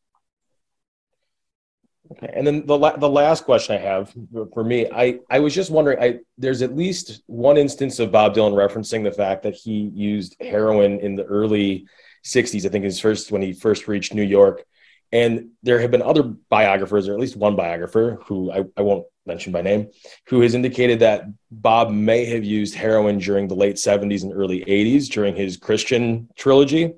Okay, 2.13 2.31
and 2.35 2.47
then 2.47 2.67
the 2.67 2.77
la- 2.77 2.97
the 2.97 3.09
last 3.09 3.45
question 3.45 3.77
I 3.77 3.79
have 3.79 4.15
for 4.53 4.63
me, 4.63 4.87
I 4.91 5.21
I 5.31 5.39
was 5.39 5.55
just 5.55 5.71
wondering, 5.71 5.99
I 5.99 6.19
there's 6.37 6.61
at 6.61 6.77
least 6.77 7.23
one 7.27 7.57
instance 7.57 7.99
of 7.99 8.13
Bob 8.13 8.35
Dylan 8.35 8.53
referencing 8.53 9.05
the 9.05 9.13
fact 9.13 9.43
that 9.45 9.55
he 9.55 9.91
used 9.95 10.37
heroin 10.41 11.01
in 11.01 11.15
the 11.15 11.25
early 11.25 11.87
'60s. 12.25 12.67
I 12.67 12.69
think 12.69 12.85
his 12.85 13.01
first 13.01 13.33
when 13.33 13.41
he 13.41 13.55
first 13.55 13.89
reached 13.89 14.13
New 14.13 14.23
York, 14.23 14.65
and 15.13 15.51
there 15.63 15.81
have 15.81 15.91
been 15.91 16.03
other 16.03 16.25
biographers, 16.51 17.09
or 17.09 17.15
at 17.15 17.21
least 17.21 17.37
one 17.37 17.57
biographer 17.57 18.19
who 18.27 18.53
I, 18.53 18.65
I 18.77 18.83
won't 18.83 19.07
mention 19.27 19.53
by 19.53 19.63
name, 19.63 19.91
who 20.27 20.41
has 20.41 20.55
indicated 20.55 21.01
that 21.01 21.25
Bob 21.51 21.91
may 21.91 22.25
have 22.27 22.45
used 22.45 22.75
heroin 22.75 23.19
during 23.19 23.49
the 23.49 23.55
late 23.55 23.77
70s 23.77 24.23
and 24.23 24.33
early 24.33 24.65
80s 24.65 25.09
during 25.09 25.35
his 25.35 25.57
Christian 25.57 26.29
trilogy. 26.37 26.95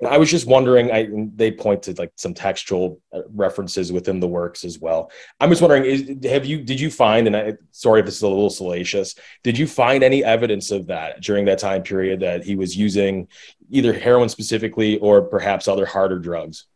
And 0.00 0.08
I 0.08 0.18
was 0.18 0.30
just 0.30 0.46
wondering, 0.46 0.90
I 0.90 1.08
they 1.34 1.50
point 1.50 1.84
to 1.84 1.94
like 1.94 2.12
some 2.16 2.34
textual 2.34 3.00
uh, 3.12 3.20
references 3.30 3.92
within 3.92 4.20
the 4.20 4.28
works 4.28 4.64
as 4.64 4.78
well. 4.78 5.10
I'm 5.40 5.50
just 5.50 5.62
wondering, 5.62 5.84
is, 5.84 6.30
have 6.30 6.44
you 6.44 6.62
did 6.62 6.80
you 6.80 6.90
find, 6.90 7.26
and 7.26 7.36
I 7.36 7.54
sorry 7.70 8.00
if 8.00 8.06
this 8.06 8.16
is 8.16 8.22
a 8.22 8.28
little 8.28 8.50
salacious, 8.50 9.14
did 9.42 9.56
you 9.56 9.66
find 9.66 10.02
any 10.02 10.24
evidence 10.24 10.70
of 10.70 10.88
that 10.88 11.20
during 11.20 11.44
that 11.46 11.58
time 11.58 11.82
period 11.82 12.20
that 12.20 12.44
he 12.44 12.56
was 12.56 12.76
using 12.76 13.28
either 13.70 13.92
heroin 13.92 14.28
specifically 14.28 14.98
or 14.98 15.22
perhaps 15.22 15.68
other 15.68 15.86
harder 15.86 16.18
drugs? 16.18 16.66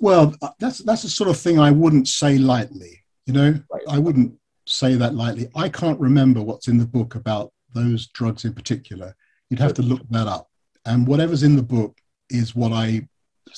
Well, 0.00 0.34
uh, 0.42 0.50
that's 0.58 0.78
that's 0.78 1.02
the 1.02 1.08
sort 1.08 1.30
of 1.30 1.38
thing 1.38 1.58
I 1.58 1.70
wouldn't 1.70 2.08
say 2.08 2.38
lightly. 2.38 3.02
You 3.26 3.32
know, 3.32 3.54
Right. 3.72 3.82
I 3.88 3.98
wouldn't 3.98 4.34
say 4.66 4.94
that 4.94 5.14
lightly. 5.14 5.48
I 5.54 5.68
can't 5.68 6.00
remember 6.00 6.42
what's 6.42 6.68
in 6.68 6.78
the 6.78 6.86
book 6.86 7.14
about 7.14 7.52
those 7.74 8.06
drugs 8.08 8.44
in 8.44 8.52
particular. 8.54 9.14
You'd 9.50 9.60
have 9.60 9.74
to 9.74 9.82
look 9.82 10.08
that 10.10 10.26
up. 10.26 10.48
And 10.84 11.06
whatever's 11.06 11.42
in 11.42 11.56
the 11.56 11.62
book 11.62 11.98
is 12.30 12.54
what 12.54 12.72
I 12.72 13.08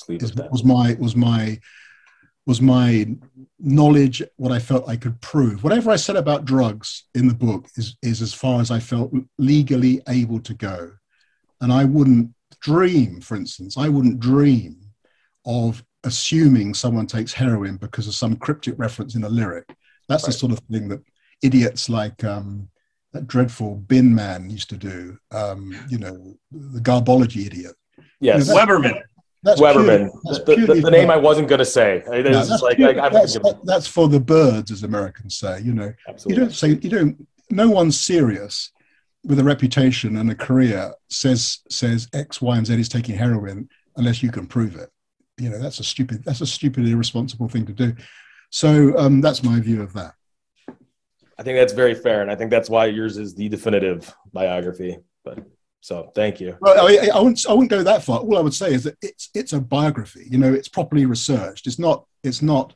is, 0.07 0.33
was 0.51 0.63
my 0.63 0.95
was 0.99 1.15
my 1.15 1.59
was 2.45 2.61
my 2.61 3.07
knowledge 3.59 4.23
what 4.37 4.51
I 4.51 4.59
felt 4.59 4.89
I 4.89 4.97
could 4.97 5.19
prove. 5.21 5.63
Whatever 5.63 5.91
I 5.91 5.95
said 5.97 6.15
about 6.15 6.45
drugs 6.45 7.05
in 7.13 7.27
the 7.27 7.33
book 7.33 7.67
is 7.75 7.95
is 8.01 8.21
as 8.21 8.33
far 8.33 8.61
as 8.61 8.71
I 8.71 8.79
felt 8.79 9.13
legally 9.37 10.01
able 10.07 10.39
to 10.41 10.53
go. 10.53 10.91
And 11.61 11.71
I 11.71 11.85
wouldn't 11.85 12.33
dream, 12.61 13.21
for 13.21 13.35
instance, 13.35 13.77
I 13.77 13.89
wouldn't 13.89 14.19
dream 14.19 14.77
of 15.45 15.83
assuming 16.03 16.73
someone 16.73 17.05
takes 17.07 17.33
heroin 17.33 17.77
because 17.77 18.07
of 18.07 18.15
some 18.15 18.35
cryptic 18.35 18.75
reference 18.77 19.15
in 19.15 19.23
a 19.23 19.29
lyric. 19.29 19.65
That's 20.07 20.25
the 20.25 20.31
sort 20.31 20.51
of 20.51 20.59
thing 20.71 20.87
that 20.89 21.01
idiots 21.43 21.89
like 21.89 22.23
um, 22.23 22.69
that 23.13 23.27
dreadful 23.27 23.75
bin 23.75 24.13
man 24.13 24.49
used 24.49 24.69
to 24.69 24.77
do. 24.77 25.17
Um, 25.31 25.75
you 25.89 25.97
know, 25.97 26.35
the 26.51 26.79
garbology 26.79 27.45
idiot. 27.45 27.75
Yes, 28.19 28.47
You 28.47 28.53
know, 28.53 28.59
Weberman. 28.65 29.01
That's 29.41 29.61
Weberman, 29.61 29.85
purely- 29.85 30.11
that's 30.25 30.39
the, 30.67 30.73
the- 30.75 30.81
the 30.81 30.91
name 30.91 31.09
I 31.09 31.15
wasn't 31.15 31.47
going 31.47 31.59
to 31.59 31.65
say. 31.65 32.03
No, 32.07 32.21
that's, 32.21 32.61
like 32.61 32.75
purely- 32.75 32.99
I, 32.99 33.05
I'm 33.05 33.13
that's, 33.13 33.33
thinking- 33.33 33.61
that's 33.63 33.87
for 33.87 34.07
the 34.09 34.19
birds, 34.19 34.69
as 34.71 34.83
Americans 34.83 35.37
say. 35.37 35.61
You 35.61 35.73
know, 35.73 35.93
you 36.27 36.35
don't 36.35 36.51
say 36.53 36.69
you 36.69 36.89
don't. 36.89 37.27
No 37.49 37.69
one 37.69 37.91
serious 37.91 38.71
with 39.23 39.39
a 39.39 39.43
reputation 39.43 40.17
and 40.17 40.29
a 40.31 40.35
career 40.35 40.93
says 41.09 41.59
says 41.69 42.07
X, 42.13 42.41
Y, 42.41 42.57
and 42.57 42.65
Z 42.67 42.79
is 42.79 42.89
taking 42.89 43.15
heroin 43.15 43.69
unless 43.95 44.21
you 44.21 44.29
can 44.31 44.45
prove 44.45 44.75
it. 44.75 44.89
You 45.39 45.49
know, 45.49 45.59
that's 45.59 45.79
a 45.79 45.83
stupid. 45.83 46.23
That's 46.23 46.41
a 46.41 46.47
stupid, 46.47 46.87
irresponsible 46.87 47.47
thing 47.47 47.65
to 47.65 47.73
do. 47.73 47.95
So 48.49 48.97
um, 48.97 49.21
that's 49.21 49.43
my 49.43 49.59
view 49.59 49.81
of 49.81 49.93
that. 49.93 50.13
I 51.37 51.43
think 51.43 51.57
that's 51.57 51.73
very 51.73 51.95
fair, 51.95 52.21
and 52.21 52.29
I 52.29 52.35
think 52.35 52.51
that's 52.51 52.69
why 52.69 52.87
yours 52.87 53.17
is 53.17 53.33
the 53.33 53.47
definitive 53.47 54.13
biography. 54.33 54.97
But 55.23 55.39
so, 55.81 56.11
thank 56.13 56.41
you. 56.41 56.57
Well, 56.59 56.85
I, 56.85 57.09
I, 57.13 57.19
wouldn't, 57.19 57.45
I 57.47 57.53
wouldn't 57.53 57.69
go 57.69 57.83
that 57.83 58.03
far. 58.03 58.19
All 58.19 58.37
I 58.37 58.41
would 58.41 58.53
say 58.53 58.73
is 58.73 58.83
that 58.83 58.97
it's 59.01 59.29
it's 59.33 59.53
a 59.53 59.61
biography. 59.61 60.27
You 60.29 60.37
know, 60.37 60.53
it's 60.53 60.67
properly 60.67 61.05
researched. 61.05 61.67
It's 61.67 61.79
not 61.79 62.05
it's 62.23 62.41
not 62.41 62.75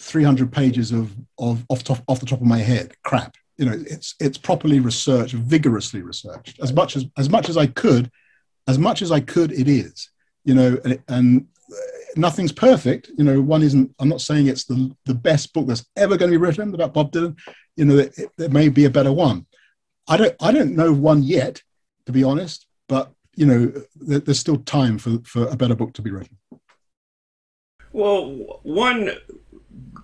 300 0.00 0.52
pages 0.52 0.92
of 0.92 1.16
of 1.38 1.64
off 1.70 1.84
top 1.84 2.02
off 2.08 2.20
the 2.20 2.26
top 2.26 2.40
of 2.40 2.46
my 2.46 2.58
head 2.58 2.92
crap. 3.02 3.36
You 3.56 3.66
know, 3.66 3.82
it's 3.86 4.14
it's 4.20 4.36
properly 4.36 4.80
researched, 4.80 5.34
vigorously 5.34 6.02
researched. 6.02 6.60
As 6.60 6.72
much 6.72 6.96
as 6.96 7.06
as 7.16 7.30
much 7.30 7.48
as 7.48 7.56
I 7.56 7.66
could, 7.66 8.10
as 8.68 8.78
much 8.78 9.00
as 9.00 9.10
I 9.10 9.20
could, 9.20 9.52
it 9.52 9.68
is. 9.68 10.10
You 10.44 10.54
know, 10.54 10.78
and, 10.84 11.02
and 11.08 11.46
nothing's 12.16 12.52
perfect. 12.52 13.10
You 13.16 13.24
know, 13.24 13.40
one 13.40 13.62
isn't. 13.62 13.94
I'm 13.98 14.08
not 14.08 14.20
saying 14.20 14.46
it's 14.46 14.64
the 14.64 14.94
the 15.06 15.14
best 15.14 15.52
book 15.52 15.66
that's 15.66 15.84
ever 15.96 16.16
going 16.16 16.30
to 16.30 16.38
be 16.38 16.44
written 16.44 16.74
about 16.74 16.94
Bob 16.94 17.12
Dylan. 17.12 17.38
You 17.76 17.84
know, 17.84 18.08
there 18.36 18.48
may 18.48 18.68
be 18.68 18.84
a 18.84 18.90
better 18.90 19.12
one. 19.12 19.46
I 20.08 20.16
don't 20.16 20.34
I 20.40 20.52
don't 20.52 20.74
know 20.74 20.92
one 20.92 21.22
yet 21.22 21.62
to 22.06 22.12
be 22.12 22.24
honest. 22.24 22.66
But 22.88 23.12
you 23.34 23.46
know, 23.46 23.72
there, 23.96 24.20
there's 24.20 24.38
still 24.38 24.58
time 24.58 24.98
for 24.98 25.18
for 25.24 25.46
a 25.48 25.56
better 25.56 25.74
book 25.74 25.92
to 25.94 26.02
be 26.02 26.10
written. 26.10 26.38
Well, 27.92 28.60
one 28.62 29.12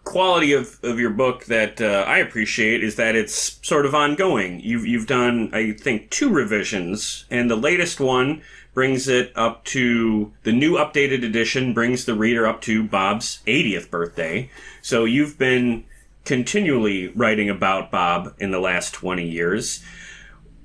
quality 0.04 0.52
of, 0.52 0.78
of 0.82 0.98
your 0.98 1.10
book 1.10 1.44
that 1.46 1.80
uh, 1.80 2.04
I 2.06 2.18
appreciate 2.18 2.82
is 2.82 2.96
that 2.96 3.14
it's 3.14 3.58
sort 3.66 3.86
of 3.86 3.94
ongoing. 3.94 4.60
You've 4.60 4.86
you've 4.86 5.06
done, 5.06 5.50
I 5.52 5.72
think, 5.72 6.10
two 6.10 6.30
revisions, 6.30 7.26
and 7.30 7.50
the 7.50 7.56
latest 7.56 8.00
one 8.00 8.42
brings 8.74 9.08
it 9.08 9.32
up 9.34 9.64
to 9.64 10.32
the 10.44 10.52
new 10.52 10.74
updated 10.74 11.24
edition 11.24 11.74
brings 11.74 12.04
the 12.04 12.14
reader 12.14 12.46
up 12.46 12.60
to 12.62 12.84
Bob's 12.84 13.40
80th 13.46 13.90
birthday. 13.90 14.50
So 14.82 15.04
you've 15.04 15.38
been 15.38 15.84
continually 16.24 17.08
writing 17.08 17.50
about 17.50 17.90
Bob 17.90 18.34
in 18.38 18.50
the 18.50 18.60
last 18.60 18.92
20 18.94 19.26
years. 19.26 19.82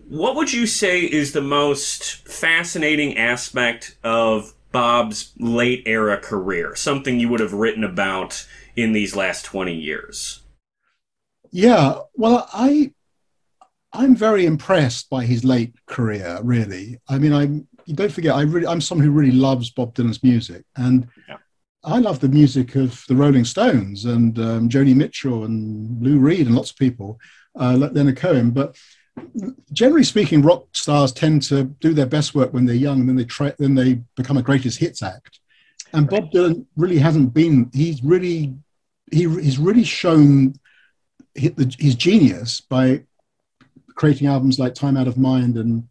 What 0.07 0.35
would 0.35 0.51
you 0.51 0.67
say 0.67 1.01
is 1.01 1.31
the 1.31 1.41
most 1.41 2.27
fascinating 2.27 3.17
aspect 3.17 3.97
of 4.03 4.53
Bob's 4.71 5.33
late 5.39 5.83
era 5.85 6.17
career? 6.17 6.75
Something 6.75 7.19
you 7.19 7.29
would 7.29 7.39
have 7.39 7.53
written 7.53 7.83
about 7.83 8.45
in 8.75 8.91
these 8.91 9.15
last 9.15 9.45
20 9.45 9.73
years? 9.73 10.41
Yeah, 11.51 11.99
well, 12.15 12.49
I 12.51 12.91
I'm 13.93 14.15
very 14.15 14.45
impressed 14.45 15.09
by 15.09 15.25
his 15.25 15.43
late 15.43 15.73
career. 15.85 16.39
Really, 16.43 16.99
I 17.07 17.19
mean, 17.19 17.31
I'm. 17.31 17.67
Don't 17.87 18.11
forget, 18.11 18.35
I 18.35 18.41
really, 18.41 18.67
I'm 18.67 18.81
someone 18.81 19.05
who 19.05 19.11
really 19.11 19.31
loves 19.31 19.69
Bob 19.69 19.93
Dylan's 19.93 20.23
music, 20.23 20.63
and 20.75 21.07
Yeah. 21.27 21.37
I 21.85 21.99
love 21.99 22.21
the 22.21 22.29
music 22.29 22.75
of 22.75 23.03
the 23.09 23.15
Rolling 23.15 23.43
Stones 23.43 24.05
and 24.05 24.39
um, 24.39 24.69
Joni 24.69 24.95
Mitchell 24.95 25.43
and 25.43 26.01
Lou 26.01 26.17
Reed 26.17 26.47
and 26.47 26.55
lots 26.55 26.71
of 26.71 26.77
people, 26.77 27.19
uh, 27.59 27.75
like 27.77 27.91
Leonard 27.91 28.15
Cohen. 28.15 28.51
But 28.51 28.77
generally 29.73 30.05
speaking, 30.05 30.41
rock 30.41 30.65
stars 30.71 31.11
tend 31.11 31.41
to 31.43 31.65
do 31.65 31.93
their 31.93 32.05
best 32.05 32.33
work 32.35 32.53
when 32.53 32.65
they're 32.65 32.75
young, 32.75 33.01
and 33.01 33.09
then 33.09 33.17
they 33.17 33.25
try, 33.25 33.53
then 33.59 33.75
they 33.75 33.95
become 34.15 34.37
a 34.37 34.41
greatest 34.41 34.79
hits 34.79 35.03
act. 35.03 35.39
And 35.91 36.09
Bob 36.09 36.31
Dylan 36.31 36.65
really 36.77 36.99
hasn't 36.99 37.33
been. 37.33 37.69
He's 37.73 38.03
really 38.03 38.55
he, 39.11 39.27
he's 39.41 39.59
really 39.59 39.83
shown 39.83 40.55
hit 41.35 41.57
his 41.79 41.95
genius 41.95 42.61
by 42.61 43.03
creating 43.95 44.27
albums 44.27 44.57
like 44.57 44.73
Time 44.73 44.97
Out 44.97 45.07
of 45.07 45.17
Mind 45.17 45.57
and 45.57 45.87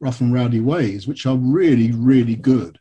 Rough 0.00 0.20
and 0.20 0.32
Rowdy 0.32 0.60
Ways, 0.60 1.06
which 1.06 1.26
are 1.26 1.36
really, 1.36 1.92
really 1.92 2.36
good. 2.36 2.78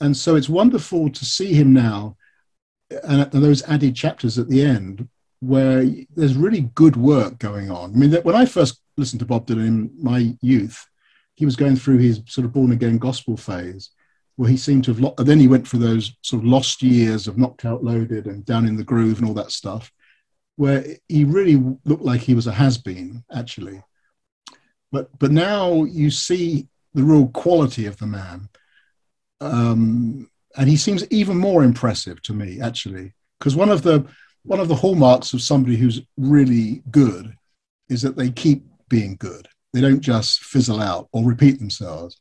And 0.00 0.16
so 0.16 0.36
it's 0.36 0.48
wonderful 0.48 1.10
to 1.10 1.24
see 1.24 1.54
him 1.54 1.72
now 1.72 2.16
and, 3.04 3.30
those 3.30 3.62
added 3.64 3.94
chapters 3.94 4.38
at 4.38 4.48
the 4.48 4.62
end 4.62 5.08
where 5.40 5.86
there's 6.14 6.34
really 6.34 6.62
good 6.74 6.96
work 6.96 7.38
going 7.38 7.70
on. 7.70 7.92
I 7.92 7.96
mean, 7.96 8.12
when 8.22 8.34
I 8.34 8.44
first 8.44 8.80
listened 8.96 9.20
to 9.20 9.26
Bob 9.26 9.46
Dylan 9.46 9.66
in 9.66 9.90
my 10.00 10.36
youth, 10.40 10.84
he 11.34 11.44
was 11.44 11.56
going 11.56 11.76
through 11.76 11.98
his 11.98 12.20
sort 12.26 12.44
of 12.44 12.52
born 12.52 12.72
again 12.72 12.98
gospel 12.98 13.36
phase 13.36 13.90
where 14.38 14.48
he 14.48 14.56
seemed 14.56 14.84
to 14.84 14.92
have, 14.92 15.00
lo- 15.00 15.14
then 15.18 15.40
he 15.40 15.48
went 15.48 15.66
through 15.66 15.80
those 15.80 16.16
sort 16.22 16.42
of 16.42 16.48
lost 16.48 16.80
years 16.80 17.26
of 17.26 17.38
knocked 17.38 17.64
out 17.64 17.82
loaded 17.82 18.26
and 18.26 18.44
down 18.44 18.66
in 18.66 18.76
the 18.76 18.84
groove 18.84 19.18
and 19.18 19.26
all 19.26 19.34
that 19.34 19.50
stuff, 19.50 19.92
where 20.54 20.84
he 21.08 21.24
really 21.24 21.56
looked 21.84 22.04
like 22.04 22.20
he 22.20 22.34
was 22.34 22.46
a 22.46 22.52
has 22.52 22.78
been, 22.78 23.24
actually. 23.34 23.82
But, 24.90 25.16
but 25.18 25.30
now 25.30 25.84
you 25.84 26.10
see 26.10 26.68
the 26.94 27.02
real 27.02 27.28
quality 27.28 27.86
of 27.86 27.98
the 27.98 28.06
man. 28.06 28.48
Um, 29.40 30.30
and 30.56 30.68
he 30.68 30.76
seems 30.76 31.06
even 31.10 31.36
more 31.36 31.62
impressive 31.62 32.20
to 32.22 32.32
me, 32.32 32.60
actually, 32.60 33.12
because 33.38 33.54
one 33.54 33.70
of 33.70 33.82
the 33.82 34.06
one 34.44 34.60
of 34.60 34.68
the 34.68 34.74
hallmarks 34.74 35.34
of 35.34 35.42
somebody 35.42 35.76
who's 35.76 36.00
really 36.16 36.82
good 36.90 37.36
is 37.88 38.02
that 38.02 38.16
they 38.16 38.30
keep 38.30 38.64
being 38.88 39.16
good. 39.16 39.46
They 39.72 39.80
don't 39.80 40.00
just 40.00 40.40
fizzle 40.40 40.80
out 40.80 41.08
or 41.12 41.22
repeat 41.22 41.58
themselves. 41.58 42.18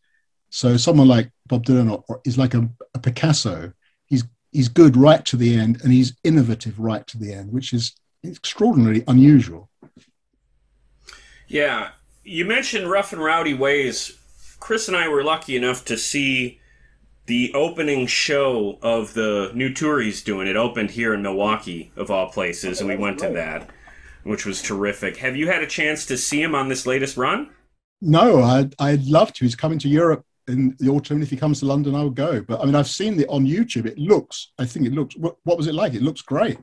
So 0.49 0.78
someone 0.78 1.07
like 1.07 1.32
Bob 1.45 1.65
Dylan 1.65 2.03
or, 2.07 2.22
is 2.26 2.38
like 2.38 2.53
a, 2.53 2.70
a 2.93 2.99
Picasso. 2.99 3.72
He's 4.05 4.26
he's 4.51 4.68
good 4.68 4.97
right 4.97 5.24
to 5.26 5.38
the 5.38 5.55
end, 5.55 5.82
and 5.84 5.91
he's 5.91 6.15
innovative 6.24 6.80
right 6.80 7.05
to 7.07 7.18
the 7.18 7.34
end, 7.34 7.51
which 7.51 7.74
is 7.74 7.95
extraordinarily 8.26 9.03
unusual. 9.07 9.70
Yeah, 11.47 11.91
you 12.28 12.43
mentioned 12.43 12.91
Rough 12.91 13.13
and 13.13 13.23
Rowdy 13.23 13.53
Ways. 13.53 14.17
Chris 14.59 14.88
and 14.89 14.97
I 14.97 15.07
were 15.07 15.23
lucky 15.23 15.55
enough 15.55 15.86
to 15.86 15.97
see 15.97 16.59
the 17.25 17.53
opening 17.53 18.05
show 18.05 18.78
of 18.82 19.13
the 19.13 19.51
new 19.53 19.73
tour 19.73 20.01
he's 20.01 20.21
doing. 20.21 20.47
It 20.47 20.57
opened 20.57 20.91
here 20.91 21.13
in 21.13 21.21
Milwaukee, 21.21 21.91
of 21.95 22.11
all 22.11 22.30
places, 22.30 22.80
and 22.80 22.89
we 22.89 22.97
went 22.97 23.19
to 23.19 23.30
that, 23.30 23.69
which 24.23 24.45
was 24.45 24.61
terrific. 24.61 25.17
Have 25.17 25.38
you 25.38 25.47
had 25.47 25.63
a 25.63 25.67
chance 25.67 26.05
to 26.07 26.17
see 26.17 26.41
him 26.41 26.53
on 26.53 26.67
this 26.67 26.86
latest 26.86 27.15
run? 27.15 27.49
No, 28.01 28.43
I'd, 28.43 28.75
I'd 28.78 29.05
love 29.05 29.32
to. 29.34 29.45
He's 29.45 29.55
coming 29.55 29.80
to 29.80 29.88
Europe 29.88 30.25
in 30.49 30.75
the 30.80 30.89
autumn. 30.89 31.21
If 31.21 31.30
he 31.30 31.38
comes 31.38 31.59
to 31.59 31.65
London, 31.65 31.95
I 31.95 32.03
would 32.03 32.15
go. 32.15 32.41
But 32.41 32.59
I 32.61 32.65
mean, 32.65 32.75
I've 32.75 32.89
seen 32.89 33.19
it 33.19 33.30
on 33.30 33.45
YouTube. 33.45 33.86
It 33.86 33.97
looks, 33.97 34.51
I 34.59 34.65
think 34.65 34.86
it 34.86 34.93
looks, 34.93 35.15
what, 35.15 35.38
what 35.43 35.57
was 35.57 35.67
it 35.67 35.75
like? 35.75 35.93
It 35.93 36.01
looks 36.01 36.21
great. 36.21 36.57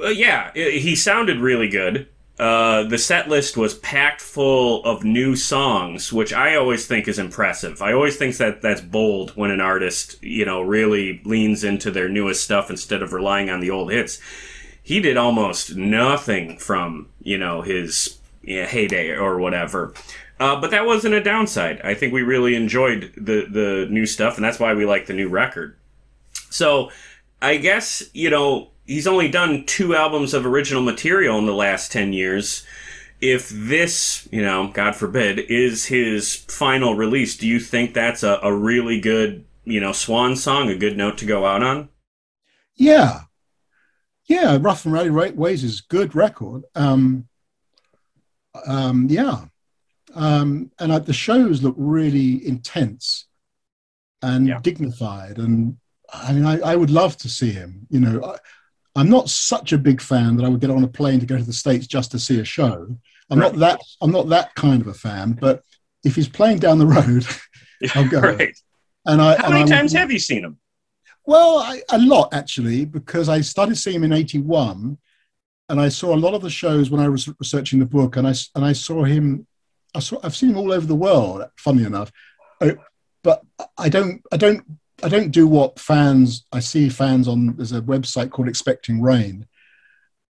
Uh, 0.00 0.08
yeah, 0.08 0.50
i 0.56 0.58
he 0.58 0.96
sounded 0.96 1.38
really 1.38 1.68
good. 1.68 2.08
Uh, 2.36 2.82
the 2.82 2.98
set 2.98 3.28
list 3.28 3.56
was 3.56 3.74
packed 3.74 4.20
full 4.20 4.84
of 4.84 5.04
new 5.04 5.36
songs, 5.36 6.12
which 6.12 6.32
I 6.32 6.56
always 6.56 6.84
think 6.84 7.06
is 7.06 7.18
impressive. 7.18 7.80
I 7.80 7.92
always 7.92 8.16
think 8.16 8.36
that 8.38 8.60
that's 8.60 8.80
bold 8.80 9.30
when 9.36 9.52
an 9.52 9.60
artist, 9.60 10.20
you 10.20 10.44
know, 10.44 10.60
really 10.60 11.22
leans 11.24 11.62
into 11.62 11.92
their 11.92 12.08
newest 12.08 12.42
stuff 12.42 12.70
instead 12.70 13.02
of 13.02 13.12
relying 13.12 13.50
on 13.50 13.60
the 13.60 13.70
old 13.70 13.92
hits. 13.92 14.18
He 14.82 14.98
did 14.98 15.16
almost 15.16 15.76
nothing 15.76 16.58
from, 16.58 17.08
you 17.22 17.38
know, 17.38 17.62
his 17.62 18.18
yeah, 18.42 18.66
heyday 18.66 19.10
or 19.10 19.38
whatever. 19.38 19.94
Uh, 20.40 20.60
but 20.60 20.72
that 20.72 20.86
wasn't 20.86 21.14
a 21.14 21.22
downside. 21.22 21.80
I 21.82 21.94
think 21.94 22.12
we 22.12 22.22
really 22.22 22.56
enjoyed 22.56 23.12
the 23.16 23.46
the 23.48 23.86
new 23.88 24.06
stuff, 24.06 24.36
and 24.36 24.44
that's 24.44 24.58
why 24.58 24.74
we 24.74 24.84
like 24.84 25.06
the 25.06 25.14
new 25.14 25.28
record. 25.28 25.76
So, 26.50 26.90
I 27.40 27.56
guess 27.58 28.02
you 28.12 28.30
know 28.30 28.70
he's 28.86 29.06
only 29.06 29.28
done 29.28 29.64
two 29.66 29.94
albums 29.94 30.34
of 30.34 30.44
original 30.46 30.82
material 30.82 31.38
in 31.38 31.46
the 31.46 31.54
last 31.54 31.92
10 31.92 32.12
years. 32.12 32.66
If 33.20 33.48
this, 33.48 34.28
you 34.30 34.42
know, 34.42 34.68
God 34.72 34.96
forbid, 34.96 35.38
is 35.38 35.86
his 35.86 36.34
final 36.36 36.94
release, 36.94 37.36
do 37.36 37.46
you 37.46 37.58
think 37.60 37.94
that's 37.94 38.22
a, 38.22 38.38
a 38.42 38.54
really 38.54 39.00
good, 39.00 39.44
you 39.64 39.80
know, 39.80 39.92
swan 39.92 40.36
song, 40.36 40.68
a 40.68 40.76
good 40.76 40.96
note 40.96 41.16
to 41.18 41.26
go 41.26 41.46
out 41.46 41.62
on? 41.62 41.88
Yeah. 42.76 43.20
Yeah, 44.26 44.58
Rough 44.60 44.84
and 44.84 44.92
Ready 44.94 45.10
Ra- 45.10 45.30
Ways 45.34 45.64
is 45.64 45.80
a 45.80 45.92
good 45.92 46.14
record. 46.14 46.64
Um, 46.74 47.28
um, 48.66 49.06
yeah. 49.10 49.44
Um, 50.14 50.70
and 50.78 50.92
uh, 50.92 50.98
the 51.00 51.12
shows 51.12 51.62
look 51.62 51.74
really 51.76 52.46
intense 52.46 53.26
and 54.22 54.46
Yeah. 54.46 54.60
dignified. 54.60 55.38
And 55.38 55.76
I 56.12 56.32
mean, 56.32 56.46
I, 56.46 56.60
I 56.60 56.76
would 56.76 56.90
love 56.90 57.16
to 57.18 57.28
see 57.28 57.50
him. 57.50 57.86
You 57.90 58.00
know, 58.00 58.24
I, 58.24 58.38
I'm 58.96 59.08
not 59.10 59.28
such 59.28 59.72
a 59.72 59.78
big 59.78 60.00
fan 60.00 60.36
that 60.36 60.44
I 60.44 60.48
would 60.48 60.60
get 60.60 60.70
on 60.70 60.84
a 60.84 60.88
plane 60.88 61.20
to 61.20 61.26
go 61.26 61.36
to 61.36 61.42
the 61.44 61.52
States 61.52 61.86
just 61.86 62.10
to 62.12 62.18
see 62.18 62.38
a 62.40 62.44
show. 62.44 62.96
I'm 63.30 63.38
not 63.38 63.56
that 63.56 63.80
I'm 64.00 64.10
not 64.12 64.28
that 64.28 64.54
kind 64.54 64.80
of 64.80 64.86
a 64.88 64.94
fan, 64.94 65.32
but 65.32 65.62
if 66.04 66.14
he's 66.14 66.28
playing 66.28 66.58
down 66.58 66.78
the 66.78 66.86
road, 66.86 67.26
I'll 67.94 68.08
go. 68.08 68.20
right. 68.20 68.54
and 69.06 69.20
I 69.20 69.36
How 69.36 69.44
and 69.46 69.50
many 69.54 69.56
I 69.60 69.64
would- 69.64 69.70
times 69.70 69.92
have 69.92 70.12
you 70.12 70.18
seen 70.18 70.44
him? 70.44 70.58
well, 71.26 71.58
I, 71.58 71.80
a 71.90 71.98
lot 71.98 72.34
actually, 72.34 72.84
because 72.84 73.28
I 73.30 73.40
started 73.40 73.76
seeing 73.76 73.96
him 73.96 74.04
in 74.04 74.12
'81, 74.12 74.98
and 75.70 75.80
I 75.80 75.88
saw 75.88 76.14
a 76.14 76.16
lot 76.24 76.34
of 76.34 76.42
the 76.42 76.50
shows 76.50 76.90
when 76.90 77.00
I 77.00 77.08
was 77.08 77.26
researching 77.40 77.78
the 77.80 77.86
book, 77.86 78.16
and 78.16 78.28
I 78.28 78.34
and 78.54 78.64
I 78.64 78.74
saw 78.74 79.04
him. 79.04 79.46
I 79.94 80.00
saw 80.00 80.18
I've 80.22 80.36
seen 80.36 80.50
him 80.50 80.58
all 80.58 80.70
over 80.72 80.86
the 80.86 80.94
world. 80.94 81.42
Funny 81.56 81.84
enough, 81.84 82.12
I, 82.60 82.76
but 83.22 83.42
I 83.78 83.88
don't 83.88 84.22
I 84.30 84.36
don't 84.36 84.64
I 85.02 85.08
don't 85.08 85.30
do 85.30 85.46
what 85.46 85.78
fans 85.78 86.44
I 86.52 86.60
see 86.60 86.88
fans 86.88 87.28
on. 87.28 87.56
There's 87.56 87.72
a 87.72 87.80
website 87.82 88.30
called 88.30 88.48
Expecting 88.48 89.02
Rain. 89.02 89.46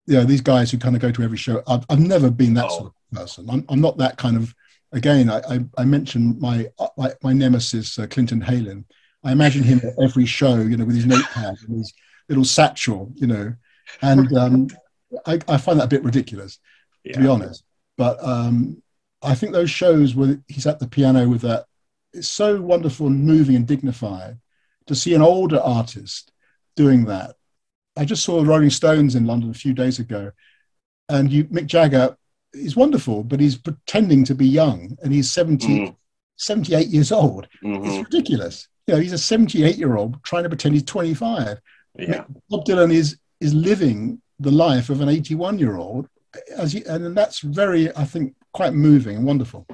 You 0.07 0.15
know 0.15 0.23
these 0.23 0.41
guys 0.41 0.71
who 0.71 0.77
kind 0.77 0.95
of 0.95 1.01
go 1.01 1.11
to 1.11 1.23
every 1.23 1.37
show. 1.37 1.61
I've, 1.67 1.85
I've 1.89 1.99
never 1.99 2.29
been 2.29 2.53
that 2.55 2.65
Oh. 2.65 2.77
sort 2.77 2.85
of 2.87 3.17
person. 3.17 3.49
I'm, 3.49 3.65
I'm 3.69 3.81
not 3.81 3.97
that 3.97 4.17
kind 4.17 4.37
of. 4.37 4.53
Again, 4.93 5.29
I, 5.29 5.37
I, 5.49 5.59
I 5.77 5.85
mentioned 5.85 6.39
my, 6.41 6.67
my 6.97 7.13
my 7.23 7.31
nemesis 7.33 7.97
uh, 7.97 8.07
Clinton 8.07 8.41
Heylin. 8.41 8.83
I 9.23 9.31
imagine 9.31 9.63
him 9.63 9.79
at 9.83 9.93
every 10.03 10.25
show, 10.25 10.57
you 10.57 10.75
know, 10.75 10.83
with 10.85 10.95
his 10.95 11.05
notepad 11.05 11.55
and 11.67 11.77
his 11.77 11.93
little 12.27 12.43
satchel, 12.43 13.11
you 13.15 13.27
know, 13.27 13.53
and 14.01 14.35
um, 14.37 14.67
I, 15.25 15.39
I 15.47 15.57
find 15.57 15.79
that 15.79 15.85
a 15.85 15.89
bit 15.95 16.03
ridiculous, 16.03 16.59
to 17.13 17.19
be 17.19 17.27
honest. 17.27 17.63
But 17.97 18.21
um, 18.23 18.81
I 19.21 19.35
think 19.35 19.53
those 19.53 19.69
shows 19.69 20.13
where 20.15 20.41
he's 20.47 20.65
at 20.65 20.79
the 20.79 20.87
piano 20.87 21.29
with 21.29 21.41
that, 21.41 21.65
it's 22.13 22.27
so 22.29 22.59
wonderful 22.61 23.07
and 23.07 23.23
moving 23.23 23.55
and 23.55 23.67
dignified 23.67 24.39
to 24.91 24.99
see 24.99 25.13
an 25.13 25.21
older 25.21 25.59
artist 25.59 26.31
doing 26.75 27.05
that. 27.05 27.35
I 27.95 28.05
just 28.05 28.23
saw 28.23 28.39
the 28.39 28.45
Rolling 28.45 28.69
Stones 28.69 29.15
in 29.15 29.25
London 29.25 29.49
a 29.49 29.53
few 29.53 29.73
days 29.73 29.99
ago, 29.99 30.31
and 31.09 31.31
you 31.31 31.45
Mick 31.45 31.65
Jagger 31.65 32.15
is 32.53 32.75
wonderful, 32.75 33.23
but 33.23 33.39
he's 33.39 33.57
pretending 33.57 34.25
to 34.25 34.35
be 34.35 34.47
young, 34.47 34.97
and 35.01 35.13
he's 35.13 35.31
70, 35.31 35.67
Mm. 35.67 35.95
78 36.35 36.87
years 36.87 37.11
old. 37.11 37.47
Mhm. 37.63 37.85
It's 37.85 38.11
ridiculous. 38.11 38.67
You 38.87 38.95
know, 38.95 38.99
he's 38.99 39.13
a 39.13 39.17
78 39.17 39.77
year 39.77 39.95
old 39.95 40.21
trying 40.23 40.43
to 40.43 40.49
pretend 40.49 40.75
he's 40.75 40.83
25. 40.83 41.59
Yeah. 41.97 42.25
Bob 42.49 42.65
Dylan 42.65 42.93
is 42.93 43.17
is 43.39 43.53
living 43.53 44.21
the 44.39 44.51
life 44.51 44.89
of 44.89 45.01
an 45.01 45.09
81 45.09 45.57
year 45.57 45.77
old, 45.77 46.07
as 46.55 46.73
he, 46.73 46.83
and 46.85 47.15
that's 47.17 47.39
very, 47.39 47.95
I 47.95 48.05
think, 48.05 48.35
quite 48.53 48.73
moving 48.73 49.15
and 49.17 49.25
wonderful. 49.25 49.65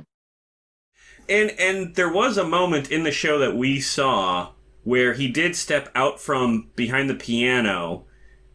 And 1.29 1.51
and 1.59 1.95
there 1.95 2.11
was 2.11 2.37
a 2.37 2.43
moment 2.43 2.91
in 2.91 3.03
the 3.03 3.11
show 3.11 3.37
that 3.39 3.55
we 3.55 3.81
saw 3.81 4.51
where 4.87 5.13
he 5.13 5.27
did 5.27 5.55
step 5.55 5.89
out 5.95 6.19
from 6.19 6.69
behind 6.75 7.09
the 7.09 7.15
piano 7.15 8.05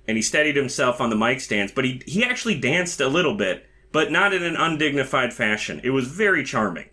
and 0.09 0.17
he 0.17 0.23
steadied 0.23 0.57
himself 0.57 1.01
on 1.01 1.11
the 1.11 1.17
mic 1.17 1.41
stands, 1.41 1.73
but 1.73 1.85
he 1.85 2.03
he 2.07 2.25
actually 2.25 2.59
danced 2.61 3.01
a 3.01 3.09
little 3.09 3.37
bit, 3.37 3.67
but 3.93 4.13
not 4.13 4.33
in 4.35 4.43
an 4.43 4.57
undignified 4.57 5.33
fashion. 5.35 5.81
It 5.85 5.91
was 5.91 6.09
very 6.09 6.45
charming. 6.45 6.91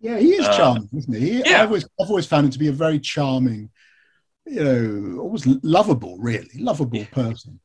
Yeah, 0.00 0.18
he 0.18 0.32
is 0.34 0.48
Uh, 0.48 0.50
charming, 0.50 0.88
isn't 0.96 1.14
he? 1.14 1.42
he 1.42 1.42
yeah. 1.44 1.62
I've, 1.62 1.68
always, 1.68 1.84
I've 2.00 2.08
always 2.08 2.26
found 2.26 2.46
him 2.46 2.50
to 2.52 2.58
be 2.58 2.68
a 2.68 2.72
very 2.72 2.98
charming, 2.98 3.70
you 4.46 4.64
know, 4.64 5.20
always 5.22 5.46
lovable, 5.62 6.18
really 6.18 6.50
lovable 6.56 7.06
person. 7.12 7.60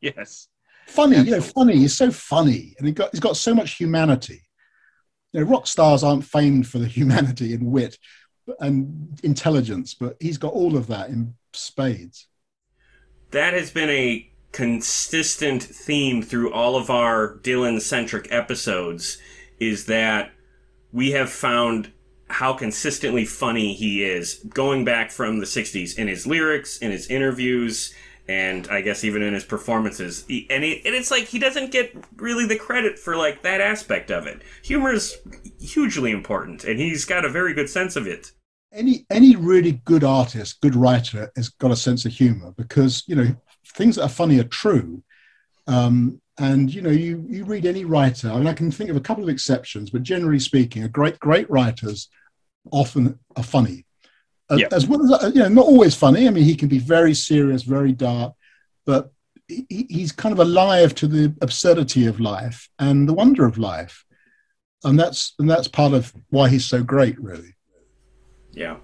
Yes. 0.00 0.48
Funny, 0.86 1.18
you 1.20 1.30
know, 1.32 1.40
funny. 1.40 1.76
He's 1.76 1.96
so 1.96 2.10
funny, 2.10 2.74
and 2.78 2.86
he 2.86 2.92
got 2.92 3.10
he's 3.12 3.20
got 3.20 3.36
so 3.36 3.54
much 3.54 3.74
humanity. 3.76 4.42
You 5.32 5.40
know, 5.40 5.46
rock 5.46 5.66
stars 5.66 6.02
aren't 6.04 6.24
famed 6.24 6.66
for 6.68 6.78
the 6.78 6.88
humanity 6.98 7.54
and 7.54 7.66
wit 7.66 7.98
and 8.60 9.18
intelligence, 9.22 9.94
but 9.94 10.16
he's 10.20 10.38
got 10.38 10.52
all 10.52 10.76
of 10.76 10.86
that 10.88 11.10
in 11.10 11.34
spades. 11.52 12.28
That 13.30 13.54
has 13.54 13.70
been 13.70 13.90
a 13.90 14.30
consistent 14.52 15.62
theme 15.62 16.22
through 16.22 16.52
all 16.52 16.76
of 16.76 16.90
our 16.90 17.38
Dylan 17.42 17.80
centric 17.80 18.30
episodes 18.30 19.18
is 19.58 19.86
that 19.86 20.32
we 20.92 21.12
have 21.12 21.30
found 21.30 21.90
how 22.28 22.52
consistently 22.52 23.24
funny 23.24 23.74
he 23.74 24.04
is 24.04 24.34
going 24.48 24.84
back 24.84 25.10
from 25.10 25.38
the 25.38 25.46
60s 25.46 25.98
in 25.98 26.08
his 26.08 26.26
lyrics, 26.26 26.78
in 26.78 26.90
his 26.90 27.06
interviews, 27.08 27.94
and 28.28 28.68
I 28.68 28.80
guess 28.82 29.04
even 29.04 29.22
in 29.22 29.34
his 29.34 29.44
performances. 29.44 30.24
He- 30.28 30.46
And, 30.50 30.62
he, 30.64 30.82
and 30.86 30.94
it's 30.94 31.10
like 31.10 31.24
he 31.24 31.38
doesn't 31.38 31.72
get 31.72 31.92
really 32.16 32.46
the 32.46 32.58
credit 32.58 32.98
for 32.98 33.16
like 33.16 33.42
that 33.42 33.60
aspect 33.60 34.10
of 34.10 34.26
it. 34.26 34.42
Humor 34.64 34.92
is 34.92 35.16
hugely 35.60 36.10
important, 36.12 36.64
and 36.64 36.78
he's 36.80 37.04
got 37.04 37.24
a 37.24 37.28
very 37.28 37.54
good 37.54 37.68
sense 37.68 37.96
of 37.96 38.06
it. 38.06 38.32
any 38.72 39.04
any 39.10 39.36
really 39.36 39.80
good 39.84 40.04
artist, 40.04 40.60
good 40.60 40.74
writer 40.74 41.30
has 41.36 41.48
got 41.50 41.70
a 41.70 41.76
sense 41.76 42.04
of 42.06 42.12
humor 42.12 42.52
because 42.56 43.02
you 43.06 43.14
know 43.16 43.34
things 43.76 43.96
that 43.96 44.02
are 44.04 44.08
funny 44.08 44.38
are 44.40 44.44
true. 44.64 45.02
Um, 45.66 46.20
And 46.38 46.72
you 46.74 46.80
know, 46.80 46.90
you 46.90 47.26
you 47.28 47.44
read 47.44 47.66
any 47.66 47.84
writer. 47.84 48.30
I 48.30 48.36
mean, 48.38 48.46
I 48.46 48.54
can 48.54 48.70
think 48.70 48.90
of 48.90 48.96
a 48.96 49.00
couple 49.08 49.22
of 49.24 49.28
exceptions, 49.30 49.90
but 49.90 50.02
generally 50.02 50.38
speaking, 50.40 50.82
a 50.84 50.88
great 50.88 51.18
great 51.18 51.48
writers 51.50 52.08
often 52.70 53.18
are 53.36 53.42
funny, 53.42 53.84
Uh, 54.52 54.56
Yeah. 54.58 54.68
as 54.72 54.86
well 54.86 55.02
as 55.04 55.10
uh, 55.12 55.30
you 55.34 55.40
know, 55.42 55.48
not 55.48 55.66
always 55.66 55.94
funny. 55.94 56.26
I 56.28 56.30
mean, 56.30 56.44
he 56.44 56.54
can 56.54 56.68
be 56.68 56.78
very 56.78 57.14
serious, 57.14 57.62
very 57.62 57.92
dark, 57.92 58.32
but 58.84 59.10
he- 59.48 59.86
he's 59.88 60.12
kind 60.12 60.32
of 60.32 60.38
alive 60.40 60.94
to 60.96 61.06
the 61.06 61.34
absurdity 61.40 62.06
of 62.06 62.20
life 62.20 62.68
and 62.78 63.08
the 63.08 63.14
wonder 63.14 63.44
of 63.46 63.56
life, 63.56 64.04
and 64.84 64.98
that's 65.00 65.34
and 65.38 65.48
that's 65.50 65.68
part 65.68 65.92
of 65.94 66.12
why 66.30 66.48
he's 66.48 66.66
so 66.66 66.82
great, 66.82 67.16
really. 67.20 67.54
Yeah. 68.52 68.76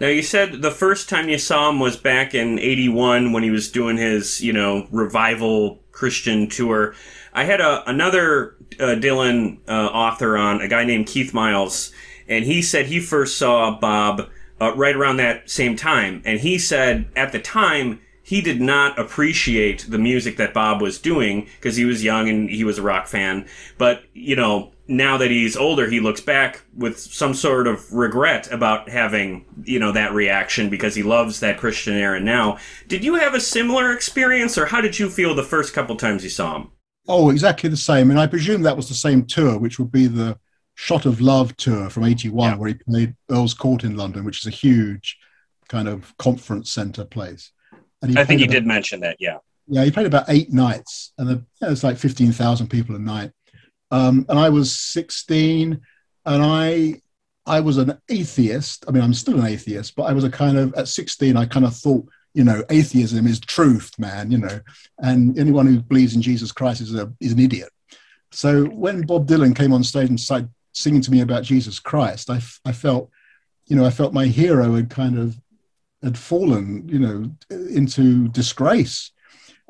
Now 0.00 0.08
you 0.08 0.22
said 0.22 0.62
the 0.62 0.70
first 0.70 1.08
time 1.08 1.28
you 1.28 1.38
saw 1.38 1.70
him 1.70 1.80
was 1.80 1.96
back 1.96 2.34
in 2.34 2.58
'81 2.58 3.32
when 3.32 3.42
he 3.42 3.50
was 3.50 3.70
doing 3.70 3.96
his, 3.96 4.40
you 4.40 4.52
know, 4.52 4.86
revival 4.90 5.80
Christian 5.92 6.48
tour. 6.48 6.94
I 7.32 7.44
had 7.44 7.60
a 7.60 7.88
another 7.88 8.56
uh, 8.80 8.96
Dylan 9.04 9.58
uh, 9.68 9.72
author 10.04 10.36
on, 10.36 10.60
a 10.60 10.68
guy 10.68 10.84
named 10.84 11.06
Keith 11.06 11.32
Miles, 11.34 11.92
and 12.28 12.44
he 12.44 12.62
said 12.62 12.86
he 12.86 13.00
first 13.00 13.38
saw 13.38 13.78
Bob 13.78 14.28
uh, 14.60 14.74
right 14.74 14.96
around 14.96 15.16
that 15.18 15.50
same 15.50 15.76
time, 15.76 16.22
and 16.24 16.40
he 16.40 16.58
said 16.58 17.08
at 17.14 17.32
the 17.32 17.38
time 17.38 18.00
he 18.26 18.40
did 18.40 18.60
not 18.60 18.98
appreciate 18.98 19.86
the 19.88 19.98
music 19.98 20.36
that 20.36 20.52
Bob 20.52 20.82
was 20.82 20.98
doing 20.98 21.46
because 21.60 21.76
he 21.76 21.84
was 21.84 22.02
young 22.02 22.28
and 22.28 22.50
he 22.50 22.64
was 22.64 22.76
a 22.76 22.82
rock 22.82 23.06
fan. 23.06 23.46
But, 23.78 24.02
you 24.14 24.34
know, 24.34 24.72
now 24.88 25.16
that 25.16 25.30
he's 25.30 25.56
older, 25.56 25.88
he 25.88 26.00
looks 26.00 26.20
back 26.20 26.62
with 26.76 26.98
some 26.98 27.34
sort 27.34 27.68
of 27.68 27.92
regret 27.92 28.50
about 28.50 28.88
having, 28.88 29.44
you 29.62 29.78
know, 29.78 29.92
that 29.92 30.12
reaction 30.12 30.68
because 30.68 30.96
he 30.96 31.04
loves 31.04 31.38
that 31.38 31.58
Christian 31.58 31.94
era 31.94 32.18
now. 32.18 32.58
Did 32.88 33.04
you 33.04 33.14
have 33.14 33.34
a 33.34 33.40
similar 33.40 33.92
experience 33.92 34.58
or 34.58 34.66
how 34.66 34.80
did 34.80 34.98
you 34.98 35.08
feel 35.08 35.32
the 35.36 35.44
first 35.44 35.72
couple 35.72 35.94
times 35.94 36.24
you 36.24 36.30
saw 36.30 36.56
him? 36.56 36.72
Oh, 37.06 37.30
exactly 37.30 37.70
the 37.70 37.76
same. 37.76 38.10
And 38.10 38.18
I 38.18 38.26
presume 38.26 38.62
that 38.62 38.76
was 38.76 38.88
the 38.88 38.94
same 38.94 39.24
tour, 39.24 39.56
which 39.56 39.78
would 39.78 39.92
be 39.92 40.08
the 40.08 40.36
Shot 40.76 41.06
of 41.06 41.20
Love 41.22 41.56
tour 41.56 41.88
from 41.90 42.04
81, 42.04 42.58
where 42.58 42.68
he 42.68 42.74
played 42.74 43.16
Earl's 43.30 43.54
Court 43.54 43.82
in 43.82 43.96
London, 43.96 44.24
which 44.24 44.40
is 44.40 44.46
a 44.46 44.50
huge 44.54 45.16
kind 45.68 45.88
of 45.88 46.16
conference 46.18 46.70
center 46.70 47.04
place. 47.04 47.50
And 48.02 48.16
I 48.18 48.24
think 48.24 48.40
he 48.40 48.44
about- 48.44 48.52
did 48.54 48.66
mention 48.66 49.00
that, 49.00 49.16
yeah. 49.18 49.38
Yeah, 49.68 49.84
he 49.84 49.90
played 49.90 50.06
about 50.06 50.26
eight 50.28 50.52
nights, 50.52 51.12
and 51.18 51.28
the, 51.28 51.44
yeah, 51.60 51.70
it's 51.70 51.82
like 51.82 51.96
15,000 51.96 52.68
people 52.68 52.94
a 52.94 53.00
night. 53.00 53.32
Um, 53.90 54.26
and 54.28 54.38
I 54.38 54.48
was 54.50 54.78
16, 54.78 55.80
and 56.26 56.42
I 56.42 57.00
I 57.48 57.60
was 57.60 57.78
an 57.78 57.96
atheist. 58.08 58.84
I 58.88 58.90
mean, 58.90 59.04
I'm 59.04 59.14
still 59.14 59.38
an 59.38 59.46
atheist, 59.46 59.94
but 59.94 60.02
I 60.04 60.12
was 60.12 60.24
a 60.24 60.30
kind 60.30 60.58
of 60.58 60.74
at 60.74 60.88
16, 60.88 61.36
I 61.36 61.46
kind 61.46 61.64
of 61.64 61.76
thought, 61.76 62.04
you 62.34 62.42
know, 62.42 62.64
atheism 62.70 63.24
is 63.28 63.38
truth, 63.38 63.92
man. 64.00 64.32
You 64.32 64.38
know, 64.38 64.60
and 64.98 65.38
anyone 65.38 65.66
who 65.66 65.80
believes 65.80 66.14
in 66.16 66.22
Jesus 66.22 66.50
Christ 66.52 66.80
is 66.80 66.94
a 66.94 67.12
is 67.20 67.32
an 67.32 67.38
idiot. 67.38 67.70
So 68.32 68.64
when 68.64 69.02
Bob 69.02 69.28
Dylan 69.28 69.54
came 69.54 69.72
on 69.72 69.84
stage 69.84 70.08
and 70.08 70.18
started 70.20 70.50
singing 70.76 71.00
to 71.00 71.10
me 71.10 71.20
about 71.22 71.42
Jesus 71.42 71.78
Christ, 71.78 72.30
I, 72.30 72.40
I 72.64 72.72
felt, 72.72 73.10
you 73.66 73.76
know, 73.76 73.84
I 73.84 73.90
felt 73.90 74.12
my 74.12 74.26
hero 74.26 74.74
had 74.74 74.90
kind 74.90 75.18
of 75.18 75.40
had 76.02 76.18
fallen, 76.18 76.86
you 76.88 76.98
know, 76.98 77.30
into 77.50 78.28
disgrace, 78.28 79.10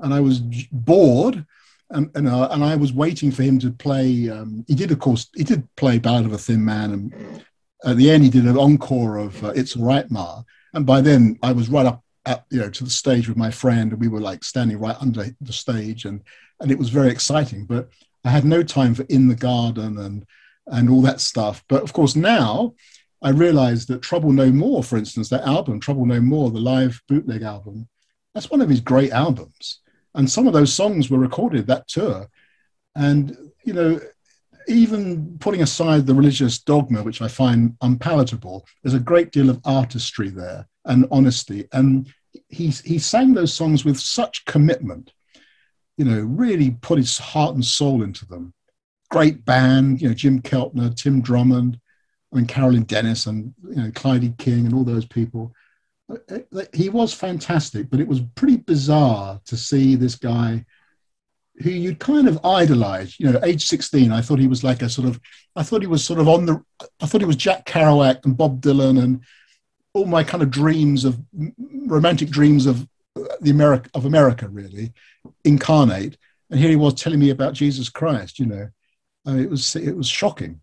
and 0.00 0.12
I 0.12 0.20
was 0.20 0.40
bored, 0.72 1.46
and 1.90 2.10
and, 2.14 2.28
uh, 2.28 2.48
and 2.50 2.64
I 2.64 2.76
was 2.76 2.92
waiting 2.92 3.30
for 3.30 3.44
him 3.44 3.58
to 3.60 3.70
play. 3.70 4.28
Um, 4.28 4.64
he 4.66 4.74
did, 4.74 4.90
of 4.90 4.98
course, 4.98 5.28
he 5.34 5.44
did 5.44 5.74
play 5.76 5.98
"Ballad 5.98 6.26
of 6.26 6.32
a 6.32 6.38
Thin 6.38 6.64
Man," 6.64 6.92
and 6.92 7.44
at 7.84 7.96
the 7.96 8.10
end 8.10 8.24
he 8.24 8.30
did 8.30 8.44
an 8.44 8.58
encore 8.58 9.16
of 9.16 9.42
uh, 9.44 9.52
"It's 9.54 9.76
All 9.76 9.84
Right, 9.84 10.10
Ma," 10.10 10.42
and 10.74 10.84
by 10.84 11.00
then 11.00 11.38
I 11.42 11.52
was 11.52 11.68
right 11.68 11.86
up 11.86 12.02
at 12.26 12.44
you 12.50 12.60
know 12.60 12.70
to 12.70 12.84
the 12.84 12.90
stage 12.90 13.28
with 13.28 13.36
my 13.36 13.50
friend, 13.50 13.92
and 13.92 14.00
we 14.00 14.08
were 14.08 14.20
like 14.20 14.42
standing 14.42 14.78
right 14.78 14.96
under 15.00 15.26
the 15.40 15.52
stage, 15.52 16.04
and 16.04 16.20
and 16.60 16.70
it 16.72 16.78
was 16.78 16.90
very 16.90 17.10
exciting. 17.10 17.64
But 17.64 17.88
I 18.24 18.30
had 18.30 18.44
no 18.44 18.64
time 18.64 18.94
for 18.94 19.04
"In 19.04 19.28
the 19.28 19.36
Garden" 19.36 19.98
and 19.98 20.26
and 20.66 20.90
all 20.90 21.02
that 21.02 21.20
stuff. 21.20 21.64
But 21.68 21.82
of 21.82 21.92
course 21.92 22.16
now. 22.16 22.74
I 23.22 23.30
realized 23.30 23.88
that 23.88 24.02
Trouble 24.02 24.30
No 24.30 24.50
More, 24.52 24.84
for 24.84 24.98
instance, 24.98 25.30
that 25.30 25.46
album, 25.46 25.80
Trouble 25.80 26.04
No 26.04 26.20
More, 26.20 26.50
the 26.50 26.60
live 26.60 27.00
bootleg 27.08 27.42
album, 27.42 27.88
that's 28.34 28.50
one 28.50 28.60
of 28.60 28.68
his 28.68 28.80
great 28.80 29.10
albums. 29.10 29.80
And 30.14 30.30
some 30.30 30.46
of 30.46 30.52
those 30.52 30.72
songs 30.72 31.10
were 31.10 31.18
recorded 31.18 31.66
that 31.66 31.88
tour. 31.88 32.28
And, 32.94 33.36
you 33.64 33.72
know, 33.72 34.00
even 34.68 35.38
putting 35.38 35.62
aside 35.62 36.06
the 36.06 36.14
religious 36.14 36.58
dogma, 36.58 37.02
which 37.02 37.22
I 37.22 37.28
find 37.28 37.76
unpalatable, 37.80 38.66
there's 38.82 38.94
a 38.94 39.00
great 39.00 39.32
deal 39.32 39.48
of 39.48 39.60
artistry 39.64 40.28
there 40.28 40.68
and 40.84 41.06
honesty. 41.10 41.68
And 41.72 42.12
he, 42.48 42.68
he 42.68 42.98
sang 42.98 43.32
those 43.32 43.54
songs 43.54 43.84
with 43.84 43.98
such 43.98 44.44
commitment, 44.44 45.12
you 45.96 46.04
know, 46.04 46.20
really 46.20 46.72
put 46.72 46.98
his 46.98 47.18
heart 47.18 47.54
and 47.54 47.64
soul 47.64 48.02
into 48.02 48.26
them. 48.26 48.52
Great 49.10 49.44
band, 49.44 50.00
you 50.00 50.08
know, 50.08 50.14
Jim 50.14 50.42
Keltner, 50.42 50.94
Tim 50.94 51.20
Drummond, 51.20 51.80
I 52.32 52.36
mean, 52.36 52.46
Carolyn 52.46 52.82
Dennis 52.82 53.26
and 53.26 53.54
you 53.68 53.76
know 53.76 53.90
Clyde 53.94 54.36
King 54.38 54.66
and 54.66 54.74
all 54.74 54.84
those 54.84 55.06
people. 55.06 55.52
Uh, 56.10 56.38
uh, 56.54 56.62
He 56.72 56.88
was 56.88 57.12
fantastic, 57.12 57.88
but 57.90 58.00
it 58.00 58.08
was 58.08 58.20
pretty 58.34 58.56
bizarre 58.56 59.40
to 59.46 59.56
see 59.56 59.94
this 59.94 60.16
guy 60.16 60.64
who 61.58 61.70
you'd 61.70 61.98
kind 61.98 62.28
of 62.28 62.44
idolize. 62.44 63.18
You 63.18 63.30
know, 63.30 63.40
age 63.42 63.64
16, 63.66 64.12
I 64.12 64.20
thought 64.20 64.38
he 64.38 64.48
was 64.48 64.62
like 64.62 64.82
a 64.82 64.88
sort 64.88 65.08
of, 65.08 65.20
I 65.54 65.62
thought 65.62 65.80
he 65.80 65.86
was 65.86 66.04
sort 66.04 66.20
of 66.20 66.28
on 66.28 66.46
the, 66.46 66.62
I 67.00 67.06
thought 67.06 67.22
he 67.22 67.26
was 67.26 67.36
Jack 67.36 67.64
Kerouac 67.64 68.24
and 68.24 68.36
Bob 68.36 68.60
Dylan 68.60 69.02
and 69.02 69.22
all 69.94 70.04
my 70.04 70.22
kind 70.22 70.42
of 70.42 70.50
dreams 70.50 71.04
of 71.04 71.18
romantic 71.86 72.28
dreams 72.28 72.66
of 72.66 72.86
uh, 73.16 73.22
the 73.40 73.50
America 73.50 73.88
of 73.94 74.04
America 74.04 74.48
really 74.48 74.92
incarnate. 75.44 76.18
And 76.50 76.60
here 76.60 76.68
he 76.68 76.76
was 76.76 76.94
telling 76.94 77.18
me 77.18 77.30
about 77.30 77.54
Jesus 77.54 77.88
Christ. 77.88 78.38
You 78.38 78.46
know, 78.46 78.68
I 79.26 79.32
mean, 79.32 79.44
it 79.44 79.50
was 79.50 79.74
it 79.76 79.96
was 79.96 80.08
shocking. 80.08 80.60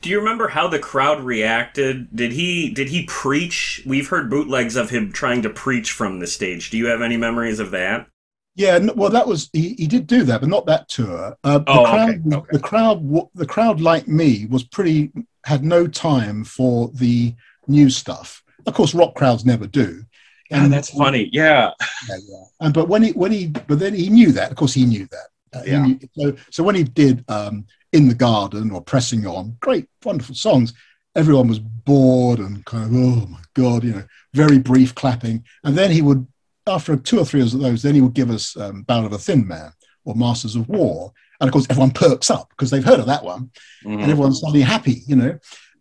Do 0.00 0.08
you 0.10 0.18
remember 0.18 0.48
how 0.48 0.68
the 0.68 0.78
crowd 0.78 1.20
reacted? 1.24 2.14
Did 2.14 2.32
he 2.32 2.70
did 2.70 2.88
he 2.88 3.04
preach? 3.06 3.82
We've 3.86 4.08
heard 4.08 4.30
bootlegs 4.30 4.76
of 4.76 4.90
him 4.90 5.10
trying 5.12 5.42
to 5.42 5.50
preach 5.50 5.90
from 5.90 6.20
the 6.20 6.26
stage. 6.26 6.70
Do 6.70 6.78
you 6.78 6.86
have 6.86 7.02
any 7.02 7.16
memories 7.16 7.58
of 7.58 7.70
that? 7.72 8.06
Yeah, 8.54 8.78
well, 8.96 9.10
that 9.10 9.26
was 9.28 9.50
he, 9.52 9.74
he 9.78 9.86
did 9.86 10.06
do 10.08 10.24
that, 10.24 10.40
but 10.40 10.48
not 10.50 10.66
that 10.66 10.88
tour. 10.88 11.36
Uh, 11.44 11.58
the 11.58 11.64
Oh, 11.68 11.82
okay, 11.82 11.90
crowd, 11.92 12.24
was- 12.24 12.34
okay. 12.34 12.48
the 12.52 12.58
crowd, 12.58 13.28
the 13.34 13.46
crowd, 13.46 13.80
like 13.80 14.08
me, 14.08 14.46
was 14.46 14.64
pretty 14.64 15.12
had 15.44 15.64
no 15.64 15.86
time 15.86 16.44
for 16.44 16.90
the 16.94 17.34
new 17.68 17.88
stuff. 17.88 18.42
Of 18.66 18.74
course, 18.74 18.94
rock 18.94 19.14
crowds 19.14 19.44
never 19.44 19.66
do. 19.66 20.02
And- 20.50 20.72
that's 20.72 20.90
funny. 20.90 21.28
Yeah. 21.32 21.70
yeah, 22.08 22.16
yeah. 22.28 22.44
And 22.60 22.74
but 22.74 22.88
when 22.88 23.02
he 23.02 23.12
when 23.12 23.32
he 23.32 23.46
but 23.48 23.78
then 23.78 23.94
he 23.94 24.08
knew 24.10 24.32
that. 24.32 24.50
Of 24.50 24.56
course, 24.56 24.74
he 24.74 24.84
knew 24.86 25.06
that. 25.06 25.28
Uh, 25.54 25.62
Yeah. 25.66 25.86
knew- 25.86 25.98
so 26.16 26.36
so 26.50 26.62
when 26.62 26.74
he 26.74 26.84
did 26.84 27.24
um, 27.28 27.64
in 27.92 28.08
the 28.08 28.14
garden 28.14 28.70
or 28.70 28.80
pressing 28.82 29.26
on, 29.26 29.56
great, 29.60 29.86
wonderful 30.04 30.34
songs. 30.34 30.72
Everyone 31.16 31.48
was 31.48 31.58
bored 31.58 32.38
and 32.38 32.64
kind 32.64 32.84
of 32.84 32.92
oh 32.94 33.26
my 33.26 33.40
god, 33.54 33.82
you 33.82 33.92
know, 33.92 34.04
very 34.34 34.58
brief 34.58 34.94
clapping. 34.94 35.42
And 35.64 35.76
then 35.76 35.90
he 35.90 36.00
would, 36.02 36.24
after 36.66 36.96
two 36.96 37.18
or 37.18 37.24
three 37.24 37.40
of 37.40 37.50
those, 37.50 37.82
then 37.82 37.94
he 37.94 38.00
would 38.00 38.12
give 38.14 38.30
us 38.30 38.56
um, 38.56 38.82
Ballad 38.82 39.06
of 39.06 39.12
a 39.14 39.18
Thin 39.18 39.48
Man 39.48 39.72
or 40.04 40.14
Masters 40.14 40.54
of 40.54 40.68
War. 40.68 41.12
And 41.40 41.48
of 41.48 41.52
course, 41.52 41.66
everyone 41.70 41.90
perks 41.92 42.30
up 42.30 42.50
because 42.50 42.70
they've 42.70 42.84
heard 42.84 43.00
of 43.00 43.06
that 43.06 43.24
one 43.24 43.50
Mhm. 43.84 43.94
and 44.02 44.10
everyone's 44.12 44.40
suddenly 44.40 44.60
happy, 44.62 45.02
you 45.08 45.16
know. 45.16 45.38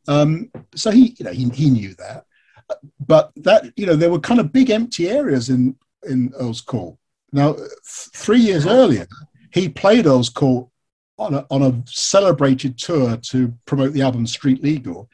Um, 0.07 0.49
so 0.76 0.89
he, 0.91 1.15
you 1.20 1.26
know, 1.26 1.32
he, 1.34 1.49
he 1.49 1.70
knew 1.70 1.93
that, 1.95 2.24
but 3.05 3.32
that, 3.36 3.74
you 3.76 3.86
know, 3.86 3.95
there 3.95 4.09
were 4.09 4.20
kind 4.20 4.39
of 4.39 4.51
big 4.53 4.70
empty 4.70 5.09
areas 5.09 5.49
in 5.49 5.76
in 6.09 6.32
Earl's 6.39 6.61
Court. 6.61 6.95
Now, 7.34 7.53
th- 7.53 7.70
three 8.15 8.39
years 8.39 8.65
earlier, 8.65 9.05
he 9.51 9.69
played 9.69 10.05
Earl's 10.05 10.29
Court 10.29 10.67
on 11.17 11.33
a, 11.33 11.45
on 11.49 11.63
a 11.63 11.83
celebrated 11.85 12.77
tour 12.77 13.17
to 13.17 13.53
promote 13.65 13.93
the 13.93 14.01
album 14.01 14.27
Street 14.27 14.61
Legal, 14.61 15.09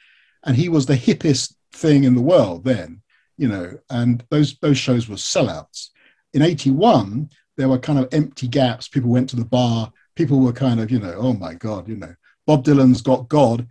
and 0.45 0.55
he 0.55 0.69
was 0.69 0.85
the 0.85 0.95
hippest 0.95 1.55
thing 1.71 2.03
in 2.03 2.15
the 2.15 2.21
world 2.21 2.65
then, 2.65 3.01
you 3.37 3.47
know. 3.47 3.77
And 3.89 4.23
those 4.29 4.57
those 4.59 4.77
shows 4.77 5.07
were 5.07 5.15
sellouts. 5.15 5.89
In 6.33 6.41
'81, 6.41 7.29
there 7.57 7.69
were 7.69 7.79
kind 7.79 7.99
of 7.99 8.09
empty 8.11 8.47
gaps. 8.47 8.87
People 8.87 9.09
went 9.09 9.29
to 9.29 9.35
the 9.35 9.45
bar. 9.45 9.91
People 10.15 10.39
were 10.39 10.53
kind 10.53 10.79
of, 10.79 10.91
you 10.91 10.99
know, 10.99 11.15
oh 11.17 11.33
my 11.33 11.53
God, 11.53 11.87
you 11.87 11.95
know, 11.95 12.13
Bob 12.45 12.63
Dylan's 12.63 13.01
got 13.01 13.29
God. 13.29 13.67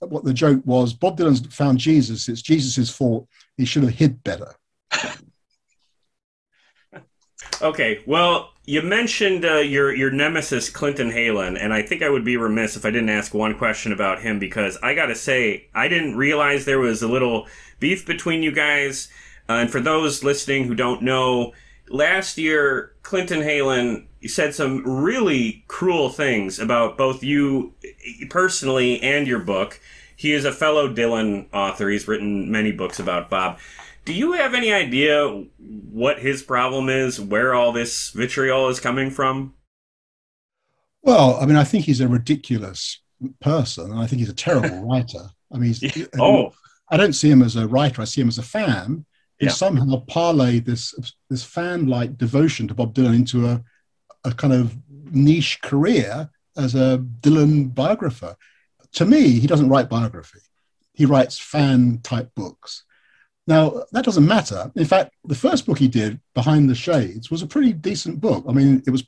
What 0.00 0.24
the 0.24 0.34
joke 0.34 0.60
was, 0.64 0.92
Bob 0.92 1.16
Dylan's 1.18 1.54
found 1.54 1.78
Jesus. 1.78 2.28
It's 2.28 2.42
Jesus' 2.42 2.90
fault. 2.90 3.28
He 3.56 3.64
should 3.64 3.84
have 3.84 3.94
hid 3.94 4.22
better. 4.24 4.54
Okay, 7.62 8.02
well, 8.06 8.53
you 8.66 8.80
mentioned 8.82 9.44
uh, 9.44 9.58
your 9.58 9.94
your 9.94 10.10
nemesis 10.10 10.70
Clinton 10.70 11.10
Heylin, 11.10 11.58
and 11.60 11.72
I 11.72 11.82
think 11.82 12.02
I 12.02 12.08
would 12.08 12.24
be 12.24 12.36
remiss 12.36 12.76
if 12.76 12.84
I 12.84 12.90
didn't 12.90 13.10
ask 13.10 13.34
one 13.34 13.58
question 13.58 13.92
about 13.92 14.22
him 14.22 14.38
because 14.38 14.78
I 14.82 14.94
got 14.94 15.06
to 15.06 15.14
say 15.14 15.68
I 15.74 15.88
didn't 15.88 16.16
realize 16.16 16.64
there 16.64 16.78
was 16.78 17.02
a 17.02 17.08
little 17.08 17.46
beef 17.78 18.06
between 18.06 18.42
you 18.42 18.52
guys. 18.52 19.08
Uh, 19.48 19.54
and 19.54 19.70
for 19.70 19.80
those 19.80 20.24
listening 20.24 20.64
who 20.64 20.74
don't 20.74 21.02
know, 21.02 21.52
last 21.88 22.38
year 22.38 22.94
Clinton 23.02 23.40
Heylin 23.40 24.06
said 24.26 24.54
some 24.54 24.82
really 24.84 25.64
cruel 25.68 26.08
things 26.08 26.58
about 26.58 26.96
both 26.96 27.22
you 27.22 27.74
personally 28.30 29.02
and 29.02 29.26
your 29.26 29.40
book. 29.40 29.78
He 30.16 30.32
is 30.32 30.46
a 30.46 30.52
fellow 30.52 30.88
Dylan 30.88 31.46
author. 31.52 31.90
He's 31.90 32.08
written 32.08 32.50
many 32.50 32.72
books 32.72 32.98
about 32.98 33.28
Bob. 33.28 33.58
Do 34.04 34.12
you 34.12 34.32
have 34.32 34.54
any 34.54 34.72
idea 34.72 35.26
what 35.58 36.18
his 36.18 36.42
problem 36.42 36.88
is, 36.88 37.20
where 37.20 37.54
all 37.54 37.72
this 37.72 38.10
vitriol 38.10 38.68
is 38.68 38.80
coming 38.80 39.10
from? 39.10 39.54
Well, 41.02 41.36
I 41.40 41.46
mean, 41.46 41.56
I 41.56 41.64
think 41.64 41.84
he's 41.84 42.00
a 42.00 42.08
ridiculous 42.08 43.00
person, 43.40 43.90
and 43.90 44.00
I 44.00 44.06
think 44.06 44.20
he's 44.20 44.28
a 44.28 44.34
terrible 44.34 44.84
writer. 44.88 45.30
I 45.52 45.58
mean, 45.58 45.72
he's, 45.74 46.08
Oh, 46.18 46.52
I 46.90 46.96
don't 46.96 47.12
see 47.14 47.30
him 47.30 47.42
as 47.42 47.56
a 47.56 47.66
writer. 47.66 48.02
I 48.02 48.04
see 48.04 48.20
him 48.20 48.28
as 48.28 48.38
a 48.38 48.42
fan 48.42 49.06
who 49.40 49.46
Yeah. 49.46 49.52
somehow 49.52 50.04
parlayed 50.06 50.64
this 50.66 50.94
this 51.30 51.42
fan-like 51.44 52.18
devotion 52.18 52.68
to 52.68 52.74
Bob 52.74 52.94
Dylan 52.94 53.14
into 53.14 53.46
a 53.46 53.62
a 54.24 54.32
kind 54.32 54.52
of 54.54 54.74
niche 55.12 55.60
career 55.62 56.30
as 56.56 56.74
a 56.74 56.98
Dylan 57.20 57.74
biographer. 57.74 58.36
To 58.92 59.04
me, 59.04 59.38
he 59.38 59.46
doesn't 59.46 59.68
write 59.68 59.90
biography. 59.90 60.38
He 60.94 61.04
writes 61.04 61.38
fan-type 61.38 62.30
books. 62.34 62.84
Now 63.46 63.84
that 63.92 64.04
doesn't 64.04 64.26
matter. 64.26 64.70
In 64.74 64.84
fact, 64.84 65.14
the 65.24 65.34
first 65.34 65.66
book 65.66 65.78
he 65.78 65.88
did, 65.88 66.20
Behind 66.34 66.68
the 66.68 66.74
Shades, 66.74 67.30
was 67.30 67.42
a 67.42 67.46
pretty 67.46 67.72
decent 67.72 68.20
book. 68.20 68.44
I 68.48 68.52
mean, 68.52 68.82
it 68.86 68.90
was. 68.90 69.04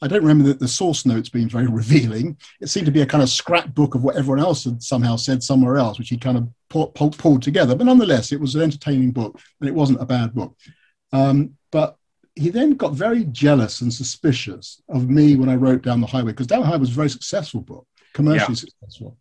I 0.00 0.08
don't 0.08 0.22
remember 0.22 0.48
the, 0.48 0.54
the 0.54 0.66
source 0.66 1.06
notes 1.06 1.28
being 1.28 1.48
very 1.48 1.66
revealing. 1.68 2.36
It 2.60 2.68
seemed 2.68 2.86
to 2.86 2.92
be 2.92 3.02
a 3.02 3.06
kind 3.06 3.22
of 3.22 3.28
scrapbook 3.28 3.94
of 3.94 4.02
what 4.02 4.16
everyone 4.16 4.40
else 4.40 4.64
had 4.64 4.82
somehow 4.82 5.14
said 5.14 5.44
somewhere 5.44 5.76
else, 5.76 5.96
which 5.98 6.08
he 6.08 6.16
kind 6.16 6.36
of 6.36 6.48
pull, 6.68 6.88
pull, 6.88 7.10
pulled 7.10 7.42
together. 7.42 7.76
But 7.76 7.86
nonetheless, 7.86 8.32
it 8.32 8.40
was 8.40 8.56
an 8.56 8.62
entertaining 8.62 9.12
book, 9.12 9.38
and 9.60 9.68
it 9.68 9.74
wasn't 9.74 10.02
a 10.02 10.06
bad 10.06 10.34
book. 10.34 10.56
Um, 11.12 11.56
but 11.70 11.96
he 12.34 12.50
then 12.50 12.72
got 12.72 12.94
very 12.94 13.24
jealous 13.24 13.80
and 13.80 13.92
suspicious 13.92 14.82
of 14.88 15.08
me 15.08 15.36
when 15.36 15.48
I 15.48 15.56
wrote 15.56 15.82
Down 15.82 16.00
the 16.00 16.06
Highway, 16.06 16.32
because 16.32 16.46
Down 16.46 16.60
the 16.60 16.66
Highway 16.66 16.80
was 16.80 16.90
a 16.90 16.94
very 16.94 17.10
successful 17.10 17.60
book, 17.60 17.86
commercially 18.14 18.56
successful. 18.56 19.18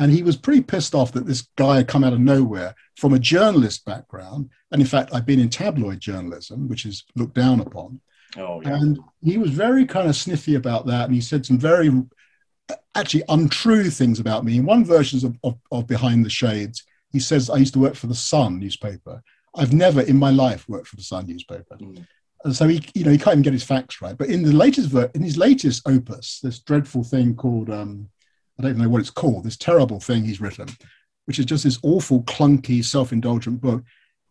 And 0.00 0.10
he 0.10 0.22
was 0.22 0.34
pretty 0.34 0.62
pissed 0.62 0.94
off 0.94 1.12
that 1.12 1.26
this 1.26 1.42
guy 1.56 1.76
had 1.76 1.88
come 1.88 2.02
out 2.02 2.14
of 2.14 2.20
nowhere 2.20 2.74
from 2.96 3.12
a 3.12 3.18
journalist 3.18 3.84
background. 3.84 4.48
And 4.72 4.80
in 4.80 4.88
fact, 4.88 5.10
I've 5.12 5.26
been 5.26 5.38
in 5.38 5.50
tabloid 5.50 6.00
journalism, 6.00 6.68
which 6.68 6.86
is 6.86 7.04
looked 7.16 7.34
down 7.34 7.60
upon. 7.60 8.00
oh 8.38 8.62
yeah. 8.62 8.76
And 8.76 8.98
he 9.22 9.36
was 9.36 9.50
very 9.50 9.84
kind 9.84 10.08
of 10.08 10.16
sniffy 10.16 10.54
about 10.54 10.86
that. 10.86 11.04
And 11.04 11.14
he 11.14 11.20
said 11.20 11.44
some 11.44 11.58
very 11.58 11.90
actually 12.94 13.24
untrue 13.28 13.90
things 13.90 14.18
about 14.18 14.42
me. 14.42 14.56
In 14.56 14.64
one 14.64 14.86
version 14.86 15.24
of, 15.26 15.36
of, 15.44 15.58
of 15.70 15.86
Behind 15.86 16.24
the 16.24 16.30
Shades, 16.30 16.82
he 17.12 17.20
says, 17.20 17.50
I 17.50 17.56
used 17.56 17.74
to 17.74 17.80
work 17.80 17.94
for 17.94 18.06
the 18.06 18.14
Sun 18.14 18.58
newspaper. 18.58 19.22
I've 19.54 19.74
never 19.74 20.00
in 20.00 20.16
my 20.16 20.30
life 20.30 20.66
worked 20.66 20.88
for 20.88 20.96
the 20.96 21.02
Sun 21.02 21.26
newspaper. 21.26 21.76
Mm. 21.76 22.06
And 22.44 22.56
so 22.56 22.66
he, 22.68 22.82
you 22.94 23.04
know, 23.04 23.10
he 23.10 23.18
can't 23.18 23.34
even 23.34 23.42
get 23.42 23.52
his 23.52 23.64
facts 23.64 24.00
right. 24.00 24.16
But 24.16 24.30
in 24.30 24.44
the 24.44 24.52
latest, 24.52 24.88
ver- 24.88 25.10
in 25.14 25.22
his 25.22 25.36
latest 25.36 25.86
opus, 25.86 26.40
this 26.42 26.58
dreadful 26.60 27.04
thing 27.04 27.34
called, 27.34 27.68
um, 27.68 28.08
I 28.60 28.62
don't 28.62 28.72
even 28.72 28.82
know 28.82 28.88
what 28.90 29.00
it's 29.00 29.10
called, 29.10 29.44
this 29.44 29.56
terrible 29.56 30.00
thing 30.00 30.24
he's 30.24 30.40
written, 30.40 30.68
which 31.24 31.38
is 31.38 31.46
just 31.46 31.64
this 31.64 31.78
awful, 31.82 32.22
clunky, 32.24 32.84
self-indulgent 32.84 33.60
book. 33.60 33.82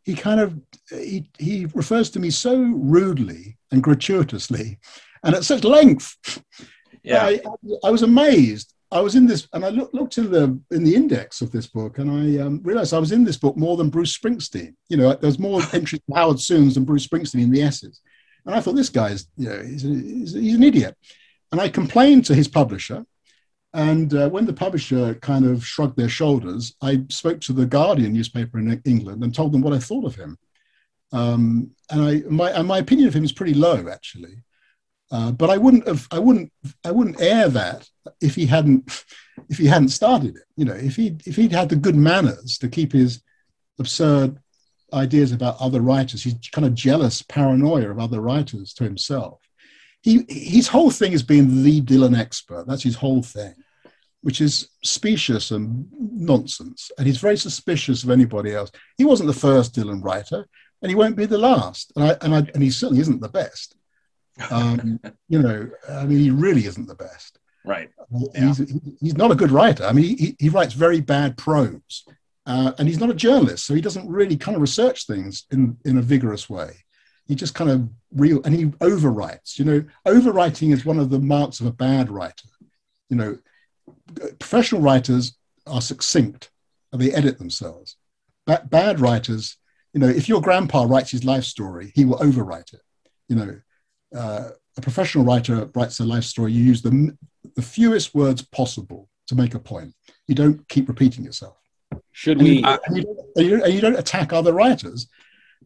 He 0.04 0.14
kind 0.14 0.40
of 0.40 0.56
he, 0.90 1.30
he 1.40 1.66
refers 1.74 2.12
to 2.12 2.20
me 2.20 2.30
so 2.30 2.56
rudely 2.58 3.58
and 3.72 3.82
gratuitously, 3.82 4.78
and 5.24 5.36
at 5.36 5.44
such 5.44 5.64
length. 5.64 6.16
Yeah. 7.04 7.26
I, 7.26 7.42
I 7.84 7.90
was 7.90 8.04
amazed. 8.04 8.74
I 8.92 9.02
was 9.02 9.16
in 9.16 9.26
this, 9.26 9.48
and 9.54 9.66
I 9.66 9.70
look, 9.70 9.92
looked 9.94 10.18
in 10.18 10.32
the 10.32 10.60
in 10.72 10.84
the 10.84 10.96
index 10.96 11.42
of 11.42 11.52
this 11.52 11.68
book, 11.68 11.98
and 11.98 12.10
I 12.12 12.44
um, 12.44 12.62
realized 12.64 12.94
I 12.94 13.00
was 13.00 13.12
in 13.12 13.24
this 13.24 13.38
book 13.38 13.58
more 13.58 13.78
than 13.78 13.90
Bruce 13.90 14.18
Springsteen. 14.18 14.76
You 14.90 14.98
know, 14.98 15.14
there's 15.14 15.40
more 15.40 15.62
entries 15.74 16.02
from 16.06 16.16
Howard 16.16 16.40
Sounes 16.40 16.76
than 16.76 16.86
Bruce 16.86 17.08
Springsteen 17.08 17.42
in 17.42 17.52
the 17.52 17.62
S's. 17.62 18.02
And 18.46 18.56
I 18.56 18.62
thought 18.62 18.76
this 18.76 18.90
guy 18.90 19.10
is, 19.10 19.28
you 19.38 19.50
know, 19.50 19.62
he's, 19.62 19.86
a, 19.86 19.90
he's, 19.90 20.34
he's 20.34 20.56
an 20.56 20.64
idiot. 20.64 20.96
And 21.52 21.60
I 21.60 21.70
complained 21.70 22.26
to 22.26 22.36
his 22.36 22.48
publisher. 22.48 23.06
And 23.74 24.14
uh, 24.14 24.30
when 24.30 24.46
the 24.46 24.54
publisher 24.54 25.14
kind 25.16 25.46
of 25.46 25.66
shrugged 25.66 25.96
their 25.96 26.10
shoulders, 26.10 26.76
I 26.82 27.04
spoke 27.10 27.40
to 27.42 27.54
the 27.54 27.66
Guardian 27.66 28.14
newspaper 28.14 28.58
in 28.58 28.82
England 28.86 29.24
and 29.24 29.34
told 29.34 29.52
them 29.52 29.62
what 29.62 29.74
I 29.74 29.80
thought 29.80 30.06
of 30.06 30.16
him. 30.16 30.38
Um, 31.12 31.72
and 31.92 32.02
I, 32.02 32.24
my, 32.30 32.50
and 32.52 32.68
my 32.68 32.80
opinion 32.80 33.08
of 33.08 33.16
him 33.16 33.24
is 33.24 33.32
pretty 33.32 33.54
low, 33.54 33.88
actually. 33.88 34.44
Uh, 35.12 35.32
but 35.32 35.50
I 35.50 35.58
wouldn't 35.58 35.88
have, 35.88 36.08
I 36.12 36.20
wouldn't, 36.20 36.52
I 36.84 36.92
wouldn't 36.92 37.22
air 37.22 37.50
that 37.50 37.90
if 38.22 38.36
he 38.36 38.46
hadn't, 38.46 39.06
if 39.50 39.58
he 39.58 39.66
hadn't 39.66 39.90
started 39.90 40.36
it. 40.36 40.44
You 40.56 40.66
know, 40.66 40.74
if 40.74 40.96
he, 40.96 41.18
if 41.26 41.36
he'd 41.36 41.52
had 41.52 41.70
the 41.70 41.76
good 41.76 41.96
manners 41.96 42.58
to 42.60 42.68
keep 42.68 42.94
his 42.94 43.22
absurd 43.80 44.38
ideas 44.94 45.32
about 45.32 45.58
other 45.60 45.82
writers, 45.82 46.24
he's 46.24 46.36
kind 46.52 46.66
of 46.66 46.76
jealous 46.76 47.22
paranoia 47.24 47.90
of 47.90 48.00
other 48.00 48.22
writers 48.22 48.74
to 48.74 48.84
himself. 48.84 49.49
He, 50.02 50.26
his 50.30 50.68
whole 50.68 50.92
thing 50.92 51.12
is 51.12 51.24
being 51.24 51.64
the 51.64 51.82
Dylan 51.82 52.18
expert. 52.18 52.66
That's 52.68 52.84
his 52.84 52.96
whole 52.96 53.22
thing, 53.22 53.54
which 54.22 54.40
is 54.40 54.70
specious 54.84 55.52
and 55.52 55.88
nonsense. 56.00 56.92
And 56.98 57.06
he's 57.06 57.18
very 57.18 57.38
suspicious 57.38 58.04
of 58.04 58.10
anybody 58.10 58.54
else. 58.54 58.72
He 58.98 59.06
wasn't 59.06 59.28
the 59.28 59.34
first 59.34 59.76
Dylan 59.76 60.04
writer, 60.04 60.48
and 60.82 60.90
he 60.90 60.96
won't 60.96 61.18
be 61.18 61.26
the 61.26 61.38
last. 61.38 61.92
And 61.96 62.06
I, 62.06 62.18
and 62.22 62.36
I, 62.36 62.38
and 62.54 62.64
he 62.64 62.70
certainly 62.70 63.02
isn't 63.02 63.22
the 63.22 63.30
best. 63.30 63.76
Um, 64.50 65.00
you 65.30 65.40
know, 65.40 65.70
I 65.90 66.06
mean, 66.06 66.20
he 66.20 66.32
really 66.32 66.66
isn't 66.66 66.88
the 66.88 66.96
best. 66.96 67.40
Right. 67.66 67.90
He's, 68.36 68.58
he's 69.02 69.18
not 69.18 69.32
a 69.32 69.36
good 69.36 69.52
writer. 69.52 69.84
I 69.84 69.92
mean, 69.92 70.18
he, 70.18 70.36
he 70.40 70.50
writes 70.50 70.74
very 70.74 71.02
bad 71.02 71.38
prose, 71.38 72.06
uh, 72.46 72.72
and 72.80 72.88
he's 72.88 73.00
not 73.00 73.10
a 73.10 73.14
journalist, 73.14 73.66
so 73.66 73.76
he 73.76 73.82
doesn't 73.82 74.10
really 74.10 74.38
kind 74.38 74.56
of 74.56 74.62
research 74.62 75.06
things 75.06 75.46
in, 75.52 75.78
in 75.86 75.98
a 75.98 76.02
vigorous 76.02 76.50
way. 76.50 76.72
He 77.30 77.36
just 77.36 77.54
kind 77.54 77.70
of 77.70 77.88
real, 78.12 78.42
and 78.44 78.56
he 78.56 78.66
overwrites. 78.66 79.60
You 79.60 79.66
know, 79.66 79.84
overwriting 80.08 80.74
is 80.74 80.84
one 80.84 80.98
of 81.00 81.12
the 81.12 81.20
marks 81.20 81.60
of 81.60 81.68
a 81.68 81.72
bad 81.72 82.10
writer. 82.10 82.50
You 83.10 83.18
know, 83.18 83.38
professional 84.40 84.82
writers 84.82 85.38
are 85.68 85.80
succinct, 85.80 86.50
and 86.92 87.00
they 87.00 87.14
edit 87.14 87.38
themselves. 87.38 87.98
Ba- 88.48 88.66
bad 88.68 89.00
writers, 89.00 89.58
you 89.94 90.00
know, 90.00 90.08
if 90.08 90.28
your 90.28 90.42
grandpa 90.42 90.86
writes 90.86 91.12
his 91.12 91.24
life 91.24 91.44
story, 91.44 91.92
he 91.94 92.04
will 92.04 92.18
overwrite 92.18 92.74
it. 92.74 92.82
You 93.28 93.36
know, 93.36 93.62
uh, 94.16 94.50
a 94.76 94.82
professional 94.82 95.24
writer 95.24 95.70
writes 95.76 96.00
a 96.00 96.06
life 96.06 96.24
story, 96.24 96.52
you 96.52 96.64
use 96.64 96.82
the, 96.82 97.16
the 97.56 97.62
fewest 97.62 98.16
words 98.16 98.42
possible 98.42 99.08
to 99.28 99.36
make 99.36 99.54
a 99.54 99.60
point. 99.60 99.94
You 100.28 100.34
don't 100.34 100.68
keep 100.68 100.88
repeating 100.88 101.24
yourself. 101.26 101.58
Should 102.12 102.40
And 102.40 102.48
we? 102.48 102.58
you, 102.58 102.66
and 102.66 102.98
you, 102.98 103.04
don't, 103.04 103.20
and 103.36 103.46
you 103.46 103.52
don't- 103.52 103.64
and 103.66 103.74
you 103.76 103.82
don't 103.82 104.00
attack 104.00 104.34
other 104.34 104.54
writers 104.54 105.08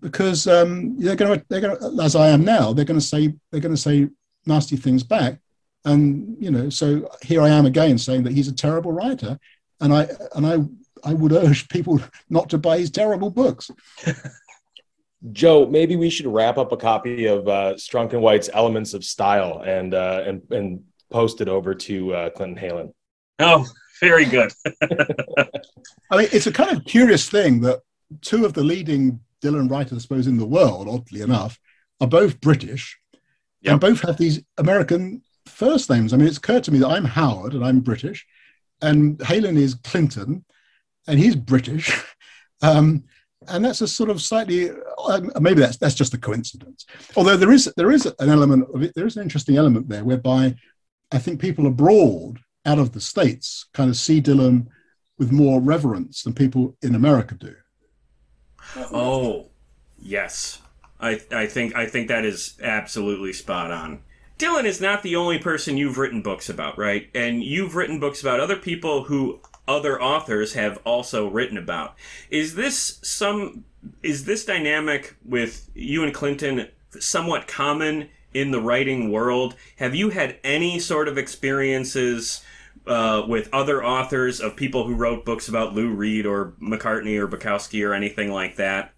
because 0.03 0.47
um, 0.47 0.99
they're 0.99 1.15
going 1.15 1.39
to, 1.39 1.45
they're 1.47 1.61
going 1.61 1.79
to, 1.79 2.03
as 2.03 2.15
I 2.15 2.27
am 2.27 2.43
now, 2.43 2.73
they're 2.73 2.85
going 2.85 2.99
to 2.99 3.05
say, 3.05 3.33
they're 3.49 3.61
going 3.61 3.73
to 3.73 3.81
say 3.81 4.09
nasty 4.45 4.75
things 4.75 5.01
back. 5.01 5.39
And, 5.85 6.35
you 6.39 6.51
know, 6.51 6.69
so 6.69 7.09
here 7.21 7.41
I 7.41 7.49
am 7.49 7.65
again 7.65 7.97
saying 7.97 8.23
that 8.23 8.33
he's 8.33 8.49
a 8.49 8.55
terrible 8.55 8.91
writer. 8.91 9.39
And 9.79 9.93
I, 9.93 10.09
and 10.35 10.45
I, 10.45 11.09
I 11.09 11.13
would 11.13 11.31
urge 11.31 11.67
people 11.69 12.01
not 12.29 12.49
to 12.49 12.57
buy 12.57 12.77
his 12.77 12.91
terrible 12.91 13.31
books. 13.31 13.71
Joe, 15.31 15.65
maybe 15.65 15.95
we 15.95 16.09
should 16.09 16.27
wrap 16.27 16.57
up 16.57 16.73
a 16.73 16.77
copy 16.77 17.27
of 17.27 17.47
uh, 17.47 17.75
Strunk 17.75 18.11
and 18.11 18.21
White's 18.21 18.49
Elements 18.51 18.93
of 18.93 19.05
Style 19.05 19.63
and 19.65 19.93
uh, 19.93 20.21
and 20.25 20.41
and 20.51 20.83
post 21.09 21.39
it 21.39 21.47
over 21.47 21.73
to 21.73 22.13
uh, 22.13 22.29
Clinton 22.31 22.61
Heylin. 22.61 22.93
Oh, 23.39 23.65
very 24.01 24.25
good. 24.25 24.51
I 26.11 26.17
mean, 26.17 26.27
it's 26.33 26.47
a 26.47 26.51
kind 26.51 26.75
of 26.75 26.83
curious 26.83 27.29
thing 27.29 27.61
that 27.61 27.79
two 28.19 28.43
of 28.43 28.51
the 28.51 28.65
leading 28.65 29.21
Dylan 29.43 29.69
writers, 29.69 29.97
I 29.97 30.01
suppose, 30.01 30.27
in 30.27 30.37
the 30.37 30.45
world, 30.45 30.87
oddly 30.89 31.21
enough, 31.21 31.59
are 31.99 32.07
both 32.07 32.41
British 32.41 32.99
Yep. 33.61 33.71
and 33.71 33.81
both 33.81 34.01
have 34.01 34.17
these 34.17 34.41
American 34.57 35.21
first 35.45 35.89
names. 35.89 36.13
I 36.13 36.17
mean, 36.17 36.27
it's 36.27 36.37
occurred 36.37 36.63
to 36.65 36.71
me 36.71 36.79
that 36.79 36.89
I'm 36.89 37.05
Howard 37.05 37.53
and 37.53 37.63
I'm 37.63 37.79
British, 37.79 38.25
and 38.81 39.17
Heylin 39.19 39.57
is 39.57 39.75
Clinton, 39.75 40.43
and 41.07 41.19
he's 41.19 41.35
British. 41.35 41.91
Um, 42.61 43.03
and 43.49 43.65
that's 43.65 43.81
a 43.81 43.87
sort 43.89 44.09
of 44.09 44.21
slightly 44.21 44.69
um, 45.09 45.29
maybe 45.41 45.59
that's 45.59 45.75
that's 45.75 45.95
just 45.95 46.13
a 46.13 46.17
coincidence. 46.17 46.85
Although 47.17 47.35
there 47.35 47.51
is 47.51 47.69
there 47.75 47.91
is 47.91 48.05
an 48.05 48.29
element 48.29 48.69
of 48.73 48.83
it, 48.83 48.93
there 48.95 49.05
is 49.05 49.17
an 49.17 49.23
interesting 49.23 49.57
element 49.57 49.89
there 49.89 50.05
whereby 50.05 50.55
I 51.11 51.17
think 51.19 51.41
people 51.41 51.67
abroad 51.67 52.39
out 52.65 52.79
of 52.79 52.93
the 52.93 53.01
states 53.01 53.65
kind 53.73 53.89
of 53.89 53.97
see 53.97 54.21
Dylan 54.21 54.67
with 55.17 55.33
more 55.33 55.59
reverence 55.59 56.23
than 56.23 56.33
people 56.33 56.77
in 56.81 56.95
America 56.95 57.35
do. 57.35 57.53
Oh, 58.75 59.47
yes. 59.99 60.61
I 60.99 61.21
I 61.31 61.47
think 61.47 61.75
I 61.75 61.85
think 61.85 62.07
that 62.07 62.25
is 62.25 62.55
absolutely 62.61 63.33
spot 63.33 63.71
on. 63.71 64.01
Dylan 64.39 64.65
is 64.65 64.81
not 64.81 65.03
the 65.03 65.15
only 65.15 65.37
person 65.37 65.77
you've 65.77 65.97
written 65.97 66.21
books 66.21 66.49
about, 66.49 66.77
right? 66.77 67.09
And 67.13 67.43
you've 67.43 67.75
written 67.75 67.99
books 67.99 68.21
about 68.21 68.39
other 68.39 68.55
people 68.55 69.05
who 69.05 69.39
other 69.67 70.01
authors 70.01 70.53
have 70.53 70.79
also 70.83 71.27
written 71.27 71.57
about. 71.57 71.95
Is 72.29 72.55
this 72.55 72.99
some 73.01 73.65
is 74.01 74.25
this 74.25 74.45
dynamic 74.45 75.15
with 75.25 75.69
you 75.73 76.03
and 76.03 76.13
Clinton 76.13 76.69
somewhat 76.99 77.47
common 77.47 78.09
in 78.33 78.51
the 78.51 78.61
writing 78.61 79.11
world? 79.11 79.55
Have 79.77 79.95
you 79.95 80.09
had 80.09 80.37
any 80.43 80.79
sort 80.79 81.07
of 81.07 81.17
experiences 81.17 82.43
uh, 82.87 83.25
with 83.27 83.49
other 83.53 83.83
authors 83.83 84.39
of 84.39 84.55
people 84.55 84.85
who 84.85 84.95
wrote 84.95 85.25
books 85.25 85.47
about 85.47 85.73
Lou 85.73 85.89
Reed 85.89 86.25
or 86.25 86.53
McCartney 86.61 87.17
or 87.17 87.27
Bukowski 87.27 87.87
or 87.87 87.93
anything 87.93 88.31
like 88.31 88.55
that? 88.57 88.93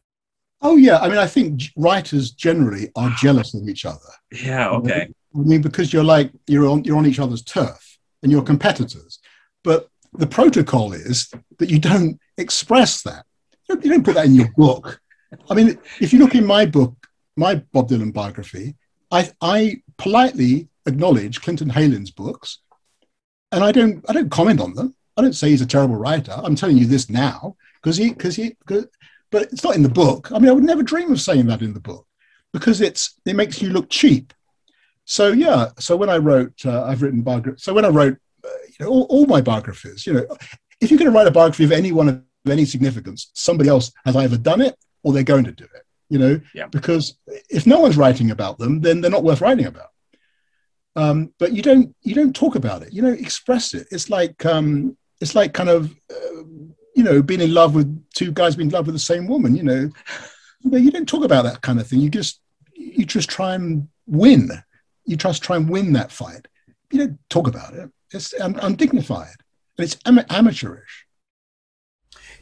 Oh 0.61 0.77
yeah, 0.77 0.97
I 0.97 1.09
mean, 1.09 1.17
I 1.17 1.27
think 1.27 1.61
writers 1.75 2.31
generally 2.31 2.89
are 2.95 3.09
jealous 3.17 3.53
of 3.53 3.67
each 3.67 3.85
other. 3.85 3.99
Yeah, 4.31 4.69
okay. 4.69 5.09
I 5.35 5.37
mean, 5.37 5.61
because 5.61 5.91
you're 5.93 6.03
like 6.03 6.31
you're 6.47 6.67
on 6.67 6.83
you're 6.83 6.97
on 6.97 7.05
each 7.05 7.19
other's 7.19 7.43
turf 7.43 7.97
and 8.23 8.31
you're 8.31 8.41
competitors. 8.41 9.19
But 9.63 9.89
the 10.13 10.27
protocol 10.27 10.93
is 10.93 11.31
that 11.59 11.69
you 11.69 11.79
don't 11.79 12.19
express 12.37 13.01
that. 13.03 13.25
You 13.67 13.75
don't, 13.75 13.85
you 13.85 13.91
don't 13.91 14.03
put 14.03 14.15
that 14.15 14.25
in 14.25 14.35
your 14.35 14.51
book. 14.55 15.01
I 15.49 15.53
mean, 15.53 15.77
if 15.99 16.13
you 16.13 16.19
look 16.19 16.35
in 16.35 16.45
my 16.45 16.65
book, 16.65 16.95
my 17.35 17.55
Bob 17.73 17.89
Dylan 17.89 18.13
biography, 18.13 18.75
I 19.11 19.31
I 19.41 19.81
politely 19.97 20.69
acknowledge 20.85 21.41
Clinton 21.41 21.69
Heylin's 21.69 22.11
books, 22.11 22.59
and 23.55 23.63
I 23.63 23.71
don't 23.71 24.03
I 24.09 24.13
don't 24.13 24.29
comment 24.29 24.59
on 24.61 24.73
them. 24.75 24.93
I 25.17 25.21
don't 25.21 25.33
say 25.33 25.49
he's 25.49 25.61
a 25.61 25.65
terrible 25.65 25.95
writer. 25.95 26.33
I'm 26.43 26.55
telling 26.55 26.77
you 26.77 26.85
this 26.85 27.09
now 27.09 27.55
because 27.81 27.97
he 27.97 28.09
because 28.09 28.35
he. 28.35 28.55
Cause, 28.67 28.85
but 29.31 29.43
it's 29.51 29.63
not 29.63 29.75
in 29.75 29.83
the 29.83 29.89
book. 29.89 30.31
I 30.31 30.39
mean, 30.39 30.49
I 30.49 30.53
would 30.53 30.63
never 30.63 30.83
dream 30.83 31.11
of 31.11 31.19
saying 31.19 31.47
that 31.47 31.61
in 31.61 31.73
the 31.73 31.79
book 31.79 32.05
because 32.53 32.79
it's 32.81 33.15
it 33.25 33.35
makes 33.35 33.61
you 33.61 33.69
look 33.69 33.89
cheap. 33.89 34.33
So 35.05 35.31
yeah. 35.31 35.69
So 35.79 35.95
when 35.95 36.09
I 36.09 36.17
wrote, 36.17 36.53
uh, 36.65 36.83
I've 36.83 37.01
written 37.01 37.21
biography. 37.21 37.57
So 37.59 37.73
when 37.73 37.85
I 37.85 37.89
wrote, 37.89 38.17
uh, 38.45 38.49
you 38.79 38.85
know, 38.85 38.91
all, 38.91 39.03
all 39.09 39.25
my 39.25 39.41
biographies, 39.41 40.05
you 40.05 40.13
know, 40.13 40.25
if 40.81 40.89
you're 40.91 40.99
going 40.99 41.11
to 41.11 41.17
write 41.17 41.27
a 41.27 41.31
biography 41.31 41.63
of 41.63 41.71
anyone 41.71 42.07
of 42.09 42.21
any 42.49 42.65
significance, 42.65 43.31
somebody 43.33 43.69
else 43.69 43.91
has 44.05 44.15
either 44.15 44.37
done 44.37 44.61
it 44.61 44.75
or 45.03 45.11
they're 45.13 45.23
going 45.23 45.45
to 45.45 45.51
do 45.51 45.65
it. 45.65 45.83
You 46.09 46.19
know, 46.19 46.41
Yeah. 46.53 46.67
because 46.67 47.17
if 47.49 47.65
no 47.65 47.79
one's 47.79 47.97
writing 47.97 48.29
about 48.31 48.59
them, 48.59 48.81
then 48.81 49.01
they're 49.01 49.09
not 49.17 49.23
worth 49.23 49.41
writing 49.41 49.65
about. 49.65 49.89
Um, 50.95 51.33
but 51.39 51.51
you 51.51 51.61
don't 51.61 51.93
you 52.01 52.15
don't 52.15 52.35
talk 52.35 52.55
about 52.55 52.81
it. 52.83 52.93
You 52.93 53.01
don't 53.01 53.19
express 53.19 53.73
it. 53.73 53.87
It's 53.91 54.09
like 54.09 54.45
um, 54.45 54.97
it's 55.21 55.35
like 55.35 55.53
kind 55.53 55.69
of 55.69 55.91
uh, 56.09 56.43
you 56.95 57.03
know 57.03 57.21
being 57.21 57.41
in 57.41 57.53
love 57.53 57.75
with 57.75 58.03
two 58.13 58.31
guys 58.31 58.55
being 58.55 58.69
in 58.69 58.73
love 58.73 58.85
with 58.85 58.95
the 58.95 58.99
same 58.99 59.27
woman. 59.27 59.55
You 59.55 59.63
know, 59.63 59.89
you 60.61 60.77
you 60.77 60.91
don't 60.91 61.07
talk 61.07 61.23
about 61.23 61.43
that 61.43 61.61
kind 61.61 61.79
of 61.79 61.87
thing. 61.87 61.99
You 61.99 62.09
just 62.09 62.39
you 62.73 63.05
just 63.05 63.29
try 63.29 63.55
and 63.55 63.87
win. 64.07 64.49
You 65.05 65.17
just 65.17 65.43
try 65.43 65.57
and 65.57 65.69
win 65.69 65.93
that 65.93 66.11
fight. 66.11 66.47
You 66.91 66.99
don't 66.99 67.19
talk 67.29 67.47
about 67.47 67.73
it. 67.73 67.89
It's 68.11 68.33
un- 68.39 68.59
undignified 68.61 69.35
and 69.77 69.85
it's 69.85 69.97
am- 70.05 70.25
amateurish. 70.29 71.05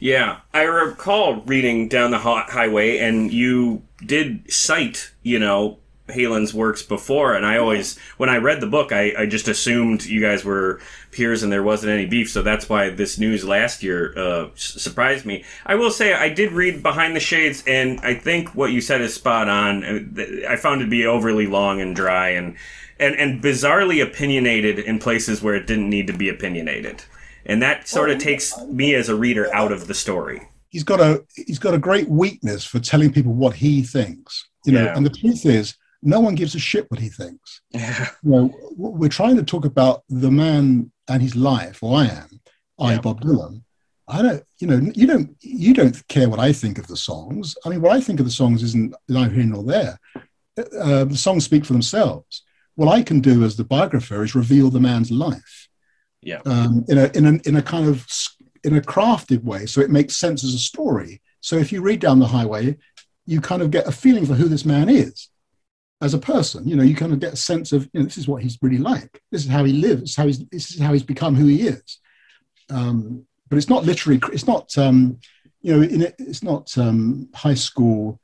Yeah, 0.00 0.40
I 0.52 0.62
recall 0.62 1.42
reading 1.42 1.88
down 1.88 2.10
the 2.10 2.18
hi- 2.18 2.46
highway, 2.48 2.98
and 2.98 3.32
you 3.32 3.82
did 4.04 4.52
cite, 4.52 5.12
you 5.22 5.38
know, 5.38 5.78
Heylin's 6.08 6.52
works 6.52 6.82
before, 6.82 7.34
and 7.34 7.46
I 7.46 7.56
always, 7.56 7.98
when 8.18 8.28
I 8.28 8.36
read 8.36 8.60
the 8.60 8.66
book, 8.66 8.92
I, 8.92 9.14
I 9.18 9.26
just 9.26 9.48
assumed 9.48 10.04
you 10.04 10.20
guys 10.20 10.44
were 10.44 10.80
peers 11.12 11.42
and 11.42 11.50
there 11.50 11.62
wasn't 11.62 11.92
any 11.92 12.04
beef, 12.04 12.30
so 12.30 12.42
that's 12.42 12.68
why 12.68 12.90
this 12.90 13.18
news 13.18 13.42
last 13.44 13.82
year 13.82 14.12
uh, 14.18 14.48
s- 14.50 14.76
surprised 14.82 15.24
me. 15.24 15.44
I 15.64 15.76
will 15.76 15.90
say 15.90 16.12
I 16.12 16.28
did 16.28 16.52
read 16.52 16.82
Behind 16.82 17.16
the 17.16 17.20
Shades, 17.20 17.64
and 17.66 18.00
I 18.00 18.14
think 18.14 18.54
what 18.54 18.70
you 18.70 18.82
said 18.82 19.00
is 19.00 19.14
spot 19.14 19.48
on. 19.48 19.82
Uh, 19.84 20.46
I 20.48 20.56
found 20.56 20.82
it 20.82 20.84
to 20.84 20.90
be 20.90 21.06
overly 21.06 21.46
long 21.46 21.80
and 21.80 21.96
dry, 21.96 22.28
and 22.30 22.56
and 23.00 23.14
and 23.16 23.42
bizarrely 23.42 24.02
opinionated 24.02 24.78
in 24.78 24.98
places 24.98 25.42
where 25.42 25.54
it 25.54 25.66
didn't 25.66 25.88
need 25.88 26.06
to 26.08 26.12
be 26.12 26.28
opinionated, 26.28 27.02
and 27.46 27.62
that 27.62 27.88
sort 27.88 28.10
of 28.10 28.18
takes 28.18 28.56
me 28.66 28.94
as 28.94 29.08
a 29.08 29.14
reader 29.16 29.48
out 29.54 29.72
of 29.72 29.86
the 29.86 29.94
story. 29.94 30.42
He's 30.68 30.84
got 30.84 31.00
a 31.00 31.24
he's 31.34 31.58
got 31.58 31.72
a 31.72 31.78
great 31.78 32.08
weakness 32.10 32.62
for 32.64 32.78
telling 32.78 33.10
people 33.10 33.32
what 33.32 33.54
he 33.54 33.82
thinks. 33.82 34.46
You 34.66 34.72
know, 34.72 34.84
Yeah. 34.84 34.96
and 34.96 35.06
the 35.06 35.10
truth 35.10 35.44
is, 35.46 35.74
no 36.04 36.20
one 36.20 36.34
gives 36.36 36.54
a 36.54 36.58
shit 36.58 36.88
what 36.90 37.00
he 37.00 37.08
thinks. 37.08 37.62
Yeah. 37.70 38.08
you 38.22 38.30
know, 38.30 38.54
we're 38.76 39.08
trying 39.08 39.36
to 39.36 39.42
talk 39.42 39.64
about 39.64 40.02
the 40.08 40.30
man 40.30 40.92
and 41.08 41.22
his 41.22 41.34
life, 41.34 41.82
or 41.82 41.98
I 41.98 42.04
am, 42.06 42.40
I 42.78 42.92
Yeah. 42.92 43.00
Bob 43.00 43.20
Dylan. 43.22 43.62
I 44.06 44.20
don't, 44.22 44.44
you 44.58 44.66
know, 44.68 44.92
you 44.94 45.06
don't, 45.06 45.34
you 45.40 45.72
don't 45.72 46.06
care 46.08 46.28
what 46.28 46.38
I 46.38 46.52
think 46.52 46.76
of 46.78 46.86
the 46.86 46.96
songs. 46.96 47.56
I 47.64 47.70
mean, 47.70 47.80
what 47.80 47.92
I 47.96 48.00
think 48.00 48.20
of 48.20 48.26
the 48.26 48.32
songs 48.32 48.62
isn't 48.62 48.94
neither 49.08 49.32
here 49.34 49.44
nor 49.44 49.64
there. 49.64 49.98
Uh, 50.58 51.04
the 51.04 51.16
songs 51.16 51.44
speak 51.44 51.64
for 51.64 51.72
themselves. 51.72 52.42
What 52.76 52.88
I 52.92 53.02
can 53.02 53.20
do 53.20 53.44
as 53.44 53.56
the 53.56 53.64
biographer 53.64 54.22
is 54.22 54.34
reveal 54.34 54.68
the 54.70 54.80
man's 54.80 55.10
life 55.10 55.68
Yeah. 56.20 56.40
um, 56.44 56.84
in 56.88 56.98
a 56.98 57.10
in 57.14 57.24
a 57.26 57.48
in 57.48 57.56
a 57.56 57.62
kind 57.62 57.88
of 57.88 58.06
in 58.62 58.76
a 58.76 58.80
crafted 58.80 59.42
way, 59.42 59.66
so 59.66 59.80
it 59.80 59.90
makes 59.90 60.16
sense 60.16 60.44
as 60.44 60.54
a 60.54 60.58
story. 60.58 61.20
So 61.40 61.56
if 61.56 61.72
you 61.72 61.80
read 61.82 62.00
down 62.00 62.18
the 62.18 62.26
highway, 62.26 62.76
you 63.26 63.40
kind 63.40 63.62
of 63.62 63.70
get 63.70 63.86
a 63.86 63.92
feeling 63.92 64.26
for 64.26 64.34
who 64.34 64.48
this 64.48 64.64
man 64.64 64.88
is 64.88 65.28
as 66.00 66.14
a 66.14 66.18
person. 66.18 66.66
You 66.68 66.76
know, 66.76 66.82
you 66.82 66.94
kind 66.94 67.12
of 67.12 67.20
get 67.20 67.32
a 67.32 67.36
sense 67.36 67.72
of 67.72 67.88
you 67.92 68.00
know, 68.00 68.04
this 68.04 68.18
is 68.18 68.28
what 68.28 68.42
he's 68.42 68.58
really 68.62 68.78
like. 68.78 69.20
This 69.30 69.44
is 69.44 69.50
how 69.50 69.64
he 69.64 69.72
lives. 69.72 70.16
How 70.16 70.26
he's 70.26 70.44
this 70.48 70.70
is 70.72 70.80
how 70.80 70.92
he's 70.92 71.02
become 71.02 71.34
who 71.34 71.46
he 71.46 71.62
is. 71.68 71.98
Um, 72.70 73.26
but 73.48 73.58
it's 73.58 73.68
not 73.68 73.84
literary. 73.84 74.20
It's 74.32 74.46
not 74.46 74.76
um, 74.78 75.18
you 75.62 75.74
know, 75.74 75.82
in 75.82 76.02
it, 76.02 76.14
it's 76.18 76.42
not 76.42 76.76
um, 76.78 77.28
high 77.34 77.54
school 77.54 78.20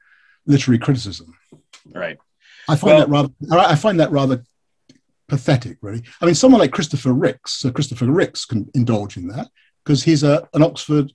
literary 0.47 0.79
criticism. 0.79 1.35
Right. 1.93 2.19
I 2.69 2.77
find 2.77 3.11
Well- 3.11 3.29
that 3.29 3.49
rather. 3.49 3.71
I 3.71 3.75
find 3.77 4.01
that 4.01 4.11
rather 4.11 4.43
pathetic, 5.29 5.79
really. 5.81 6.03
I 6.21 6.27
mean, 6.27 6.35
someone 6.35 6.61
like 6.61 6.73
Christopher 6.73 7.13
Ricks, 7.13 7.53
So 7.53 7.71
Christopher 7.71 8.07
Ricks, 8.11 8.45
can 8.45 8.69
indulge 8.75 9.17
in 9.17 9.29
that 9.29 9.49
because 9.85 10.03
he's 10.03 10.23
a 10.23 10.49
an 10.55 10.63
Oxford 10.63 11.13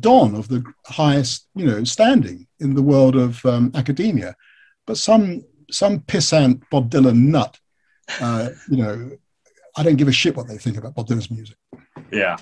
don 0.00 0.34
of 0.34 0.48
the 0.48 0.64
highest, 0.86 1.46
you 1.54 1.64
know, 1.66 1.84
standing 1.84 2.46
in 2.58 2.74
the 2.74 2.82
world 2.82 3.14
of 3.16 3.44
um, 3.46 3.70
academia. 3.74 4.34
But 4.86 4.98
some 4.98 5.42
some 5.70 6.00
pissant 6.00 6.62
Bob 6.70 6.90
Dylan 6.90 7.26
nut, 7.26 7.58
uh, 8.20 8.50
you 8.70 8.76
know, 8.78 9.10
I 9.76 9.82
don't 9.82 9.96
give 9.96 10.08
a 10.08 10.12
shit 10.12 10.36
what 10.36 10.46
they 10.46 10.58
think 10.58 10.76
about 10.76 10.94
Bob 10.94 11.08
Dylan's 11.08 11.30
music. 11.30 11.56
Yeah. 12.12 12.36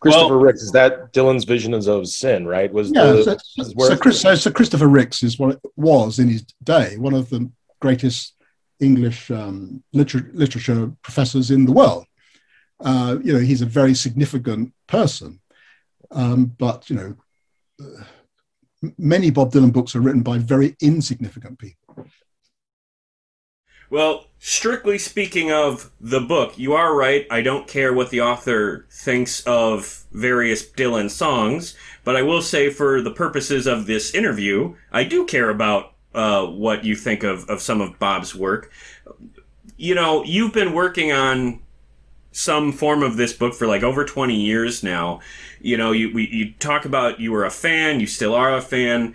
Christopher 0.00 0.36
Well- 0.36 0.40
Ricks 0.40 0.62
is 0.62 0.72
that 0.72 1.12
Dylan's 1.12 1.44
vision 1.44 1.74
of 1.74 2.08
sin, 2.08 2.46
right? 2.46 2.72
Was 2.72 2.90
Yeah, 2.90 3.12
the, 3.12 3.22
so, 3.22 3.62
was 3.76 3.88
so, 3.88 3.96
Chris, 3.96 4.20
so, 4.20 4.34
so 4.34 4.50
Christopher 4.50 4.88
Ricks 4.88 5.22
is 5.22 5.38
what 5.38 5.54
it 5.54 5.60
was 5.76 6.18
in 6.18 6.28
his 6.28 6.44
day 6.62 6.96
one 6.96 7.14
of 7.14 7.30
the 7.30 7.50
greatest 7.80 8.34
English 8.80 9.30
um, 9.30 9.82
liter- 9.92 10.30
literature 10.32 10.92
professors 11.02 11.50
in 11.50 11.64
the 11.64 11.72
world. 11.72 12.06
Uh, 12.80 13.18
you 13.22 13.32
know, 13.32 13.38
he's 13.38 13.62
a 13.62 13.66
very 13.66 13.94
significant 13.94 14.72
person, 14.88 15.40
um, 16.10 16.46
but 16.58 16.90
you 16.90 16.96
know, 16.96 17.16
uh, 17.80 18.04
many 18.98 19.30
Bob 19.30 19.52
Dylan 19.52 19.72
books 19.72 19.94
are 19.94 20.00
written 20.00 20.22
by 20.22 20.38
very 20.38 20.76
insignificant 20.80 21.58
people. 21.58 22.08
Well, 23.90 24.26
strictly 24.38 24.98
speaking 24.98 25.52
of 25.52 25.90
the 26.00 26.20
book, 26.20 26.58
you 26.58 26.74
are 26.74 26.94
right. 26.94 27.26
I 27.30 27.42
don't 27.42 27.68
care 27.68 27.92
what 27.92 28.10
the 28.10 28.20
author 28.20 28.86
thinks 28.90 29.42
of 29.46 30.04
various 30.12 30.66
Dylan 30.66 31.10
songs, 31.10 31.76
but 32.02 32.16
I 32.16 32.22
will 32.22 32.42
say, 32.42 32.70
for 32.70 33.00
the 33.00 33.10
purposes 33.10 33.66
of 33.66 33.86
this 33.86 34.14
interview, 34.14 34.74
I 34.92 35.04
do 35.04 35.26
care 35.26 35.50
about 35.50 35.92
uh, 36.14 36.46
what 36.46 36.84
you 36.84 36.94
think 36.94 37.22
of, 37.22 37.48
of 37.50 37.60
some 37.60 37.80
of 37.80 37.98
Bob's 37.98 38.34
work. 38.34 38.70
You 39.76 39.94
know, 39.94 40.24
you've 40.24 40.52
been 40.52 40.72
working 40.72 41.12
on 41.12 41.60
some 42.32 42.72
form 42.72 43.02
of 43.02 43.16
this 43.16 43.32
book 43.32 43.54
for 43.54 43.66
like 43.66 43.82
over 43.82 44.04
20 44.04 44.34
years 44.34 44.82
now. 44.82 45.20
You 45.60 45.76
know, 45.76 45.92
you, 45.92 46.12
we, 46.12 46.28
you 46.28 46.52
talk 46.52 46.84
about 46.84 47.20
you 47.20 47.32
were 47.32 47.44
a 47.44 47.50
fan, 47.50 48.00
you 48.00 48.06
still 48.06 48.34
are 48.34 48.54
a 48.54 48.60
fan. 48.60 49.14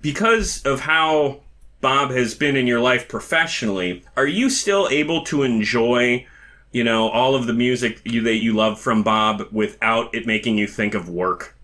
Because 0.00 0.62
of 0.62 0.80
how 0.80 1.40
Bob 1.80 2.10
has 2.10 2.34
been 2.34 2.56
in 2.56 2.66
your 2.66 2.80
life 2.80 3.08
professionally, 3.08 4.04
are 4.16 4.26
you 4.26 4.50
still 4.50 4.88
able 4.90 5.24
to 5.24 5.42
enjoy, 5.42 6.26
you 6.72 6.82
know, 6.84 7.08
all 7.08 7.34
of 7.34 7.46
the 7.46 7.52
music 7.52 8.00
you, 8.04 8.22
that 8.22 8.42
you 8.42 8.54
love 8.54 8.80
from 8.80 9.02
Bob 9.02 9.46
without 9.52 10.14
it 10.14 10.26
making 10.26 10.58
you 10.58 10.66
think 10.66 10.94
of 10.94 11.08
work? 11.08 11.56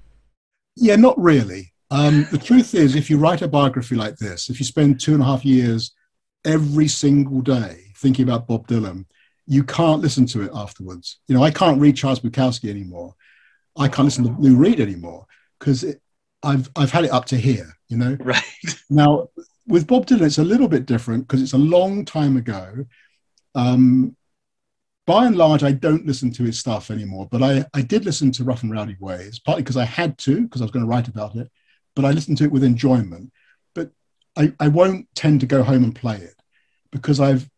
Yeah, 0.76 0.96
not 0.96 1.18
really. 1.18 1.72
Um, 1.90 2.26
the 2.30 2.38
truth 2.38 2.74
is, 2.74 2.94
if 2.94 3.10
you 3.10 3.18
write 3.18 3.42
a 3.42 3.48
biography 3.48 3.94
like 3.94 4.16
this, 4.16 4.50
if 4.50 4.58
you 4.58 4.64
spend 4.64 5.00
two 5.00 5.14
and 5.14 5.22
a 5.22 5.26
half 5.26 5.44
years 5.44 5.92
every 6.44 6.88
single 6.88 7.40
day 7.40 7.92
thinking 7.96 8.24
about 8.24 8.46
Bob 8.46 8.66
Dylan, 8.66 9.06
you 9.46 9.62
can't 9.62 10.00
listen 10.00 10.26
to 10.26 10.42
it 10.42 10.50
afterwards. 10.54 11.18
You 11.28 11.34
know, 11.34 11.42
I 11.42 11.50
can't 11.50 11.80
read 11.80 11.96
Charles 11.96 12.20
Bukowski 12.20 12.70
anymore. 12.70 13.14
I 13.76 13.88
can't 13.88 14.06
listen 14.06 14.24
to 14.24 14.40
Lou 14.40 14.56
Reed 14.56 14.80
anymore 14.80 15.26
because 15.58 15.84
I've 16.42 16.70
I've 16.76 16.90
had 16.90 17.04
it 17.04 17.12
up 17.12 17.26
to 17.26 17.36
here. 17.36 17.76
You 17.88 17.98
know. 17.98 18.16
Right. 18.24 18.42
Now 18.88 19.28
with 19.66 19.86
Bob 19.86 20.06
Dylan, 20.06 20.22
it's 20.22 20.38
a 20.38 20.44
little 20.44 20.68
bit 20.68 20.86
different 20.86 21.26
because 21.26 21.42
it's 21.42 21.52
a 21.52 21.58
long 21.58 22.04
time 22.04 22.36
ago. 22.36 22.84
Um, 23.54 24.16
by 25.06 25.26
and 25.26 25.36
large, 25.36 25.62
I 25.62 25.72
don't 25.72 26.06
listen 26.06 26.32
to 26.32 26.44
his 26.44 26.58
stuff 26.58 26.90
anymore, 26.90 27.28
but 27.30 27.42
I, 27.42 27.64
I 27.74 27.82
did 27.82 28.04
listen 28.04 28.32
to 28.32 28.44
Rough 28.44 28.62
and 28.62 28.72
Rowdy 28.72 28.96
Ways, 29.00 29.38
partly 29.38 29.62
because 29.62 29.76
I 29.76 29.84
had 29.84 30.16
to, 30.18 30.42
because 30.42 30.60
I 30.60 30.64
was 30.64 30.70
going 30.70 30.84
to 30.84 30.88
write 30.88 31.08
about 31.08 31.36
it, 31.36 31.50
but 31.94 32.04
I 32.04 32.10
listened 32.10 32.38
to 32.38 32.44
it 32.44 32.52
with 32.52 32.64
enjoyment. 32.64 33.30
But 33.74 33.90
I, 34.36 34.52
I 34.58 34.68
won't 34.68 35.06
tend 35.14 35.40
to 35.40 35.46
go 35.46 35.62
home 35.62 35.84
and 35.84 35.94
play 35.94 36.16
it 36.16 36.34
because 36.90 37.20
I've, 37.20 37.48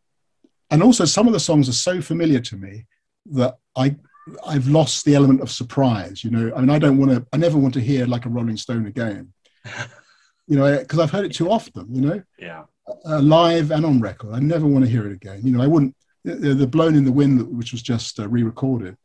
and 0.71 0.83
also 0.83 1.05
some 1.05 1.29
of 1.29 1.33
the 1.33 1.41
songs 1.41 1.69
are 1.69 1.73
so 1.73 2.01
familiar 2.01 2.41
to 2.41 2.57
me 2.57 2.87
that 3.27 3.59
I, 3.77 3.97
I've 4.45 4.67
lost 4.67 5.05
the 5.05 5.15
element 5.15 5.41
of 5.41 5.51
surprise. 5.51 6.25
You 6.25 6.31
know, 6.31 6.53
I 6.55 6.61
mean, 6.61 6.71
I 6.71 6.81
don't 6.81 6.99
want 6.99 7.13
to, 7.13 7.25
I 7.33 7.37
never 7.37 7.59
want 7.59 7.75
to 7.75 7.81
hear 7.81 8.07
like 8.07 8.27
a 8.27 8.29
Rolling 8.29 8.57
Stone 8.57 8.87
again, 8.87 9.33
you 10.47 10.57
know, 10.57 10.79
because 10.79 10.99
I've 10.99 11.11
heard 11.11 11.25
it 11.25 11.35
too 11.35 11.51
often, 11.51 11.95
you 11.95 12.01
know 12.01 12.23
Yeah. 12.39 12.65
uh, 13.05 13.21
live 13.21 13.71
and 13.71 13.85
on 13.85 14.01
record. 14.01 14.33
I 14.35 14.39
never 14.41 14.67
want 14.67 14.85
to 14.85 14.91
hear 14.91 15.07
it 15.07 15.13
again. 15.13 15.41
You 15.45 15.53
know, 15.53 15.63
I 15.63 15.67
wouldn't. 15.67 15.95
The, 16.25 16.55
the 16.55 16.67
"Blowin' 16.67 16.97
in 16.97 17.05
the 17.05 17.13
Wind," 17.13 17.57
which 17.57 17.73
was 17.73 17.83
just 17.83 18.19
uh, 18.19 18.29
re-recorded. 18.29 18.97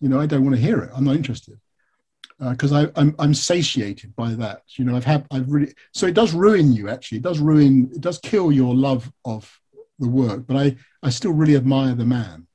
You 0.00 0.08
know, 0.08 0.20
I 0.20 0.26
don't 0.26 0.44
want 0.44 0.54
to 0.56 0.62
hear 0.62 0.78
it. 0.80 0.90
I'm 0.94 1.04
not 1.04 1.16
interested 1.16 1.58
because 2.38 2.72
I 2.72 2.88
I'm, 2.96 3.14
I'm 3.18 3.34
satiated 3.34 4.14
by 4.16 4.30
that. 4.34 4.62
You 4.76 4.84
know, 4.84 4.96
I've 4.96 5.04
had 5.04 5.26
I've 5.30 5.50
really 5.50 5.74
so 5.92 6.06
it 6.06 6.14
does 6.14 6.32
ruin 6.32 6.72
you. 6.72 6.88
Actually, 6.88 7.18
it 7.18 7.24
does 7.24 7.38
ruin. 7.38 7.90
It 7.94 8.00
does 8.00 8.18
kill 8.18 8.50
your 8.52 8.74
love 8.74 9.12
of 9.24 9.60
the 9.98 10.08
work. 10.08 10.46
But 10.46 10.56
I 10.56 10.76
I 11.02 11.10
still 11.10 11.32
really 11.32 11.56
admire 11.56 11.94
the 11.94 12.06
man. 12.06 12.46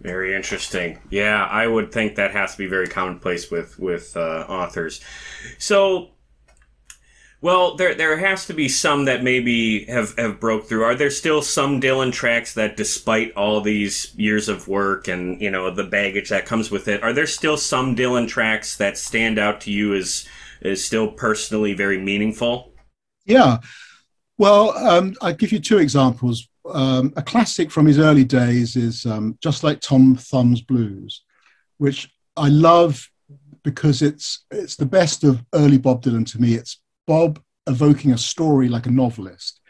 Very 0.00 0.34
interesting. 0.34 0.98
Yeah, 1.10 1.44
I 1.46 1.66
would 1.66 1.92
think 1.92 2.16
that 2.16 2.32
has 2.32 2.52
to 2.52 2.58
be 2.58 2.66
very 2.66 2.86
commonplace 2.88 3.50
with 3.50 3.78
with 3.78 4.16
uh, 4.16 4.44
authors. 4.48 5.00
So, 5.58 6.13
Well, 7.44 7.76
there 7.76 7.94
there 7.94 8.16
has 8.16 8.46
to 8.46 8.54
be 8.54 8.70
some 8.70 9.04
that 9.04 9.22
maybe 9.22 9.84
have 9.84 10.16
have 10.16 10.40
broke 10.40 10.66
through. 10.66 10.82
Are 10.82 10.94
there 10.94 11.10
still 11.10 11.42
some 11.42 11.78
Dylan 11.78 12.10
tracks 12.10 12.54
that, 12.54 12.74
despite 12.74 13.32
all 13.32 13.60
these 13.60 14.14
years 14.16 14.48
of 14.48 14.66
work 14.66 15.08
and 15.08 15.38
you 15.42 15.50
know 15.50 15.70
the 15.70 15.84
baggage 15.84 16.30
that 16.30 16.46
comes 16.46 16.70
with 16.70 16.88
it, 16.88 17.02
are 17.02 17.12
there 17.12 17.26
still 17.26 17.58
some 17.58 17.94
Dylan 17.94 18.26
tracks 18.26 18.78
that 18.78 18.96
stand 18.96 19.38
out 19.38 19.60
to 19.60 19.70
you 19.70 19.94
as 19.94 20.26
as 20.62 20.82
still 20.82 21.12
personally 21.12 21.74
very 21.74 21.98
meaningful? 21.98 22.72
Yeah. 23.26 23.58
Well, 24.38 24.70
um, 24.78 25.14
I'll 25.20 25.34
give 25.34 25.52
you 25.52 25.60
two 25.60 25.76
examples. 25.76 26.48
Um, 26.64 27.12
a 27.14 27.22
classic 27.22 27.70
from 27.70 27.84
his 27.84 27.98
early 27.98 28.24
days 28.24 28.74
is 28.74 29.04
um, 29.04 29.36
Just 29.42 29.62
Like 29.62 29.82
Tom 29.82 30.16
Thumb's 30.16 30.62
Blues, 30.62 31.24
which 31.76 32.10
I 32.38 32.48
love 32.48 33.06
because 33.62 34.00
it's 34.00 34.46
it's 34.50 34.76
the 34.76 34.86
best 34.86 35.24
of 35.24 35.44
early 35.52 35.76
Bob 35.76 36.02
Dylan 36.02 36.24
to 36.32 36.40
me. 36.40 36.54
It's 36.54 36.80
Bob 37.06 37.40
evoking 37.66 38.12
a 38.12 38.18
story 38.18 38.68
like 38.68 38.86
a 38.86 38.90
novelist, 38.90 39.60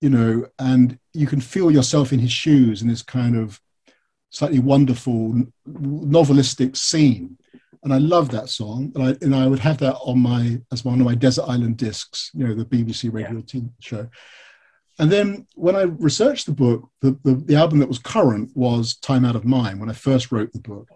you 0.00 0.10
know, 0.10 0.46
and 0.58 0.98
you 1.12 1.26
can 1.26 1.40
feel 1.40 1.70
yourself 1.70 2.12
in 2.12 2.18
his 2.18 2.32
shoes 2.32 2.82
in 2.82 2.88
this 2.88 3.02
kind 3.02 3.36
of 3.36 3.60
slightly 4.30 4.58
wonderful 4.58 5.42
novelistic 5.68 6.76
scene. 6.76 7.38
And 7.82 7.92
I 7.92 7.98
love 7.98 8.30
that 8.30 8.48
song, 8.48 8.90
and 8.94 9.04
I 9.04 9.16
and 9.22 9.34
I 9.34 9.46
would 9.46 9.60
have 9.60 9.78
that 9.78 9.94
on 9.96 10.18
my 10.18 10.60
as 10.72 10.84
one 10.84 11.00
of 11.00 11.06
my 11.06 11.14
desert 11.14 11.44
island 11.46 11.76
discs, 11.76 12.30
you 12.34 12.46
know, 12.46 12.54
the 12.54 12.64
BBC 12.64 13.12
radio 13.12 13.40
TV 13.42 13.70
show. 13.80 14.08
And 14.98 15.12
then 15.12 15.46
when 15.54 15.76
I 15.76 15.82
researched 15.82 16.46
the 16.46 16.52
book, 16.52 16.88
the, 17.02 17.18
the, 17.22 17.34
the 17.34 17.54
album 17.54 17.78
that 17.80 17.88
was 17.88 17.98
current 17.98 18.50
was 18.54 18.96
Time 18.96 19.26
Out 19.26 19.36
of 19.36 19.44
Mind 19.44 19.78
when 19.78 19.90
I 19.90 19.92
first 19.92 20.32
wrote 20.32 20.52
the 20.52 20.60
book, 20.60 20.88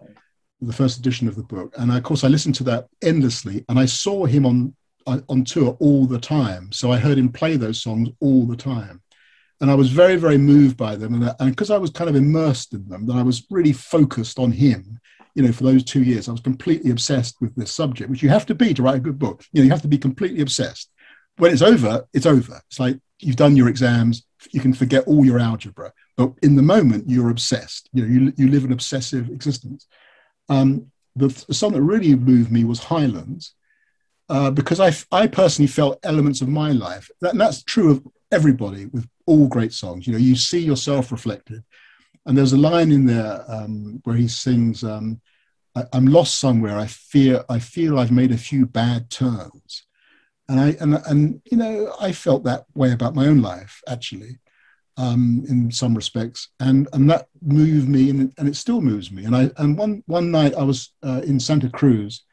the 0.59 0.73
first 0.73 0.97
edition 0.97 1.27
of 1.27 1.35
the 1.35 1.43
book. 1.43 1.73
And 1.77 1.91
of 1.91 2.01
course, 2.01 2.23
I 2.23 2.27
listened 2.27 2.55
to 2.55 2.63
that 2.65 2.87
endlessly, 3.03 3.63
and 3.69 3.77
I 3.79 3.85
saw 3.85 4.25
him 4.25 4.45
on 4.45 4.75
on 5.05 5.43
tour 5.43 5.77
all 5.79 6.05
the 6.05 6.19
time. 6.19 6.71
So 6.71 6.91
I 6.91 6.97
heard 6.97 7.17
him 7.17 7.31
play 7.31 7.57
those 7.57 7.81
songs 7.81 8.09
all 8.19 8.45
the 8.45 8.55
time. 8.55 9.01
And 9.59 9.69
I 9.69 9.75
was 9.75 9.91
very, 9.91 10.15
very 10.15 10.37
moved 10.37 10.75
by 10.75 10.95
them. 10.95 11.21
And 11.39 11.51
because 11.51 11.69
I 11.69 11.77
was 11.77 11.91
kind 11.91 12.09
of 12.09 12.15
immersed 12.15 12.73
in 12.73 12.87
them, 12.87 13.05
that 13.05 13.15
I 13.15 13.21
was 13.21 13.45
really 13.51 13.73
focused 13.73 14.39
on 14.39 14.51
him, 14.51 14.99
you 15.35 15.43
know, 15.43 15.51
for 15.51 15.63
those 15.63 15.83
two 15.83 16.01
years. 16.01 16.27
I 16.27 16.31
was 16.31 16.41
completely 16.41 16.89
obsessed 16.89 17.39
with 17.41 17.55
this 17.55 17.71
subject, 17.71 18.09
which 18.09 18.23
you 18.23 18.29
have 18.29 18.47
to 18.47 18.55
be 18.55 18.73
to 18.73 18.81
write 18.81 18.95
a 18.95 19.01
good 19.01 19.19
book. 19.19 19.45
You 19.51 19.61
know, 19.61 19.65
you 19.65 19.71
have 19.71 19.83
to 19.83 19.87
be 19.87 19.99
completely 19.99 20.41
obsessed. 20.41 20.89
When 21.37 21.53
it's 21.53 21.61
over, 21.61 22.07
it's 22.13 22.25
over. 22.25 22.59
It's 22.69 22.79
like 22.79 22.97
you've 23.19 23.35
done 23.35 23.55
your 23.55 23.69
exams, 23.69 24.25
you 24.49 24.59
can 24.59 24.73
forget 24.73 25.05
all 25.05 25.23
your 25.23 25.39
algebra. 25.39 25.93
But 26.17 26.33
in 26.41 26.55
the 26.55 26.63
moment, 26.63 27.07
you're 27.07 27.29
obsessed. 27.29 27.87
You 27.93 28.03
know, 28.03 28.09
you, 28.09 28.33
you 28.37 28.47
live 28.49 28.65
an 28.65 28.73
obsessive 28.73 29.29
existence. 29.29 29.87
Um, 30.49 30.91
the, 31.15 31.27
the 31.47 31.53
song 31.53 31.73
that 31.73 31.81
really 31.81 32.15
moved 32.15 32.51
me 32.51 32.63
was 32.63 32.79
Highlands 32.79 33.53
uh, 34.31 34.49
because 34.49 34.79
I, 34.79 34.93
I 35.11 35.27
personally 35.27 35.67
felt 35.67 35.99
elements 36.03 36.39
of 36.41 36.47
my 36.47 36.71
life. 36.71 37.11
That, 37.19 37.31
and 37.31 37.41
that's 37.41 37.63
true 37.63 37.91
of 37.91 38.07
everybody 38.31 38.85
with 38.85 39.05
all 39.25 39.45
great 39.47 39.73
songs. 39.73 40.07
You 40.07 40.13
know, 40.13 40.19
you 40.19 40.37
see 40.37 40.59
yourself 40.59 41.11
reflected. 41.11 41.63
And 42.25 42.37
there's 42.37 42.53
a 42.53 42.57
line 42.57 42.93
in 42.93 43.05
there 43.05 43.43
um, 43.49 43.99
where 44.05 44.15
he 44.15 44.29
sings, 44.29 44.85
um, 44.85 45.19
I, 45.75 45.83
"I'm 45.91 46.05
lost 46.05 46.39
somewhere. 46.39 46.77
I 46.77 46.85
fear. 46.87 47.43
I 47.49 47.59
feel 47.59 47.99
I've 47.99 48.11
made 48.11 48.31
a 48.31 48.37
few 48.37 48.65
bad 48.65 49.09
turns." 49.09 49.85
And 50.47 50.59
I 50.61 50.77
and 50.79 50.93
and 51.07 51.41
you 51.51 51.57
know, 51.57 51.93
I 51.99 52.13
felt 52.13 52.45
that 52.45 52.65
way 52.73 52.93
about 52.93 53.15
my 53.15 53.27
own 53.27 53.41
life 53.41 53.81
actually, 53.85 54.39
um, 54.95 55.43
in 55.49 55.71
some 55.71 55.93
respects, 55.93 56.49
and 56.59 56.87
and 56.93 57.09
that 57.09 57.27
moved 57.41 57.89
me, 57.89 58.09
and, 58.09 58.33
and 58.37 58.47
it 58.47 58.55
still 58.55 58.79
moves 58.81 59.11
me. 59.11 59.25
And 59.25 59.35
I 59.35 59.51
and 59.57 59.77
one 59.77 60.03
one 60.05 60.31
night 60.31 60.53
I 60.55 60.63
was 60.63 60.93
uh, 61.03 61.21
in 61.25 61.37
Santa 61.37 61.69
Cruz, 61.69 62.23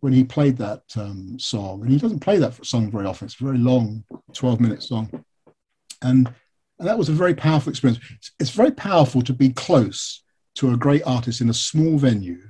when 0.00 0.12
he 0.12 0.24
played 0.24 0.56
that 0.56 0.82
um, 0.96 1.38
song, 1.38 1.82
and 1.82 1.90
he 1.90 1.98
doesn't 1.98 2.20
play 2.20 2.38
that 2.38 2.64
song 2.64 2.90
very 2.90 3.06
often. 3.06 3.26
It's 3.26 3.40
a 3.40 3.44
very 3.44 3.58
long, 3.58 4.04
12 4.34 4.60
minute 4.60 4.82
song. 4.82 5.24
And, 6.02 6.32
and 6.78 6.88
that 6.88 6.98
was 6.98 7.08
a 7.08 7.12
very 7.12 7.34
powerful 7.34 7.70
experience. 7.70 8.00
It's, 8.16 8.32
it's 8.40 8.50
very 8.50 8.72
powerful 8.72 9.20
to 9.22 9.32
be 9.32 9.50
close 9.50 10.22
to 10.56 10.72
a 10.72 10.76
great 10.76 11.02
artist 11.06 11.40
in 11.40 11.50
a 11.50 11.54
small 11.54 11.98
venue 11.98 12.40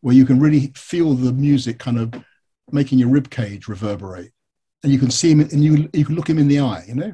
where 0.00 0.14
you 0.14 0.24
can 0.24 0.40
really 0.40 0.72
feel 0.76 1.14
the 1.14 1.32
music 1.32 1.78
kind 1.78 1.98
of 1.98 2.14
making 2.70 2.98
your 2.98 3.08
rib 3.08 3.30
cage 3.30 3.68
reverberate. 3.68 4.32
And 4.82 4.92
you 4.92 4.98
can 4.98 5.10
see 5.10 5.30
him 5.30 5.40
and 5.40 5.62
you, 5.62 5.88
you 5.92 6.04
can 6.04 6.14
look 6.14 6.28
him 6.28 6.38
in 6.38 6.48
the 6.48 6.60
eye, 6.60 6.84
you 6.86 6.94
know? 6.94 7.12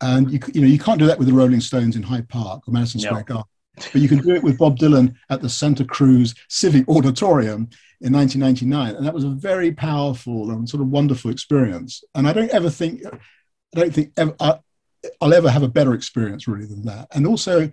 And 0.00 0.30
you, 0.30 0.38
you 0.54 0.60
know, 0.60 0.66
you 0.66 0.78
can't 0.78 0.98
do 0.98 1.06
that 1.06 1.18
with 1.18 1.26
the 1.26 1.34
Rolling 1.34 1.60
Stones 1.60 1.96
in 1.96 2.02
Hyde 2.04 2.28
Park 2.28 2.66
or 2.66 2.72
Madison 2.72 3.00
Square 3.00 3.24
Garden 3.24 3.44
but 3.92 4.00
you 4.00 4.08
can 4.08 4.18
do 4.18 4.34
it 4.34 4.42
with 4.42 4.58
Bob 4.58 4.78
Dylan 4.78 5.14
at 5.30 5.40
the 5.40 5.48
Santa 5.48 5.84
Cruz 5.84 6.34
Civic 6.48 6.88
Auditorium 6.88 7.68
in 8.00 8.12
1999, 8.12 8.94
and 8.94 9.04
that 9.04 9.14
was 9.14 9.24
a 9.24 9.30
very 9.30 9.72
powerful 9.72 10.50
and 10.50 10.68
sort 10.68 10.82
of 10.82 10.88
wonderful 10.88 11.30
experience. 11.30 12.02
And 12.14 12.28
I 12.28 12.32
don't 12.32 12.50
ever 12.50 12.70
think, 12.70 13.02
I 13.06 13.80
don't 13.80 13.92
think 13.92 14.12
ever, 14.16 14.34
I, 14.40 14.58
will 15.20 15.34
ever 15.34 15.50
have 15.50 15.62
a 15.62 15.68
better 15.68 15.94
experience 15.94 16.46
really 16.46 16.66
than 16.66 16.84
that. 16.84 17.08
And 17.12 17.26
also, 17.26 17.70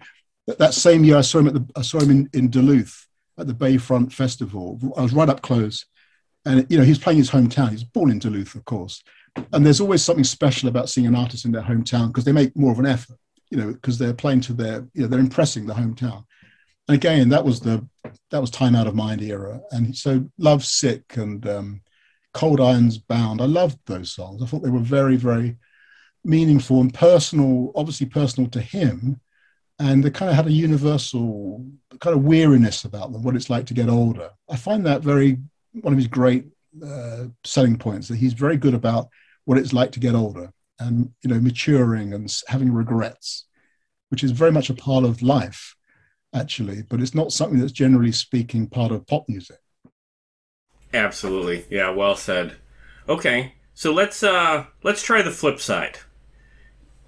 that 0.48 0.74
same 0.74 1.04
year 1.04 1.18
I 1.18 1.22
saw 1.22 1.40
him 1.40 1.48
at 1.48 1.54
the, 1.54 1.66
I 1.76 1.82
saw 1.82 2.00
him 2.00 2.12
in, 2.12 2.30
in 2.34 2.50
Duluth 2.50 3.08
at 3.38 3.48
the 3.48 3.54
Bayfront 3.54 4.14
Festival. 4.14 4.80
I 4.98 5.02
was 5.02 5.14
right 5.14 5.30
up 5.30 5.42
close, 5.42 5.86
and 6.46 6.66
you 6.70 6.78
know 6.78 6.84
he's 6.84 7.00
playing 7.00 7.20
his 7.20 7.32
hometown. 7.32 7.72
He's 7.72 7.84
born 7.84 8.12
in 8.12 8.20
Duluth, 8.20 8.56
of 8.56 8.66
course. 8.66 9.04
And 9.52 9.66
there's 9.66 9.82
always 9.82 10.04
something 10.04 10.24
special 10.24 10.70
about 10.70 10.90
seeing 10.90 11.08
an 11.08 11.16
artist 11.16 11.46
in 11.46 11.52
their 11.52 11.62
hometown 11.62 12.08
because 12.08 12.24
they 12.24 12.32
make 12.32 12.56
more 12.56 12.72
of 12.72 12.80
an 12.80 12.86
effort 12.86 13.18
you 13.50 13.58
know, 13.58 13.74
because 13.74 13.98
they're 13.98 14.14
playing 14.14 14.42
to 14.42 14.54
their, 14.54 14.88
you 14.94 15.04
know, 15.04 15.08
they're 15.08 15.20
impressing 15.20 15.66
the 15.66 15.74
hometown. 15.74 16.26
And 16.88 16.96
again, 16.96 17.30
that 17.30 17.46
was 17.46 17.60
the 17.60 17.88
that 18.30 18.42
was 18.42 18.52
time 18.52 18.76
out 18.76 18.88
of 18.88 18.96
mind 18.96 19.22
era, 19.22 19.60
and 19.72 19.96
so 19.96 20.30
Love 20.38 20.64
Sick 20.64 21.18
and 21.18 21.48
um, 21.48 21.82
Cold 22.34 22.62
Irons 22.62 22.98
Bound. 23.00 23.42
I 23.42 23.46
loved 23.46 23.80
those 23.86 24.12
songs. 24.12 24.44
I 24.44 24.46
thought 24.46 24.62
they 24.62 24.70
were 24.70 24.80
very, 24.80 25.16
very 25.16 25.58
meaningful 26.24 26.82
and 26.82 26.94
personal. 26.94 27.72
Obviously, 27.76 28.06
personal 28.06 28.50
to 28.52 28.62
him, 28.62 29.20
and 29.80 30.04
they 30.04 30.12
kind 30.12 30.30
of 30.30 30.36
had 30.36 30.48
a 30.48 30.52
universal 30.52 31.66
kind 32.00 32.16
of 32.16 32.24
weariness 32.24 32.86
about 32.86 33.12
them. 33.12 33.24
What 33.24 33.36
it's 33.36 33.50
like 33.50 33.66
to 33.68 33.74
get 33.74 33.90
older. 33.90 34.30
I 34.50 34.56
find 34.56 34.86
that 34.86 35.02
very 35.02 35.40
one 35.82 35.94
of 35.94 35.98
his 35.98 36.08
great 36.08 36.46
uh, 36.86 37.26
selling 37.44 37.78
points. 37.78 38.10
That 38.10 38.18
he's 38.18 38.34
very 38.34 38.58
good 38.58 38.76
about 38.76 39.10
what 39.46 39.58
it's 39.58 39.74
like 39.74 39.92
to 39.94 40.00
get 40.00 40.14
older 40.14 40.52
and 40.80 41.12
you 41.24 41.30
know 41.30 41.40
maturing 41.40 42.14
and 42.14 42.34
having 42.48 42.72
regrets 42.72 43.46
which 44.10 44.24
is 44.24 44.32
very 44.32 44.52
much 44.52 44.70
a 44.70 44.74
part 44.74 45.04
of 45.04 45.22
life 45.22 45.76
actually 46.34 46.84
but 46.90 47.00
it's 47.02 47.16
not 47.16 47.32
something 47.32 47.60
that's 47.60 47.72
generally 47.72 48.12
speaking 48.12 48.68
part 48.68 48.92
of 48.92 49.06
pop 49.08 49.24
music 49.28 49.58
Absolutely. 50.96 51.66
Yeah, 51.70 51.90
well 51.90 52.16
said. 52.16 52.56
Okay. 53.08 53.54
So 53.74 53.92
let's 53.94 54.24
uh 54.24 54.66
let's 54.84 55.04
try 55.04 55.22
the 55.22 55.32
flip 55.32 55.60
side. 55.60 56.00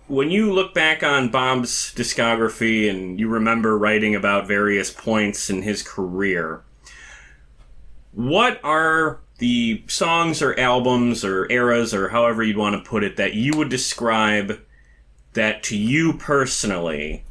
When 0.07 0.30
you 0.30 0.53
look 0.53 0.74
back 0.74 1.03
on 1.03 1.30
Bob's 1.30 1.93
discography 1.95 2.89
and 2.89 3.20
you 3.20 3.28
remember 3.28 3.78
writing 3.78 4.15
about 4.15 4.47
various 4.47 4.91
points 4.91 5.49
in 5.49 5.61
his 5.63 5.84
career, 5.84 6.63
what 8.11 8.59
are 8.63 9.20
the 9.40 9.84
songs 9.88 10.42
or 10.42 10.60
albums 10.60 11.24
or 11.24 11.52
eras 11.52 11.94
or 11.94 12.10
however 12.10 12.44
you'd 12.44 12.58
want 12.58 12.76
to 12.76 12.90
put 12.90 13.04
it 13.04 13.18
that 13.18 13.34
you 13.34 13.54
would 13.56 13.70
describe 13.70 14.60
that 15.34 15.64
to 15.64 15.78
you 15.78 16.14
personally 16.14 17.24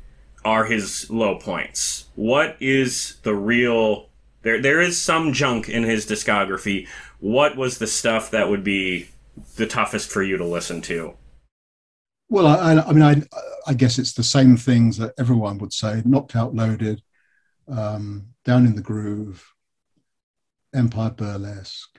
are 0.44 0.64
his 0.64 1.10
low 1.10 1.36
points? 1.36 2.06
What 2.14 2.56
is 2.60 3.16
the 3.22 3.34
real 3.34 4.08
there 4.42 4.62
there 4.62 4.80
is 4.80 5.00
some 5.00 5.32
junk 5.32 5.68
in 5.68 5.82
his 5.82 6.06
discography. 6.06 6.86
What 7.18 7.56
was 7.56 7.78
the 7.78 7.86
stuff 7.86 8.30
that 8.30 8.48
would 8.48 8.62
be 8.62 9.08
the 9.56 9.66
toughest 9.66 10.08
for 10.08 10.22
you 10.22 10.36
to 10.36 10.44
listen 10.44 10.80
to? 10.82 11.16
well 12.28 12.46
i, 12.46 12.74
I 12.74 12.92
mean 12.92 13.02
I, 13.02 13.22
I 13.66 13.74
guess 13.74 13.98
it's 13.98 14.12
the 14.12 14.22
same 14.22 14.56
things 14.56 14.96
that 14.98 15.14
everyone 15.18 15.58
would 15.58 15.72
say 15.72 16.02
knocked 16.04 16.36
out 16.36 16.54
loaded 16.54 17.02
um, 17.68 18.26
down 18.44 18.66
in 18.66 18.74
the 18.74 18.82
groove 18.82 19.52
empire 20.74 21.10
burlesque 21.10 21.95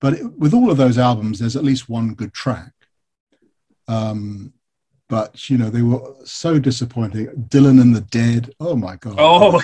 but 0.00 0.14
it, 0.14 0.38
with 0.38 0.54
all 0.54 0.70
of 0.70 0.76
those 0.76 0.98
albums 0.98 1.38
there's 1.38 1.56
at 1.56 1.64
least 1.64 1.88
one 1.88 2.14
good 2.14 2.32
track 2.32 2.72
um, 3.88 4.52
but 5.08 5.48
you 5.48 5.56
know 5.58 5.70
they 5.70 5.82
were 5.82 6.00
so 6.24 6.58
disappointing 6.58 7.26
dylan 7.48 7.80
and 7.80 7.94
the 7.94 8.00
dead 8.02 8.50
oh 8.60 8.76
my 8.76 8.96
god 8.96 9.16
Oh, 9.18 9.60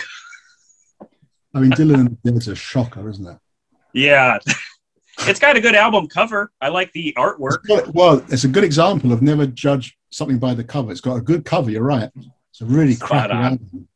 i 1.55 1.61
mean 1.61 1.71
dylan 1.73 2.01
and 2.01 2.19
the 2.23 2.33
dead's 2.33 2.49
a 2.49 2.55
shocker 2.55 3.09
isn't 3.09 3.27
it 3.27 3.39
yeah. 3.93 4.39
It's 5.21 5.39
got 5.39 5.57
a 5.57 5.61
good 5.61 5.77
album 5.77 6.09
cover. 6.09 6.51
I 6.61 6.71
like 6.71 6.91
the 6.93 7.15
artwork. 7.17 7.59
Well, 7.69 7.91
well, 7.95 8.25
it's 8.31 8.43
a 8.43 8.49
good 8.49 8.65
example 8.65 9.13
of 9.13 9.23
never 9.23 9.47
judge 9.47 9.97
something 10.11 10.41
by 10.41 10.55
the 10.55 10.65
cover. 10.65 10.91
It's 10.91 11.01
got 11.01 11.15
a 11.15 11.21
good 11.21 11.45
cover. 11.45 11.71
You're 11.71 11.85
right. 11.85 12.11
It's 12.51 12.61
a 12.61 12.65
really 12.65 12.95
Spot 12.95 13.09
crappy 13.09 13.33
on. 13.33 13.45
album. 13.45 13.89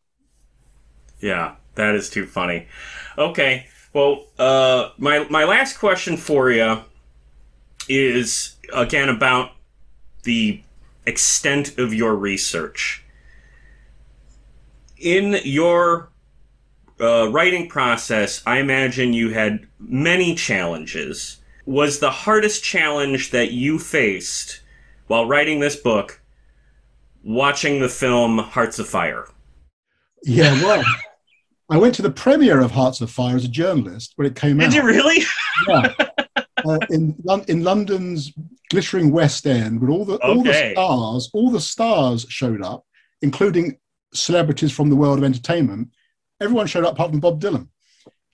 Yeah, 1.20 1.56
that 1.74 1.96
is 1.96 2.08
too 2.08 2.24
funny. 2.24 2.68
Okay, 3.18 3.66
well, 3.98 4.26
uh, 4.38 4.90
my 4.96 5.26
my 5.28 5.42
last 5.42 5.76
question 5.78 6.16
for 6.16 6.52
you 6.52 6.82
is 7.88 8.56
again 8.72 9.08
about 9.08 9.50
the 10.22 10.62
extent 11.04 11.78
of 11.78 11.92
your 11.92 12.14
research. 12.14 13.04
In 14.98 15.40
your 15.42 16.10
uh, 17.00 17.28
writing 17.30 17.68
process, 17.68 18.40
I 18.46 18.58
imagine 18.58 19.14
you 19.14 19.30
had 19.30 19.66
many 19.80 20.36
challenges. 20.36 21.38
was 21.66 21.98
the 21.98 22.10
hardest 22.10 22.62
challenge 22.62 23.32
that 23.32 23.50
you 23.50 23.80
faced 23.80 24.60
while 25.08 25.26
writing 25.26 25.58
this 25.58 25.76
book 25.76 26.20
watching 27.24 27.80
the 27.80 27.88
film 27.88 28.38
Hearts 28.38 28.78
of 28.78 28.88
Fire? 28.88 29.26
Yeah, 30.22 30.54
I 31.70 31.76
went 31.76 31.94
to 31.96 32.02
the 32.02 32.10
premiere 32.10 32.60
of 32.60 32.70
Hearts 32.70 33.00
of 33.00 33.10
Fire 33.10 33.36
as 33.36 33.44
a 33.44 33.48
journalist 33.48 34.12
when 34.16 34.26
it 34.26 34.34
came 34.34 34.60
out. 34.60 34.70
Did 34.70 34.74
you 34.74 34.82
really? 34.84 35.24
Yeah. 35.68 35.92
uh, 36.64 36.78
in 36.90 37.16
in 37.48 37.64
London's 37.64 38.32
glittering 38.70 39.10
West 39.10 39.44
End, 39.46 39.80
where 39.80 39.90
all 39.90 40.04
the 40.04 40.16
all 40.18 40.42
the 40.42 40.72
stars, 40.72 41.30
all 41.32 41.50
the 41.50 41.60
stars 41.60 42.26
showed 42.28 42.62
up, 42.62 42.84
including 43.22 43.76
celebrities 44.14 44.70
from 44.70 44.88
the 44.88 44.96
world 44.96 45.18
of 45.18 45.24
entertainment. 45.24 45.88
Everyone 46.40 46.68
showed 46.68 46.84
up 46.84 46.92
apart 46.92 47.10
from 47.10 47.18
Bob 47.20 47.40
Dylan. 47.40 47.68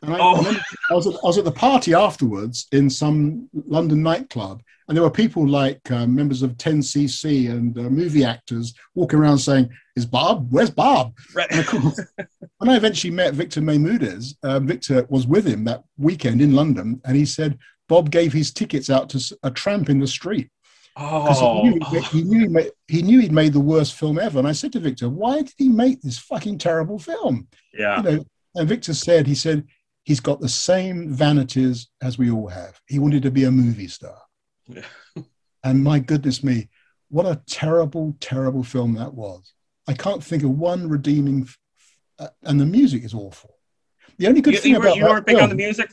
And 0.06 0.14
I, 0.14 0.18
Oh. 0.18 0.34
I, 0.34 0.38
remember 0.38 0.60
I 0.90 0.94
was 0.94 1.06
at, 1.06 1.14
I 1.14 1.26
was 1.26 1.38
at 1.38 1.44
the 1.44 1.52
party 1.52 1.94
afterwards 1.94 2.66
in 2.72 2.88
some 2.90 3.48
London 3.66 4.02
nightclub, 4.02 4.62
and 4.88 4.96
there 4.96 5.02
were 5.02 5.10
people 5.10 5.46
like 5.46 5.90
uh, 5.90 6.06
members 6.06 6.42
of 6.42 6.56
10cc 6.56 7.50
and 7.50 7.78
uh, 7.78 7.82
movie 7.82 8.24
actors 8.24 8.74
walking 8.94 9.18
around 9.18 9.38
saying, 9.38 9.68
"Is 9.96 10.06
Bob? 10.06 10.48
Where's 10.50 10.70
Bob?" 10.70 11.16
Right. 11.34 11.50
And 11.50 11.60
of 11.60 11.66
course, 11.66 12.00
when 12.58 12.70
I 12.70 12.76
eventually 12.76 13.12
met 13.12 13.34
Victor 13.34 13.60
Maymudes, 13.60 14.34
uh, 14.42 14.60
Victor 14.60 15.06
was 15.08 15.26
with 15.26 15.46
him 15.46 15.64
that 15.64 15.84
weekend 15.96 16.40
in 16.42 16.54
London, 16.54 17.00
and 17.04 17.16
he 17.16 17.24
said 17.24 17.58
Bob 17.88 18.10
gave 18.10 18.32
his 18.32 18.52
tickets 18.52 18.90
out 18.90 19.08
to 19.10 19.36
a 19.42 19.50
tramp 19.50 19.88
in 19.88 20.00
the 20.00 20.06
street 20.06 20.50
Oh, 20.96 21.62
he, 21.64 21.70
knew 21.70 21.80
he'd 21.90 22.04
he, 22.04 22.22
knew 22.22 22.70
he 22.86 23.02
knew 23.02 23.20
he'd 23.20 23.32
made 23.32 23.52
the 23.52 23.60
worst 23.60 23.94
film 23.94 24.18
ever. 24.18 24.38
And 24.38 24.46
I 24.46 24.52
said 24.52 24.72
to 24.74 24.80
Victor, 24.80 25.08
"Why 25.08 25.38
did 25.42 25.52
he 25.56 25.68
make 25.68 26.00
this 26.00 26.18
fucking 26.18 26.58
terrible 26.58 26.98
film?" 26.98 27.48
yeah. 27.76 27.96
You 27.96 28.02
know, 28.02 28.24
and 28.54 28.68
Victor 28.68 28.94
said, 28.94 29.26
"He 29.26 29.34
said 29.34 29.64
he's 30.04 30.20
got 30.20 30.40
the 30.40 30.48
same 30.48 31.12
vanities 31.12 31.88
as 32.00 32.16
we 32.16 32.30
all 32.30 32.48
have. 32.48 32.80
He 32.86 32.98
wanted 32.98 33.22
to 33.24 33.30
be 33.30 33.44
a 33.44 33.50
movie 33.50 33.88
star." 33.88 34.18
Yeah. 34.68 34.82
and 35.64 35.82
my 35.82 35.98
goodness 35.98 36.44
me, 36.44 36.68
what 37.08 37.26
a 37.26 37.42
terrible, 37.46 38.16
terrible 38.20 38.62
film 38.62 38.94
that 38.94 39.14
was. 39.14 39.52
I 39.86 39.92
can't 39.94 40.24
think 40.24 40.42
of 40.42 40.50
one 40.50 40.88
redeeming, 40.88 41.48
uh, 42.18 42.28
and 42.42 42.60
the 42.60 42.66
music 42.66 43.04
is 43.04 43.14
awful. 43.14 43.56
The 44.18 44.28
only 44.28 44.40
good 44.40 44.54
You, 44.54 44.60
thing 44.60 44.72
you, 44.72 44.78
were, 44.78 44.86
about 44.86 44.96
you 44.96 45.04
weren't 45.04 45.26
big 45.26 45.38
on 45.38 45.48
the 45.48 45.54
music? 45.54 45.90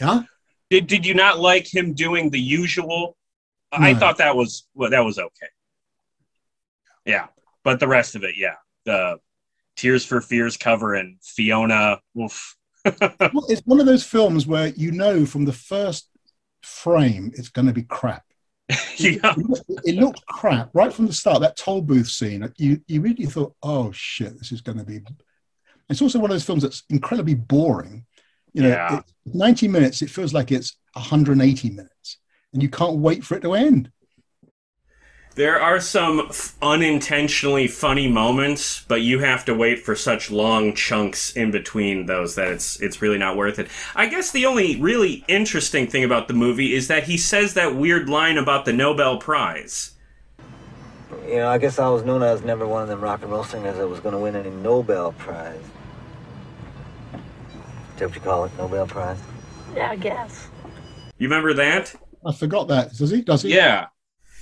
yeah, 0.00 0.22
Did, 0.70 0.86
did 0.86 1.06
you 1.06 1.14
not 1.14 1.38
like 1.38 1.72
him 1.72 1.94
doing 1.94 2.30
the 2.30 2.40
usual? 2.40 3.16
I 3.70 3.94
thought 3.94 4.18
that 4.18 4.34
was 4.34 4.66
well, 4.74 4.90
that 4.90 5.04
was 5.04 5.18
okay. 5.18 5.48
Yeah, 7.04 7.26
but 7.64 7.80
the 7.80 7.88
rest 7.88 8.14
of 8.14 8.24
it, 8.24 8.34
yeah, 8.36 8.54
the 8.84 9.18
Tears 9.76 10.04
for 10.04 10.20
Fears 10.20 10.56
cover 10.56 10.94
and 10.94 11.16
Fiona. 11.22 12.00
Oof. 12.18 12.56
It's 13.48 13.62
one 13.64 13.80
of 13.80 13.86
those 13.86 14.04
films 14.04 14.46
where 14.46 14.68
you 14.68 14.92
know 14.92 15.26
from 15.26 15.44
the 15.44 15.52
first 15.52 16.08
frame 16.62 17.32
it's 17.34 17.48
going 17.48 17.66
to 17.66 17.72
be 17.72 17.82
crap. 17.84 18.24
yeah, 18.98 19.34
It, 19.36 19.80
it 19.84 19.94
looked 19.96 20.24
crap 20.26 20.70
right 20.74 20.92
from 20.92 21.06
the 21.06 21.12
start. 21.12 21.40
That 21.40 21.56
toll 21.56 21.80
booth 21.82 22.08
scene, 22.08 22.50
you 22.56 22.80
you 22.86 23.00
really 23.00 23.26
thought, 23.26 23.54
"Oh 23.62 23.92
shit, 23.92 24.38
this 24.38 24.52
is 24.52 24.60
going 24.60 24.78
to 24.78 24.84
be." 24.84 25.00
It's 25.88 26.02
also 26.02 26.18
one 26.18 26.30
of 26.30 26.34
those 26.34 26.44
films 26.44 26.62
that's 26.62 26.82
incredibly 26.90 27.34
boring. 27.34 28.04
You 28.52 28.62
know, 28.62 28.68
Yeah. 28.68 28.98
it, 28.98 29.04
90 29.26 29.68
minutes, 29.68 30.02
it 30.02 30.10
feels 30.10 30.34
like 30.34 30.52
it's 30.52 30.76
180 30.94 31.70
minutes, 31.70 32.18
and 32.52 32.62
you 32.62 32.68
can't 32.68 32.96
wait 32.98 33.24
for 33.24 33.36
it 33.36 33.40
to 33.40 33.54
end. 33.54 33.90
There 35.38 35.60
are 35.60 35.78
some 35.78 36.26
f- 36.30 36.56
unintentionally 36.60 37.68
funny 37.68 38.08
moments, 38.08 38.84
but 38.88 39.02
you 39.02 39.20
have 39.20 39.44
to 39.44 39.54
wait 39.54 39.78
for 39.78 39.94
such 39.94 40.32
long 40.32 40.74
chunks 40.74 41.30
in 41.36 41.52
between 41.52 42.06
those 42.06 42.34
that 42.34 42.48
it's 42.48 42.80
it's 42.80 43.00
really 43.00 43.18
not 43.18 43.36
worth 43.36 43.60
it. 43.60 43.68
I 43.94 44.06
guess 44.06 44.32
the 44.32 44.46
only 44.46 44.80
really 44.80 45.24
interesting 45.28 45.86
thing 45.86 46.02
about 46.02 46.26
the 46.26 46.34
movie 46.34 46.74
is 46.74 46.88
that 46.88 47.04
he 47.04 47.16
says 47.16 47.54
that 47.54 47.76
weird 47.76 48.08
line 48.08 48.36
about 48.36 48.64
the 48.64 48.72
Nobel 48.72 49.18
Prize. 49.18 49.92
You 51.24 51.36
know, 51.36 51.48
I 51.48 51.58
guess 51.58 51.78
I 51.78 51.88
was 51.88 52.02
known 52.04 52.24
as 52.24 52.42
never 52.42 52.66
one 52.66 52.82
of 52.82 52.88
them 52.88 53.00
rock 53.00 53.22
and 53.22 53.30
roll 53.30 53.44
singers 53.44 53.76
that 53.76 53.86
was 53.86 54.00
going 54.00 54.14
to 54.14 54.18
win 54.18 54.34
any 54.34 54.50
Nobel 54.50 55.12
Prize. 55.12 55.54
Is 57.14 57.20
that 57.98 58.06
what 58.06 58.14
you 58.16 58.20
call 58.20 58.44
it? 58.44 58.52
Nobel 58.58 58.88
Prize? 58.88 59.20
Yeah, 59.76 59.90
I 59.90 59.96
guess. 59.96 60.48
You 61.18 61.28
remember 61.28 61.54
that? 61.54 61.94
I 62.26 62.32
forgot 62.32 62.66
that. 62.68 62.92
Does 62.94 63.10
he? 63.10 63.22
Does 63.22 63.42
he? 63.42 63.54
Yeah. 63.54 63.86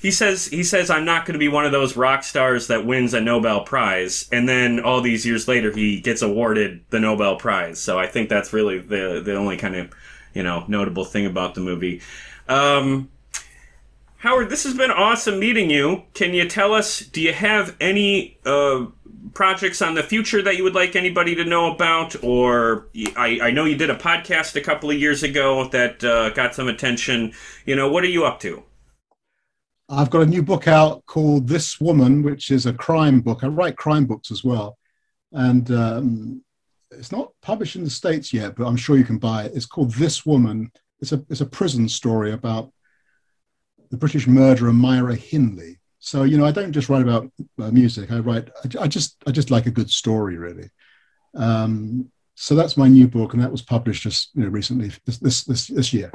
He 0.00 0.10
says 0.10 0.46
he 0.46 0.62
says 0.62 0.90
I'm 0.90 1.04
not 1.04 1.24
going 1.24 1.32
to 1.32 1.38
be 1.38 1.48
one 1.48 1.64
of 1.64 1.72
those 1.72 1.96
rock 1.96 2.22
stars 2.22 2.66
that 2.68 2.86
wins 2.86 3.14
a 3.14 3.20
Nobel 3.20 3.62
Prize, 3.62 4.28
and 4.30 4.48
then 4.48 4.78
all 4.80 5.00
these 5.00 5.26
years 5.26 5.48
later 5.48 5.72
he 5.72 6.00
gets 6.00 6.22
awarded 6.22 6.84
the 6.90 7.00
Nobel 7.00 7.36
Prize. 7.36 7.80
So 7.80 7.98
I 7.98 8.06
think 8.06 8.28
that's 8.28 8.52
really 8.52 8.78
the 8.78 9.22
the 9.24 9.34
only 9.34 9.56
kind 9.56 9.74
of 9.74 9.92
you 10.34 10.42
know 10.42 10.64
notable 10.68 11.04
thing 11.04 11.26
about 11.26 11.54
the 11.54 11.60
movie. 11.60 12.02
Um, 12.48 13.10
Howard, 14.18 14.50
this 14.50 14.64
has 14.64 14.74
been 14.74 14.90
awesome 14.90 15.38
meeting 15.38 15.70
you. 15.70 16.02
Can 16.14 16.34
you 16.34 16.48
tell 16.48 16.72
us? 16.72 17.00
Do 17.00 17.20
you 17.20 17.32
have 17.32 17.76
any 17.80 18.38
uh, 18.44 18.86
projects 19.34 19.82
on 19.82 19.94
the 19.94 20.02
future 20.02 20.42
that 20.42 20.56
you 20.56 20.64
would 20.64 20.74
like 20.74 20.96
anybody 20.96 21.34
to 21.36 21.44
know 21.44 21.72
about? 21.72 22.22
Or 22.24 22.88
I, 23.16 23.38
I 23.42 23.50
know 23.50 23.64
you 23.64 23.76
did 23.76 23.90
a 23.90 23.94
podcast 23.94 24.56
a 24.56 24.60
couple 24.60 24.90
of 24.90 24.98
years 24.98 25.22
ago 25.22 25.68
that 25.68 26.02
uh, 26.02 26.30
got 26.30 26.54
some 26.54 26.68
attention. 26.68 27.32
You 27.64 27.76
know, 27.76 27.88
what 27.88 28.04
are 28.04 28.08
you 28.08 28.24
up 28.24 28.40
to? 28.40 28.62
I've 29.88 30.10
got 30.10 30.22
a 30.22 30.26
new 30.26 30.42
book 30.42 30.66
out 30.66 31.04
called 31.06 31.46
This 31.46 31.80
Woman, 31.80 32.22
which 32.22 32.50
is 32.50 32.66
a 32.66 32.72
crime 32.72 33.20
book. 33.20 33.44
I 33.44 33.46
write 33.46 33.76
crime 33.76 34.04
books 34.04 34.30
as 34.30 34.42
well. 34.42 34.78
And 35.32 35.70
um, 35.70 36.44
it's 36.90 37.12
not 37.12 37.32
published 37.40 37.76
in 37.76 37.84
the 37.84 37.90
States 37.90 38.32
yet, 38.32 38.56
but 38.56 38.66
I'm 38.66 38.76
sure 38.76 38.96
you 38.96 39.04
can 39.04 39.18
buy 39.18 39.44
it. 39.44 39.52
It's 39.54 39.66
called 39.66 39.92
This 39.92 40.26
Woman. 40.26 40.72
It's 41.00 41.12
a, 41.12 41.24
it's 41.30 41.40
a 41.40 41.46
prison 41.46 41.88
story 41.88 42.32
about 42.32 42.72
the 43.90 43.96
British 43.96 44.26
murderer 44.26 44.72
Myra 44.72 45.14
Hindley. 45.14 45.78
So, 46.00 46.24
you 46.24 46.36
know, 46.36 46.46
I 46.46 46.52
don't 46.52 46.72
just 46.72 46.88
write 46.88 47.02
about 47.02 47.30
uh, 47.60 47.70
music. 47.70 48.10
I 48.10 48.18
write, 48.18 48.48
I, 48.64 48.84
I 48.84 48.88
just, 48.88 49.16
I 49.26 49.30
just 49.30 49.50
like 49.50 49.66
a 49.66 49.70
good 49.70 49.90
story, 49.90 50.36
really. 50.36 50.70
Um, 51.34 52.10
so 52.34 52.54
that's 52.54 52.76
my 52.76 52.88
new 52.88 53.08
book, 53.08 53.34
and 53.34 53.42
that 53.42 53.52
was 53.52 53.62
published 53.62 54.02
just 54.02 54.30
you 54.34 54.42
know, 54.42 54.48
recently 54.48 54.90
this, 55.04 55.18
this, 55.18 55.44
this, 55.44 55.66
this 55.68 55.92
year. 55.92 56.12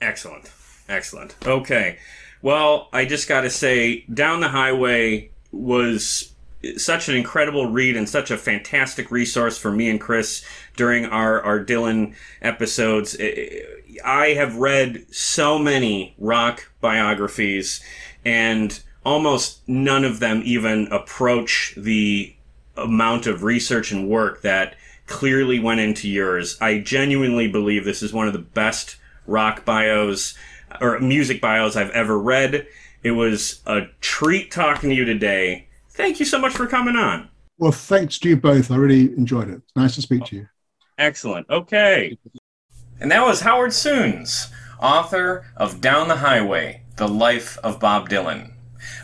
Excellent. 0.00 0.50
Excellent. 0.88 1.36
Okay. 1.46 1.98
Well, 2.44 2.90
I 2.92 3.06
just 3.06 3.26
got 3.26 3.40
to 3.40 3.48
say, 3.50 4.04
Down 4.12 4.40
the 4.40 4.50
Highway 4.50 5.30
was 5.50 6.34
such 6.76 7.08
an 7.08 7.16
incredible 7.16 7.70
read 7.70 7.96
and 7.96 8.06
such 8.06 8.30
a 8.30 8.36
fantastic 8.36 9.10
resource 9.10 9.56
for 9.56 9.72
me 9.72 9.88
and 9.88 9.98
Chris 9.98 10.44
during 10.76 11.06
our, 11.06 11.40
our 11.40 11.64
Dylan 11.64 12.14
episodes. 12.42 13.16
I 14.04 14.34
have 14.34 14.56
read 14.56 15.06
so 15.10 15.58
many 15.58 16.14
rock 16.18 16.70
biographies, 16.82 17.82
and 18.26 18.78
almost 19.06 19.66
none 19.66 20.04
of 20.04 20.20
them 20.20 20.42
even 20.44 20.86
approach 20.92 21.72
the 21.78 22.34
amount 22.76 23.26
of 23.26 23.42
research 23.42 23.90
and 23.90 24.06
work 24.06 24.42
that 24.42 24.76
clearly 25.06 25.58
went 25.58 25.80
into 25.80 26.10
yours. 26.10 26.58
I 26.60 26.80
genuinely 26.80 27.48
believe 27.48 27.86
this 27.86 28.02
is 28.02 28.12
one 28.12 28.26
of 28.26 28.34
the 28.34 28.38
best 28.38 28.96
rock 29.26 29.64
bios 29.64 30.34
or 30.80 30.98
music 31.00 31.40
bios 31.40 31.76
I've 31.76 31.90
ever 31.90 32.18
read. 32.18 32.66
It 33.02 33.12
was 33.12 33.60
a 33.66 33.82
treat 34.00 34.50
talking 34.50 34.90
to 34.90 34.96
you 34.96 35.04
today. 35.04 35.68
Thank 35.90 36.18
you 36.20 36.26
so 36.26 36.38
much 36.38 36.52
for 36.52 36.66
coming 36.66 36.96
on. 36.96 37.28
Well, 37.58 37.72
thanks 37.72 38.18
to 38.20 38.28
you 38.28 38.36
both. 38.36 38.70
I 38.70 38.76
really 38.76 39.12
enjoyed 39.16 39.48
it. 39.48 39.56
It's 39.56 39.76
nice 39.76 39.94
to 39.94 40.02
speak 40.02 40.24
to 40.26 40.36
you. 40.36 40.48
Excellent. 40.98 41.48
Okay. 41.50 42.18
And 43.00 43.10
that 43.10 43.24
was 43.24 43.40
Howard 43.40 43.72
Sounes, 43.72 44.50
author 44.80 45.46
of 45.56 45.80
Down 45.80 46.08
the 46.08 46.16
Highway 46.16 46.82
The 46.96 47.08
Life 47.08 47.58
of 47.62 47.78
Bob 47.78 48.08
Dylan. 48.08 48.52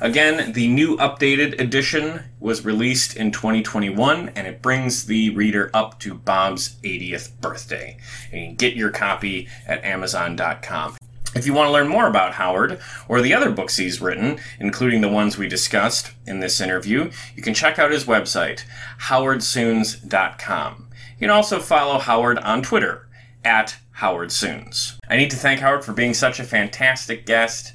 Again, 0.00 0.52
the 0.52 0.68
new 0.68 0.96
updated 0.96 1.60
edition 1.60 2.22
was 2.38 2.64
released 2.64 3.16
in 3.16 3.30
2021 3.32 4.30
and 4.30 4.46
it 4.46 4.62
brings 4.62 5.06
the 5.06 5.30
reader 5.30 5.70
up 5.74 5.98
to 6.00 6.14
Bob's 6.14 6.76
80th 6.82 7.40
birthday. 7.40 7.96
And 8.32 8.40
you 8.40 8.46
can 8.48 8.56
get 8.56 8.76
your 8.76 8.90
copy 8.90 9.48
at 9.66 9.84
Amazon.com. 9.84 10.96
If 11.34 11.46
you 11.46 11.54
want 11.54 11.68
to 11.68 11.72
learn 11.72 11.86
more 11.86 12.08
about 12.08 12.34
Howard 12.34 12.80
or 13.08 13.22
the 13.22 13.34
other 13.34 13.50
books 13.50 13.76
he's 13.76 14.00
written, 14.00 14.40
including 14.58 15.00
the 15.00 15.08
ones 15.08 15.38
we 15.38 15.48
discussed 15.48 16.10
in 16.26 16.40
this 16.40 16.60
interview, 16.60 17.10
you 17.36 17.42
can 17.42 17.54
check 17.54 17.78
out 17.78 17.92
his 17.92 18.04
website, 18.04 18.64
howardsounes.com. 19.02 20.88
You 20.90 21.18
can 21.20 21.30
also 21.30 21.60
follow 21.60 21.98
Howard 21.98 22.38
on 22.38 22.62
Twitter 22.62 23.08
at 23.44 23.76
Howard 23.92 24.32
Sounes. 24.32 24.98
I 25.08 25.16
need 25.16 25.30
to 25.30 25.36
thank 25.36 25.60
Howard 25.60 25.84
for 25.84 25.92
being 25.92 26.14
such 26.14 26.40
a 26.40 26.44
fantastic 26.44 27.26
guest, 27.26 27.72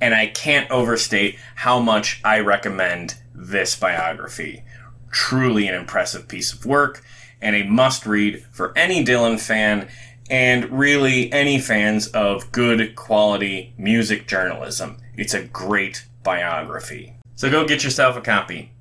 and 0.00 0.14
I 0.14 0.26
can't 0.26 0.70
overstate 0.70 1.38
how 1.54 1.80
much 1.80 2.20
I 2.24 2.40
recommend 2.40 3.14
this 3.34 3.74
biography. 3.74 4.64
Truly 5.10 5.66
an 5.66 5.74
impressive 5.74 6.28
piece 6.28 6.52
of 6.52 6.66
work 6.66 7.02
and 7.40 7.56
a 7.56 7.62
must 7.62 8.04
read 8.06 8.44
for 8.50 8.76
any 8.76 9.04
Dylan 9.04 9.40
fan 9.40 9.88
and 10.30 10.70
really 10.70 11.32
any 11.32 11.58
fans 11.58 12.08
of 12.08 12.52
good 12.52 12.94
quality 12.94 13.72
music 13.78 14.26
journalism. 14.26 14.98
It's 15.16 15.34
a 15.34 15.44
great 15.44 16.04
biography. 16.22 17.14
So 17.36 17.50
go 17.50 17.66
get 17.66 17.84
yourself 17.84 18.16
a 18.16 18.20
copy. 18.20 18.72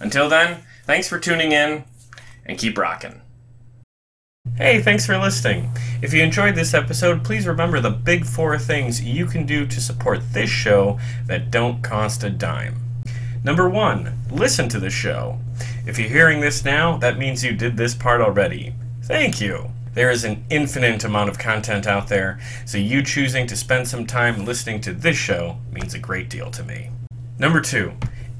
Until 0.00 0.28
then, 0.28 0.62
thanks 0.84 1.08
for 1.08 1.18
tuning 1.18 1.52
in 1.52 1.84
and 2.44 2.58
keep 2.58 2.76
rocking. 2.76 3.20
Hey, 4.56 4.80
thanks 4.82 5.06
for 5.06 5.18
listening. 5.18 5.70
If 6.02 6.12
you 6.12 6.22
enjoyed 6.22 6.54
this 6.54 6.74
episode, 6.74 7.24
please 7.24 7.46
remember 7.46 7.80
the 7.80 7.90
big 7.90 8.24
four 8.24 8.58
things 8.58 9.02
you 9.02 9.26
can 9.26 9.46
do 9.46 9.66
to 9.66 9.80
support 9.80 10.20
this 10.32 10.50
show 10.50 11.00
that 11.26 11.50
don't 11.50 11.82
cost 11.82 12.22
a 12.22 12.30
dime. 12.30 12.76
Number 13.42 13.68
one, 13.68 14.16
listen 14.30 14.68
to 14.68 14.78
the 14.78 14.90
show. 14.90 15.38
If 15.86 15.98
you're 15.98 16.08
hearing 16.08 16.40
this 16.40 16.64
now, 16.64 16.96
that 16.98 17.18
means 17.18 17.42
you 17.42 17.52
did 17.52 17.76
this 17.76 17.94
part 17.94 18.20
already. 18.20 18.74
Thank 19.02 19.40
you. 19.40 19.73
There 19.94 20.10
is 20.10 20.24
an 20.24 20.44
infinite 20.50 21.04
amount 21.04 21.30
of 21.30 21.38
content 21.38 21.86
out 21.86 22.08
there, 22.08 22.40
so 22.66 22.78
you 22.78 23.00
choosing 23.00 23.46
to 23.46 23.56
spend 23.56 23.86
some 23.86 24.06
time 24.06 24.44
listening 24.44 24.80
to 24.82 24.92
this 24.92 25.16
show 25.16 25.58
means 25.70 25.94
a 25.94 26.00
great 26.00 26.28
deal 26.28 26.50
to 26.50 26.64
me. 26.64 26.90
Number 27.38 27.60
two, 27.60 27.92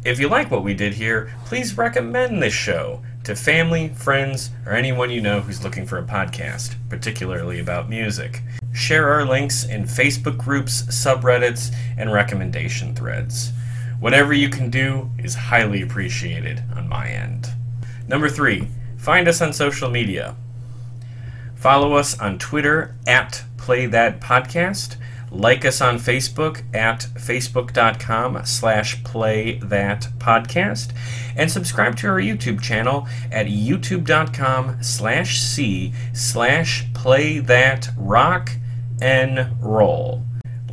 if 0.04 0.18
you 0.18 0.28
like 0.28 0.50
what 0.50 0.64
we 0.64 0.74
did 0.74 0.94
here, 0.94 1.32
please 1.44 1.78
recommend 1.78 2.42
this 2.42 2.52
show 2.52 3.02
to 3.22 3.36
family, 3.36 3.88
friends, 3.90 4.50
or 4.66 4.72
anyone 4.72 5.10
you 5.10 5.20
know 5.20 5.40
who's 5.40 5.62
looking 5.62 5.86
for 5.86 5.98
a 5.98 6.04
podcast, 6.04 6.74
particularly 6.88 7.60
about 7.60 7.88
music. 7.88 8.42
Share 8.72 9.08
our 9.10 9.24
links 9.24 9.64
in 9.64 9.84
Facebook 9.84 10.36
groups, 10.36 10.82
subreddits, 10.82 11.72
and 11.96 12.12
recommendation 12.12 12.96
threads. 12.96 13.52
Whatever 14.00 14.32
you 14.32 14.48
can 14.48 14.70
do 14.70 15.08
is 15.18 15.36
highly 15.36 15.82
appreciated 15.82 16.64
on 16.74 16.88
my 16.88 17.08
end. 17.08 17.48
Number 18.08 18.28
three, 18.28 18.68
find 18.96 19.28
us 19.28 19.40
on 19.40 19.52
social 19.52 19.88
media. 19.88 20.34
Follow 21.64 21.94
us 21.94 22.20
on 22.20 22.38
Twitter 22.38 22.94
at 23.06 23.42
Play 23.56 23.86
That 23.86 24.20
Podcast. 24.20 24.96
Like 25.30 25.64
us 25.64 25.80
on 25.80 25.96
Facebook 25.96 26.62
at 26.76 27.06
facebook.com 27.14 28.44
slash 28.44 29.02
play 29.02 29.58
that 29.60 30.08
podcast. 30.18 30.92
And 31.34 31.50
subscribe 31.50 31.96
to 31.96 32.08
our 32.08 32.20
YouTube 32.20 32.60
channel 32.60 33.08
at 33.32 33.46
youtube.com 33.46 34.82
slash 34.82 35.40
c 35.40 35.94
slash 36.12 36.84
play 36.92 37.38
that 37.38 37.88
rock 37.96 38.50
and 39.00 39.56
roll. 39.58 40.22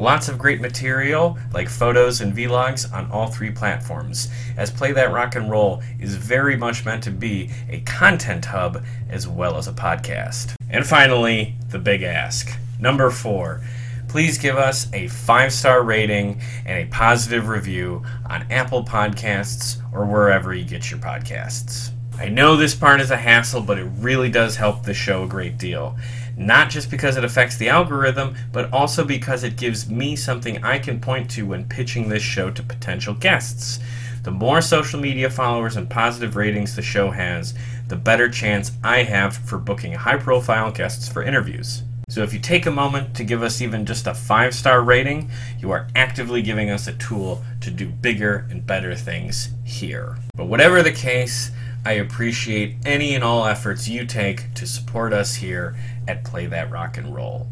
Lots 0.02 0.30
of 0.30 0.40
great 0.40 0.60
material, 0.60 1.38
like 1.54 1.70
photos 1.70 2.22
and 2.22 2.36
vlogs, 2.36 2.92
on 2.92 3.12
all 3.12 3.28
three 3.28 3.52
platforms, 3.52 4.30
as 4.58 4.72
Play 4.72 4.94
That 4.94 5.14
Rock 5.14 5.36
and 5.36 5.48
Roll 5.48 5.84
is 6.00 6.16
very 6.16 6.58
much 6.58 6.84
meant 6.84 7.04
to 7.04 7.12
be 7.12 7.52
a 7.70 7.82
content 7.82 8.46
hub 8.46 8.84
as 9.12 9.28
well 9.28 9.58
as 9.58 9.68
a 9.68 9.74
podcast. 9.74 10.56
And 10.72 10.88
finally, 10.88 11.54
the 11.70 11.78
big 11.78 12.02
ask. 12.02 12.52
Number 12.80 13.12
four, 13.12 13.62
please 14.08 14.40
give 14.40 14.58
us 14.58 14.92
a 14.92 15.08
five 15.08 15.54
star 15.54 15.84
rating 15.84 16.42
and 16.66 16.80
a 16.80 16.92
positive 16.92 17.48
review 17.48 18.02
on 18.28 18.52
Apple 18.52 18.84
Podcasts 18.84 19.80
or 19.94 20.08
wherever 20.08 20.52
you 20.52 20.66
get 20.66 20.90
your 20.90 21.00
podcasts. 21.00 21.92
I 22.18 22.28
know 22.28 22.56
this 22.56 22.76
part 22.76 23.02
is 23.02 23.10
a 23.10 23.18
hassle, 23.18 23.62
but 23.62 23.78
it 23.80 23.90
really 24.00 24.30
does 24.30 24.56
help 24.56 24.84
the 24.84 24.94
show 24.94 25.24
a 25.24 25.28
great 25.28 25.58
deal. 25.58 25.96
Not 26.42 26.72
just 26.72 26.90
because 26.90 27.18
it 27.18 27.24
affects 27.24 27.56
the 27.58 27.70
algorithm, 27.70 28.36
but 28.52 28.74
also 28.74 29.06
because 29.06 29.44
it 29.44 29.58
gives 29.58 29.88
me 29.88 30.16
something 30.16 30.64
I 30.64 30.80
can 30.80 31.00
point 31.00 31.30
to 31.32 31.46
when 31.46 31.66
pitching 31.66 32.10
this 32.10 32.24
show 32.24 32.50
to 32.50 32.64
potential 32.64 33.14
guests. 33.14 33.80
The 34.24 34.32
more 34.32 34.60
social 34.60 35.00
media 35.00 35.30
followers 35.30 35.76
and 35.76 35.88
positive 35.88 36.36
ratings 36.36 36.76
the 36.76 36.82
show 36.82 37.12
has, 37.12 37.54
the 37.90 37.96
better 37.96 38.28
chance 38.28 38.72
I 38.84 39.04
have 39.04 39.38
for 39.38 39.60
booking 39.60 39.94
high 39.94 40.18
profile 40.18 40.72
guests 40.72 41.08
for 41.08 41.22
interviews. 41.22 41.84
So 42.10 42.24
if 42.24 42.34
you 42.34 42.40
take 42.40 42.66
a 42.66 42.72
moment 42.72 43.16
to 43.18 43.24
give 43.24 43.44
us 43.44 43.62
even 43.62 43.86
just 43.86 44.08
a 44.08 44.14
five 44.16 44.56
star 44.56 44.82
rating, 44.82 45.30
you 45.60 45.70
are 45.70 45.88
actively 45.96 46.42
giving 46.42 46.72
us 46.72 46.88
a 46.88 46.94
tool 46.94 47.44
to 47.62 47.70
do 47.70 47.88
bigger 47.88 48.48
and 48.50 48.66
better 48.66 48.96
things 48.96 49.50
here. 49.64 50.18
But 50.36 50.48
whatever 50.48 50.82
the 50.82 50.92
case, 50.92 51.52
I 51.84 51.94
appreciate 51.94 52.76
any 52.86 53.16
and 53.16 53.24
all 53.24 53.46
efforts 53.46 53.88
you 53.88 54.06
take 54.06 54.54
to 54.54 54.68
support 54.68 55.14
us 55.14 55.36
here 55.36 55.76
at 56.08 56.24
Play 56.24 56.46
That 56.46 56.70
Rock 56.70 56.98
and 56.98 57.16
Roll. 57.16 57.48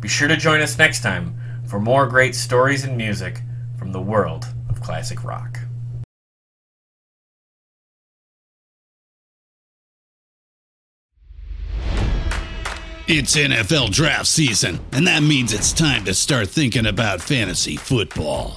Be 0.00 0.08
sure 0.08 0.28
to 0.28 0.36
join 0.36 0.60
us 0.60 0.78
next 0.78 1.02
time 1.02 1.36
for 1.66 1.80
more 1.80 2.06
great 2.06 2.34
stories 2.34 2.84
and 2.84 2.96
music 2.96 3.40
from 3.76 3.90
the 3.90 4.00
world 4.00 4.46
of 4.68 4.80
classic 4.80 5.24
rock. 5.24 5.58
It's 13.08 13.36
NFL 13.36 13.90
draft 13.90 14.26
season, 14.28 14.78
and 14.92 15.06
that 15.08 15.24
means 15.24 15.52
it's 15.52 15.72
time 15.72 16.04
to 16.04 16.14
start 16.14 16.48
thinking 16.48 16.86
about 16.86 17.20
fantasy 17.20 17.76
football. 17.76 18.56